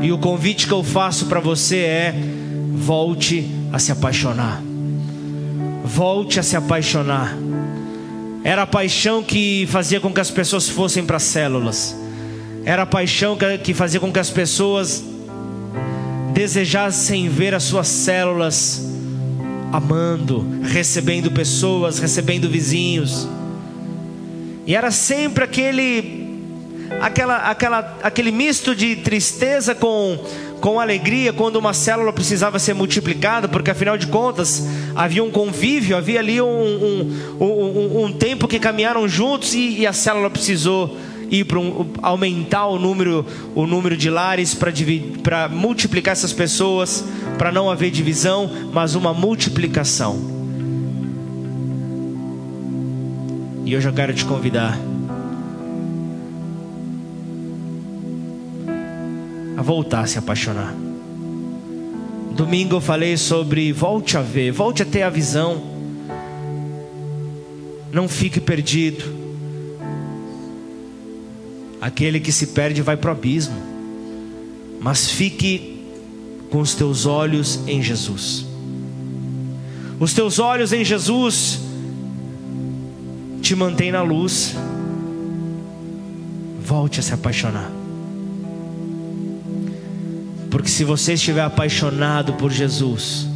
E 0.03 0.11
o 0.11 0.19
convite 0.19 0.67
que 0.67 0.73
eu 0.73 0.83
faço 0.83 1.27
para 1.27 1.41
você 1.41 1.79
é: 1.79 2.15
volte 2.75 3.49
a 3.73 3.79
se 3.79 3.93
apaixonar. 3.93 4.61
Volte 5.85 6.41
a 6.41 6.43
se 6.43 6.57
apaixonar. 6.57 7.37
Era 8.43 8.63
a 8.63 8.67
paixão 8.67 9.23
que 9.23 9.67
fazia 9.71 10.01
com 10.01 10.13
que 10.13 10.21
as 10.21 10.31
pessoas 10.31 10.69
fossem 10.69 11.05
para 11.05 11.17
as 11.17 11.23
células. 11.23 11.97
Era 12.65 12.83
a 12.83 12.87
paixão 12.87 13.39
que 13.63 13.73
fazia 13.73 14.01
com 14.01 14.13
que 14.13 14.19
as 14.19 14.31
pessoas 14.31 15.03
desejassem 16.33 17.29
ver 17.29 17.55
as 17.55 17.63
suas 17.63 17.87
células 17.87 18.83
amando, 19.73 20.47
recebendo 20.63 21.31
pessoas, 21.31 21.99
recebendo 21.99 22.49
vizinhos. 22.49 23.29
E 24.67 24.75
era 24.75 24.91
sempre 24.91 25.45
aquele 25.45 26.14
aquela, 27.01 27.37
aquela, 27.37 27.99
aquele 28.03 28.31
misto 28.31 28.75
de 28.75 28.97
tristeza 28.97 29.75
com, 29.75 30.19
com 30.61 30.81
alegria 30.81 31.33
quando 31.33 31.57
uma 31.57 31.73
célula 31.73 32.13
precisava 32.13 32.59
ser 32.59 32.75
multiplicada, 32.75 33.49
porque 33.49 33.71
afinal 33.71 33.97
de 33.97 34.07
contas 34.07 34.67
havia 34.95 35.23
um 35.23 35.31
convívio, 35.31 35.97
havia 35.97 36.21
ali 36.21 36.41
um, 36.41 36.47
um, 36.47 37.45
um, 37.45 38.05
um 38.05 38.13
tempo 38.13 38.49
que 38.49 38.59
caminharam 38.59 39.07
juntos 39.09 39.55
e, 39.55 39.81
e 39.81 39.87
a 39.87 39.93
célula 39.93 40.31
precisou 40.31 40.97
ir 41.31 41.45
para 41.45 41.59
um, 41.59 41.91
aumentar 42.03 42.67
o 42.67 42.79
número, 42.79 43.27
o 43.55 43.67
número 43.67 43.97
de 43.97 44.09
lares 44.11 44.55
para 44.55 45.49
multiplicar 45.49 46.13
essas 46.13 46.33
pessoas, 46.33 47.05
para 47.39 47.51
não 47.51 47.71
haver 47.71 47.91
divisão, 47.91 48.51
mas 48.73 48.95
uma 48.95 49.13
multiplicação. 49.13 50.33
E 53.67 53.75
hoje 53.75 53.89
eu 53.89 53.93
quero 53.95 54.13
te 54.13 54.25
convidar 54.27 54.79
a 59.57 59.63
voltar 59.63 60.01
a 60.01 60.07
se 60.07 60.19
apaixonar. 60.19 60.75
Domingo 62.35 62.77
eu 62.77 62.81
falei 62.81 63.17
sobre 63.17 63.73
volte 63.73 64.17
a 64.17 64.23
ver, 64.23 64.51
volte 64.51 64.83
a 64.83 64.87
ter 64.87 65.03
a 65.03 65.11
visão. 65.11 65.63
Não 67.93 68.09
fique 68.09 68.41
perdido. 68.41 69.05
Aquele 71.81 72.19
que 72.19 72.33
se 72.33 72.49
perde 72.49 72.83
vai 72.83 72.97
para 72.97 73.11
o 73.11 73.13
abismo. 73.13 73.55
Mas 74.81 75.09
fique 75.09 75.87
com 76.51 76.61
os 76.61 76.75
teus 76.75 77.07
olhos 77.07 77.61
em 77.69 77.81
Jesus. 77.81 78.45
Os 80.01 80.13
teus 80.13 80.39
olhos 80.41 80.73
em 80.73 80.85
Jesus 80.85 81.61
te 83.41 83.55
mantém 83.55 83.93
na 83.93 84.03
luz. 84.03 84.57
Volte 86.61 86.99
a 86.99 87.03
se 87.03 87.15
apaixonar. 87.15 87.84
Porque 90.55 90.69
se 90.69 90.85
você 90.85 91.15
estiver 91.15 91.43
apaixonado 91.43 92.35
por 92.35 92.49
Jesus, 92.49 93.27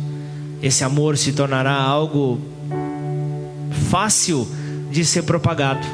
esse 0.63 0.85
amor 0.85 1.19
se 1.19 1.33
tornará 1.33 1.75
algo 1.75 2.41
fácil 3.91 4.47
de 4.89 5.05
ser 5.05 5.23
propagado. 5.25 5.85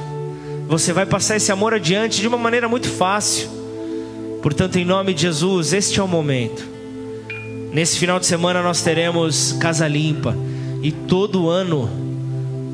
Você 0.68 0.92
vai 0.92 1.06
passar 1.06 1.36
esse 1.36 1.50
amor 1.50 1.72
adiante 1.72 2.20
de 2.20 2.28
uma 2.28 2.36
maneira 2.36 2.68
muito 2.68 2.90
fácil. 2.90 3.48
Portanto, 4.42 4.76
em 4.76 4.84
nome 4.84 5.14
de 5.14 5.22
Jesus, 5.22 5.72
este 5.72 5.98
é 5.98 6.02
o 6.02 6.06
momento. 6.06 6.62
Nesse 7.72 7.98
final 7.98 8.20
de 8.20 8.26
semana 8.26 8.62
nós 8.62 8.82
teremos 8.82 9.52
Casa 9.52 9.88
Limpa 9.88 10.36
e 10.82 10.92
todo 10.92 11.48
ano 11.48 11.88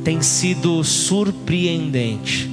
tem 0.03 0.20
sido 0.22 0.82
surpreendente. 0.82 2.51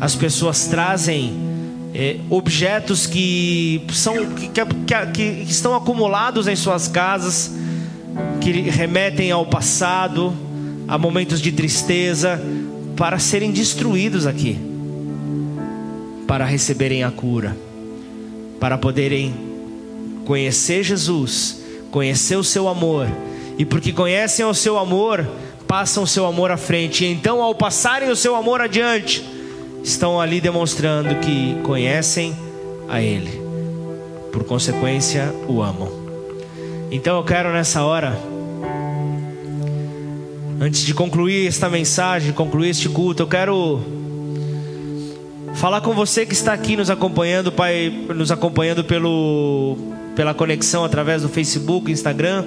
As 0.00 0.14
pessoas 0.16 0.66
trazem 0.66 1.53
é, 1.94 2.16
objetos 2.28 3.06
que 3.06 3.86
são 3.92 4.26
que, 4.26 4.48
que, 4.48 5.06
que, 5.12 5.22
estão 5.48 5.76
acumulados 5.76 6.48
em 6.48 6.56
suas 6.56 6.88
casas, 6.88 7.52
que 8.40 8.50
remetem 8.50 9.30
ao 9.30 9.46
passado, 9.46 10.34
a 10.88 10.98
momentos 10.98 11.40
de 11.40 11.52
tristeza, 11.52 12.42
para 12.96 13.18
serem 13.20 13.52
destruídos 13.52 14.26
aqui, 14.26 14.58
para 16.26 16.44
receberem 16.44 17.04
a 17.04 17.12
cura, 17.12 17.56
para 18.58 18.76
poderem 18.76 19.32
conhecer 20.24 20.82
Jesus, 20.82 21.62
conhecer 21.92 22.36
o 22.36 22.44
seu 22.44 22.68
amor, 22.68 23.06
e 23.56 23.64
porque 23.64 23.92
conhecem 23.92 24.44
o 24.44 24.54
seu 24.54 24.78
amor, 24.78 25.24
passam 25.68 26.02
o 26.02 26.08
seu 26.08 26.26
amor 26.26 26.50
à 26.50 26.56
frente, 26.56 27.04
e 27.04 27.12
então, 27.12 27.40
ao 27.40 27.54
passarem 27.54 28.10
o 28.10 28.16
seu 28.16 28.34
amor 28.34 28.60
adiante, 28.60 29.24
estão 29.84 30.20
ali 30.20 30.40
demonstrando 30.40 31.14
que 31.16 31.56
conhecem 31.62 32.36
a 32.88 33.00
Ele, 33.00 33.40
por 34.32 34.42
consequência, 34.42 35.32
o 35.46 35.62
amam. 35.62 35.88
Então 36.90 37.16
eu 37.16 37.22
quero 37.24 37.52
nessa 37.52 37.84
hora 37.84 38.18
Antes 40.60 40.82
de 40.82 40.94
concluir 40.94 41.48
esta 41.48 41.68
mensagem, 41.68 42.32
concluir 42.32 42.70
este 42.70 42.88
culto, 42.88 43.24
eu 43.24 43.26
quero 43.26 43.82
falar 45.54 45.80
com 45.80 45.92
você 45.92 46.24
que 46.24 46.32
está 46.32 46.52
aqui 46.52 46.76
nos 46.76 46.88
acompanhando, 46.88 47.50
Pai, 47.50 47.90
nos 48.14 48.30
acompanhando 48.30 48.84
pelo 48.84 49.76
pela 50.14 50.32
conexão 50.32 50.84
através 50.84 51.22
do 51.22 51.28
Facebook, 51.28 51.90
Instagram, 51.90 52.44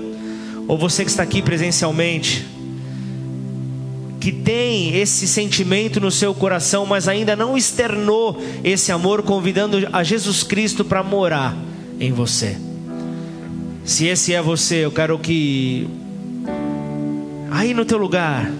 ou 0.69 0.77
você 0.77 1.03
que 1.03 1.11
está 1.11 1.21
aqui 1.21 1.41
presencialmente, 1.41 2.47
que 4.19 4.31
tem 4.31 4.95
esse 4.97 5.27
sentimento 5.27 5.99
no 5.99 6.11
seu 6.11 6.33
coração, 6.33 6.85
mas 6.85 7.07
ainda 7.07 7.35
não 7.35 7.57
externou 7.57 8.41
esse 8.63 8.91
amor, 8.91 9.23
convidando 9.23 9.87
a 9.91 10.03
Jesus 10.03 10.43
Cristo 10.43 10.83
para 10.83 11.03
morar 11.03 11.55
em 11.99 12.11
você. 12.11 12.57
Se 13.85 14.05
esse 14.05 14.33
é 14.33 14.41
você, 14.41 14.85
eu 14.85 14.91
quero 14.91 15.17
que 15.17 15.87
aí 17.51 17.73
no 17.73 17.85
teu 17.85 17.97
lugar, 17.97 18.51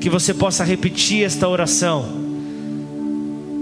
que 0.00 0.10
você 0.10 0.34
possa 0.34 0.64
repetir 0.64 1.24
esta 1.24 1.48
oração. 1.48 2.04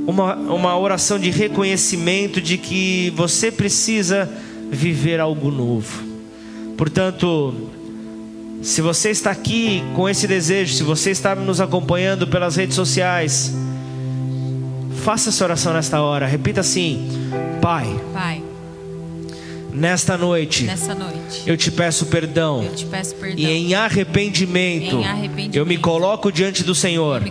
Uma, 0.06 0.34
uma 0.34 0.76
oração 0.76 1.18
de 1.18 1.30
reconhecimento 1.30 2.40
de 2.40 2.58
que 2.58 3.12
você 3.14 3.52
precisa 3.52 4.28
viver 4.70 5.20
algo 5.20 5.50
novo. 5.50 6.02
Portanto, 6.76 7.54
se 8.62 8.80
você 8.80 9.10
está 9.10 9.30
aqui 9.30 9.82
com 9.94 10.08
esse 10.08 10.26
desejo, 10.26 10.74
se 10.74 10.82
você 10.82 11.10
está 11.10 11.34
nos 11.34 11.60
acompanhando 11.60 12.26
pelas 12.26 12.56
redes 12.56 12.76
sociais, 12.76 13.52
faça 15.04 15.30
essa 15.30 15.44
oração 15.44 15.72
nesta 15.72 16.00
hora. 16.00 16.26
Repita 16.26 16.60
assim: 16.60 17.08
Pai. 17.60 17.86
Pai 18.12 18.51
Nesta 19.72 20.18
noite, 20.18 20.64
noite 20.66 21.42
eu 21.46 21.56
te 21.56 21.70
peço 21.70 22.06
perdão. 22.06 22.62
Eu 22.62 22.74
te 22.74 22.84
peço 22.86 23.14
perdão. 23.14 23.38
E 23.38 23.46
em 23.46 23.74
arrependimento, 23.74 24.96
Em 24.96 25.04
arrependimento, 25.04 25.56
eu 25.56 25.64
me 25.64 25.78
coloco 25.78 26.30
diante 26.30 26.62
do 26.62 26.74
Senhor 26.74 27.22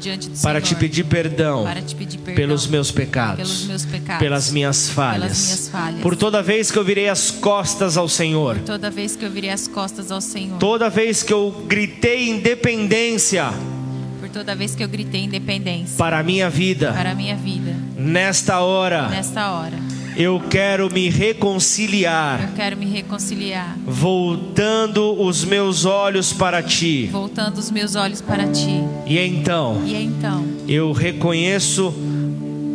diante 0.00 0.28
do 0.28 0.38
para 0.40 0.60
Senhor, 0.60 0.60
te 0.60 0.74
pedir 0.74 1.04
perdão, 1.04 1.64
para 1.64 1.80
te 1.80 1.94
pedir 1.94 2.18
perdão 2.18 2.34
pelos 2.36 2.66
meus 2.66 2.90
pecados, 2.90 3.36
pelos 3.36 3.66
meus 3.66 3.84
pecados, 3.84 4.18
pelas 4.18 4.50
minhas 4.50 4.90
falhas, 4.90 5.20
pelas 5.20 5.44
minhas 5.44 5.68
falhas. 5.68 6.00
por 6.00 6.16
toda 6.16 6.42
vez 6.42 6.70
que 6.70 6.78
eu 6.78 6.84
virei 6.84 7.08
as 7.08 7.30
costas 7.30 7.96
ao 7.96 8.08
Senhor, 8.08 8.58
toda 8.58 8.90
vez 8.90 9.16
que 9.16 9.24
eu 9.24 9.30
virei 9.30 9.50
as 9.50 9.66
costas 9.66 10.12
ao 10.12 10.20
Senhor, 10.20 10.58
toda 10.58 10.90
vez 10.90 11.22
que 11.22 11.32
eu 11.32 11.64
gritei 11.66 12.28
independência 12.28 13.52
toda 14.36 14.54
vez 14.54 14.74
que 14.74 14.84
eu 14.84 14.88
gritei 14.88 15.24
independência 15.24 15.96
para 15.96 16.18
a 16.18 16.22
minha 16.22 16.50
vida, 16.50 16.92
para 16.92 17.12
a 17.12 17.14
minha 17.14 17.34
vida, 17.34 17.74
nesta 17.96 18.60
hora, 18.60 19.08
nesta 19.08 19.50
hora, 19.50 19.78
eu 20.16 20.40
quero 20.48 20.90
me 20.90 21.10
reconciliar, 21.10 22.40
eu 22.50 22.56
quero 22.56 22.76
me 22.76 22.86
reconciliar, 22.86 23.76
voltando 23.84 25.20
os 25.22 25.44
meus 25.44 25.84
olhos 25.84 26.32
para 26.32 26.62
ti. 26.62 27.08
voltando 27.12 27.58
os 27.58 27.70
meus 27.70 27.94
olhos 27.94 28.20
para 28.20 28.46
ti. 28.48 28.80
E 29.06 29.18
então, 29.18 29.82
E 29.84 29.94
então 29.94 30.44
eu 30.66 30.92
reconheço 30.92 31.92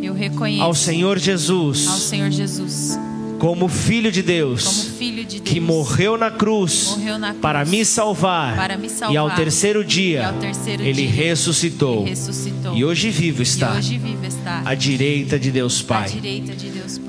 eu 0.04 0.14
reconheço 0.14 0.64
ao 0.64 0.74
Senhor 0.74 1.18
Jesus 1.20 1.88
ao 1.88 1.98
Senhor 1.98 2.30
Jesus 2.32 3.00
como 3.40 3.68
Filho 3.68 4.12
de 4.12 4.22
como 4.22 4.34
Deus 4.34 4.84
filho 5.00 5.26
de 5.26 5.40
Deus 5.40 5.50
que 5.50 5.60
morreu 5.60 6.18
na 6.18 6.30
cruz 6.30 6.90
Morreu 6.98 7.18
na 7.18 7.28
cruz 7.30 7.42
para 7.42 7.66
me 7.66 7.84
salvar 7.86 8.56
para 8.56 8.78
me 8.78 8.90
salvar. 8.90 9.14
e 9.14 9.18
ao 9.18 9.32
terceiro 9.32 9.84
dia 9.86 10.28
ao 10.28 10.34
terceiro 10.36 10.84
ele 10.84 11.08
dia, 11.08 11.12
ressuscitou 11.12 12.02
Ele 12.02 12.10
ressuscitou. 12.12 12.76
e 12.76 12.86
hoje 12.86 13.10
vivo 13.10 13.42
está 13.42 13.74
hoje 13.74 13.98
vivo 13.98 14.26
está 14.26 14.62
à 14.66 14.76
direita 14.76 15.40
de 15.40 15.50
Deus 15.52 15.82
à 15.82 15.88
Pai. 15.88 16.10
direita 16.10 16.54
de 16.56 16.70
Deus 16.70 16.98
Pai. 16.98 17.01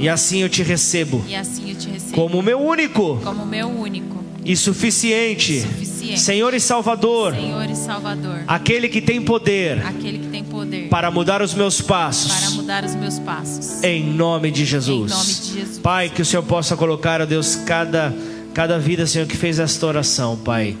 E 0.00 0.08
assim 0.08 0.38
eu 0.42 0.48
te 0.48 0.62
recebo 0.62 1.22
E 1.28 1.34
assim 1.34 1.70
eu 1.70 1.76
te 1.76 1.88
recebo 1.88 2.14
como 2.14 2.42
meu 2.42 2.58
único 2.60 3.18
como 3.22 3.44
meu 3.46 3.68
único 3.68 4.18
e 4.44 4.56
suficiente 4.56 5.60
Suficiente. 5.60 6.20
Senhor 6.20 6.54
e 6.54 6.58
Salvador, 6.60 7.34
Senhor 7.34 7.70
e 7.70 7.76
Salvador, 7.76 8.40
aquele 8.48 8.88
que 8.88 9.00
tem 9.00 9.20
poder 9.22 9.84
aquele 9.86 10.18
que 10.18 10.26
tem 10.28 10.42
poder 10.42 10.88
para 10.88 11.10
mudar 11.10 11.42
os 11.42 11.52
meus 11.54 11.80
para 11.82 11.96
passos. 12.06 12.54
mudar 12.54 12.84
os 12.84 12.94
meus 12.94 13.18
passos. 13.20 13.82
Em 13.84 14.02
nome 14.02 14.50
de 14.50 14.64
Jesus. 14.64 15.12
Em 15.12 15.14
nome 15.14 15.34
de 15.34 15.60
Jesus. 15.60 15.78
Pai, 15.78 16.08
que 16.08 16.22
o 16.22 16.24
Senhor 16.24 16.42
possa 16.42 16.76
colocar, 16.76 17.20
ó 17.20 17.26
Deus, 17.26 17.54
cada, 17.54 18.12
cada 18.54 18.78
vida, 18.78 19.06
Senhor, 19.06 19.26
que 19.28 19.36
fez 19.36 19.58
esta 19.58 19.86
oração, 19.86 20.36
Pai, 20.38 20.74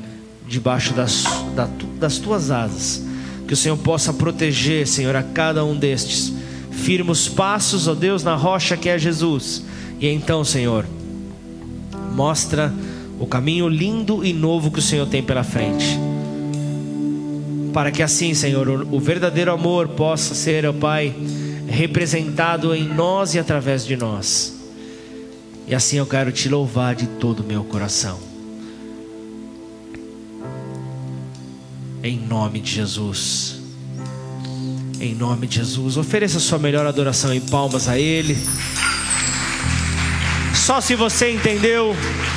debaixo 0.48 0.92
das, 0.94 1.22
da- 1.54 1.68
das 1.98 2.18
tuas 2.18 2.50
asas. 2.50 3.02
Que 3.46 3.52
o 3.54 3.56
Senhor 3.56 3.76
possa 3.76 4.12
proteger, 4.12 4.86
Senhor, 4.88 5.14
a 5.14 5.22
cada 5.22 5.64
um 5.64 5.76
destes. 5.76 6.32
Firma 6.70 7.12
os 7.12 7.28
passos, 7.28 7.88
ó 7.88 7.94
Deus, 7.94 8.22
na 8.22 8.34
rocha 8.34 8.76
que 8.76 8.88
é 8.88 8.98
Jesus. 8.98 9.64
E 10.00 10.06
então, 10.08 10.44
Senhor, 10.44 10.86
mostra 12.14 12.72
o 13.18 13.26
caminho 13.26 13.68
lindo 13.68 14.24
e 14.24 14.32
novo 14.32 14.70
que 14.70 14.78
o 14.78 14.82
Senhor 14.82 15.06
tem 15.06 15.22
pela 15.22 15.44
frente. 15.44 15.98
Para 17.72 17.90
que 17.90 18.02
assim, 18.02 18.34
Senhor, 18.34 18.68
o 18.68 18.98
verdadeiro 18.98 19.52
amor 19.52 19.88
possa 19.88 20.34
ser, 20.34 20.66
ó 20.66 20.72
Pai, 20.72 21.14
representado 21.68 22.74
em 22.74 22.84
nós 22.84 23.34
e 23.34 23.38
através 23.38 23.84
de 23.86 23.96
nós. 23.96 24.58
E 25.68 25.74
assim 25.74 25.98
eu 25.98 26.06
quero 26.06 26.32
te 26.32 26.48
louvar 26.48 26.94
de 26.96 27.06
todo 27.06 27.40
o 27.40 27.44
meu 27.44 27.62
coração. 27.62 28.18
Em 32.02 32.18
nome 32.18 32.58
de 32.58 32.72
Jesus. 32.72 33.59
Em 35.00 35.14
nome 35.14 35.46
de 35.46 35.56
Jesus. 35.56 35.96
Ofereça 35.96 36.38
sua 36.38 36.58
melhor 36.58 36.84
adoração 36.84 37.32
em 37.32 37.40
palmas 37.40 37.88
a 37.88 37.98
Ele. 37.98 38.36
Só 40.54 40.78
se 40.78 40.94
você 40.94 41.30
entendeu 41.30 41.96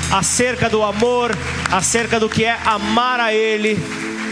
acerca 0.09 0.69
do 0.69 0.81
amor, 0.81 1.37
acerca 1.69 2.21
do 2.21 2.29
que 2.29 2.45
é 2.45 2.57
amar 2.63 3.19
a 3.19 3.33
Ele, 3.33 3.77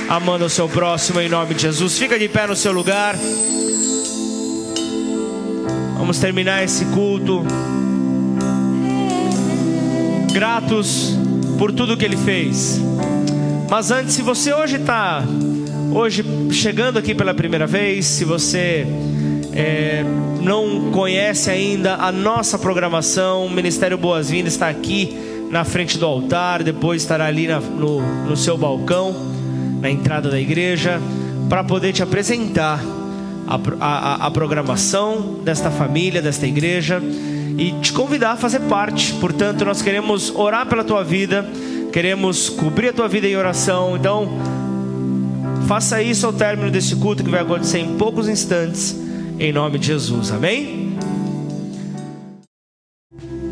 amando 0.07 0.45
o 0.45 0.49
seu 0.49 0.69
próximo 0.69 1.19
em 1.19 1.27
nome 1.27 1.55
de 1.55 1.63
Jesus. 1.63 1.97
Fica 1.97 2.17
de 2.17 2.29
pé 2.29 2.47
no 2.47 2.55
seu 2.55 2.71
lugar. 2.71 3.17
Vamos 5.97 6.17
terminar 6.17 6.63
esse 6.63 6.85
culto. 6.85 7.43
Gratos 10.31 11.17
por 11.59 11.73
tudo 11.73 11.97
que 11.97 12.05
Ele 12.05 12.15
fez. 12.15 12.79
Mas 13.69 13.91
antes, 13.91 14.13
se 14.15 14.21
você 14.21 14.53
hoje 14.53 14.77
está 14.77 15.21
hoje 15.91 16.23
chegando 16.51 16.97
aqui 16.97 17.13
pela 17.13 17.33
primeira 17.33 17.67
vez, 17.67 18.05
se 18.05 18.25
você 18.25 18.85
é, 19.53 20.03
não 20.41 20.91
conhece 20.91 21.49
ainda 21.49 21.95
a 21.95 22.11
nossa 22.11 22.57
programação, 22.57 23.45
o 23.45 23.49
Ministério 23.49 23.97
Boas-Vindas 23.97 24.53
está 24.53 24.69
aqui 24.69 25.15
na 25.49 25.63
frente 25.65 25.97
do 25.97 26.05
altar, 26.05 26.63
depois 26.63 27.01
estará 27.01 27.25
ali 27.25 27.47
na- 27.47 27.59
no, 27.59 28.01
no 28.25 28.37
seu 28.37 28.57
balcão, 28.57 29.13
na 29.81 29.89
entrada 29.89 30.29
da 30.29 30.39
igreja, 30.39 30.99
para 31.49 31.63
poder 31.63 31.91
te 31.91 32.01
apresentar 32.01 32.79
a, 33.47 33.59
a- 33.79 34.27
a 34.27 34.31
programação 34.31 35.39
desta 35.43 35.69
família, 35.69 36.21
desta 36.21 36.47
igreja 36.47 37.01
e 37.57 37.73
te 37.81 37.91
convidar 37.91 38.31
a 38.31 38.37
fazer 38.37 38.61
parte. 38.61 39.11
Portanto, 39.15 39.65
nós 39.65 39.81
queremos 39.81 40.33
orar 40.33 40.65
pela 40.67 40.85
tua 40.85 41.03
vida, 41.03 41.45
queremos 41.91 42.47
cobrir 42.47 42.89
a 42.89 42.93
tua 42.93 43.09
vida 43.09 43.27
em 43.27 43.35
oração. 43.35 43.97
Então, 43.97 44.29
faça 45.67 46.01
isso 46.01 46.25
ao 46.25 46.33
término 46.33 46.69
desse 46.69 46.95
culto 46.95 47.23
que 47.23 47.29
vai 47.29 47.41
acontecer 47.41 47.79
em 47.79 47.97
poucos 47.97 48.27
instantes, 48.27 48.95
em 49.39 49.51
nome 49.51 49.79
de 49.79 49.87
Jesus. 49.87 50.31
Amém? 50.31 50.97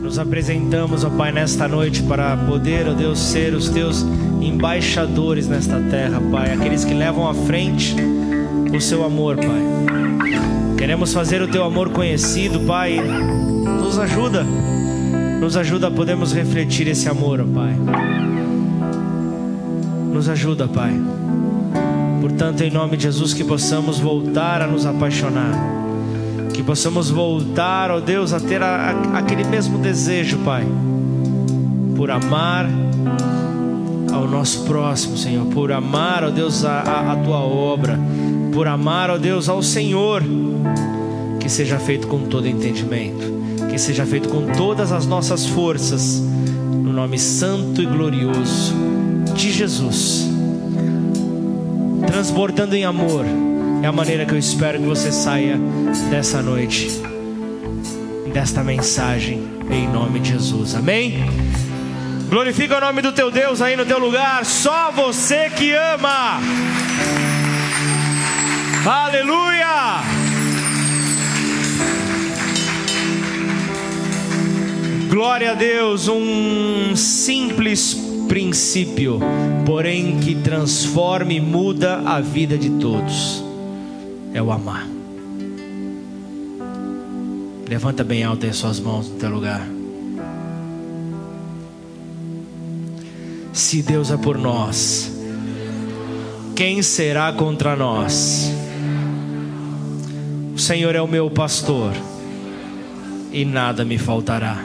Nos 0.01 0.17
apresentamos, 0.17 1.03
ó 1.03 1.09
Pai, 1.09 1.31
nesta 1.31 1.67
noite 1.67 2.01
para 2.03 2.35
poder, 2.35 2.87
ó 2.87 2.93
Deus, 2.93 3.19
ser 3.19 3.53
os 3.53 3.69
teus 3.69 4.03
embaixadores 4.41 5.47
nesta 5.47 5.79
terra, 5.81 6.19
Pai, 6.31 6.51
aqueles 6.51 6.83
que 6.83 6.93
levam 6.93 7.29
à 7.29 7.33
frente 7.33 7.95
o 8.75 8.81
seu 8.81 9.03
amor, 9.03 9.35
Pai. 9.35 10.77
Queremos 10.77 11.13
fazer 11.13 11.41
o 11.41 11.47
teu 11.47 11.63
amor 11.63 11.89
conhecido, 11.89 12.59
Pai. 12.61 12.99
Nos 12.99 13.99
ajuda, 13.99 14.43
nos 15.39 15.55
ajuda 15.57 15.87
a 15.87 15.91
podermos 15.91 16.33
refletir 16.33 16.87
esse 16.87 17.07
amor, 17.07 17.41
ó 17.41 17.45
Pai. 17.45 17.75
Nos 20.11 20.27
ajuda, 20.27 20.67
Pai. 20.67 20.93
Portanto, 22.21 22.61
em 22.61 22.69
nome 22.69 22.97
de 22.97 23.03
Jesus, 23.03 23.33
que 23.33 23.43
possamos 23.43 23.99
voltar 23.99 24.61
a 24.61 24.67
nos 24.67 24.85
apaixonar. 24.85 25.53
Que 26.53 26.61
possamos 26.61 27.09
voltar, 27.09 27.89
ó 27.91 27.99
Deus, 27.99 28.33
a 28.33 28.39
ter 28.39 28.61
a, 28.61 28.91
a, 29.13 29.19
aquele 29.19 29.45
mesmo 29.45 29.77
desejo, 29.77 30.37
Pai, 30.39 30.65
por 31.95 32.11
amar 32.11 32.67
ao 34.11 34.27
nosso 34.27 34.65
próximo, 34.65 35.17
Senhor, 35.17 35.45
por 35.47 35.71
amar, 35.71 36.23
ó 36.25 36.29
Deus, 36.29 36.65
a, 36.65 37.13
a, 37.13 37.15
tua 37.15 37.39
obra, 37.39 37.97
por 38.53 38.67
amar, 38.67 39.09
ó 39.09 39.17
Deus, 39.17 39.47
ao 39.47 39.63
Senhor. 39.63 40.21
Que 41.39 41.49
seja 41.49 41.79
feito 41.79 42.07
com 42.07 42.25
todo 42.25 42.47
entendimento, 42.47 43.25
que 43.71 43.77
seja 43.79 44.05
feito 44.05 44.27
com 44.27 44.47
todas 44.57 44.91
as 44.91 45.05
nossas 45.05 45.45
forças, 45.45 46.21
no 46.71 46.91
nome 46.91 47.17
santo 47.17 47.81
e 47.81 47.85
glorioso 47.85 48.75
de 49.33 49.51
Jesus, 49.51 50.28
transbordando 52.09 52.75
em 52.75 52.83
amor. 52.83 53.23
É 53.83 53.87
a 53.87 53.91
maneira 53.91 54.25
que 54.25 54.33
eu 54.33 54.37
espero 54.37 54.79
que 54.79 54.85
você 54.85 55.11
saia 55.11 55.57
dessa 56.09 56.41
noite, 56.41 56.89
desta 58.33 58.63
mensagem, 58.63 59.47
em 59.69 59.87
nome 59.87 60.19
de 60.19 60.31
Jesus. 60.31 60.73
Amém? 60.73 61.23
Glorifica 62.27 62.77
o 62.77 62.81
nome 62.81 63.03
do 63.03 63.11
teu 63.11 63.29
Deus 63.29 63.61
aí 63.61 63.75
no 63.75 63.85
teu 63.85 63.99
lugar, 63.99 64.43
só 64.43 64.91
você 64.91 65.51
que 65.51 65.71
ama. 65.71 66.39
Aleluia! 68.85 70.01
Glória 75.09 75.51
a 75.51 75.55
Deus, 75.55 76.07
um 76.07 76.95
simples 76.95 78.08
princípio, 78.29 79.19
porém 79.65 80.19
que 80.19 80.35
transforma 80.35 81.33
e 81.33 81.41
muda 81.41 81.97
a 82.05 82.21
vida 82.21 82.57
de 82.57 82.69
todos. 82.69 83.43
É 84.33 84.41
o 84.41 84.51
amar. 84.51 84.87
Levanta 87.67 88.03
bem 88.03 88.23
alto 88.23 88.45
as 88.45 88.55
suas 88.55 88.79
mãos 88.79 89.09
no 89.09 89.15
teu 89.15 89.29
lugar. 89.29 89.67
Se 93.51 93.81
Deus 93.81 94.11
é 94.11 94.17
por 94.17 94.37
nós, 94.37 95.11
quem 96.55 96.81
será 96.81 97.33
contra 97.33 97.75
nós? 97.75 98.51
O 100.55 100.59
Senhor 100.59 100.95
é 100.95 101.01
o 101.01 101.07
meu 101.07 101.29
pastor 101.29 101.93
e 103.31 103.43
nada 103.43 103.83
me 103.83 103.97
faltará. 103.97 104.63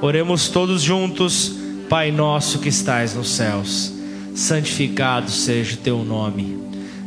Oremos 0.00 0.48
todos 0.48 0.82
juntos, 0.82 1.65
Pai 1.88 2.10
nosso 2.10 2.58
que 2.58 2.68
estais 2.68 3.14
nos 3.14 3.28
céus, 3.28 3.92
santificado 4.34 5.30
seja 5.30 5.74
o 5.74 5.78
teu 5.78 6.04
nome. 6.04 6.58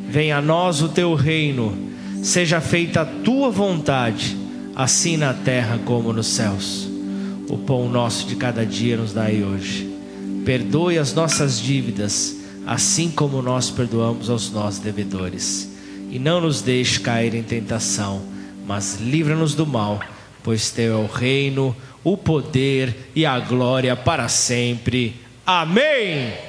Venha 0.07 0.38
a 0.38 0.41
nós 0.41 0.82
o 0.82 0.88
teu 0.88 1.15
reino, 1.15 1.77
seja 2.23 2.61
feita 2.61 3.01
a 3.01 3.05
tua 3.05 3.51
vontade, 3.51 4.38
assim 4.73 5.17
na 5.17 5.34
terra 5.34 5.77
como 5.84 6.13
nos 6.13 6.27
céus. 6.27 6.88
O 7.49 7.57
pão 7.57 7.89
nosso 7.89 8.25
de 8.25 8.38
cada 8.38 8.65
dia 8.65 8.95
nos 8.95 9.11
dai 9.11 9.43
hoje. 9.43 9.93
Perdoe 10.45 10.97
as 10.97 11.13
nossas 11.13 11.59
dívidas, 11.59 12.38
assim 12.65 13.11
como 13.11 13.41
nós 13.41 13.69
perdoamos 13.69 14.30
aos 14.30 14.49
nossos 14.49 14.80
devedores. 14.80 15.69
E 16.09 16.17
não 16.17 16.39
nos 16.39 16.61
deixe 16.61 17.01
cair 17.01 17.36
em 17.36 17.43
tentação, 17.43 18.21
mas 18.65 18.97
livra-nos 19.01 19.53
do 19.53 19.67
mal, 19.67 19.99
pois 20.41 20.71
teu 20.71 20.93
é 20.93 21.03
o 21.03 21.05
reino, 21.05 21.75
o 22.03 22.17
poder 22.17 23.11
e 23.15 23.25
a 23.25 23.39
glória 23.39 23.95
para 23.95 24.27
sempre. 24.27 25.15
Amém. 25.45 26.48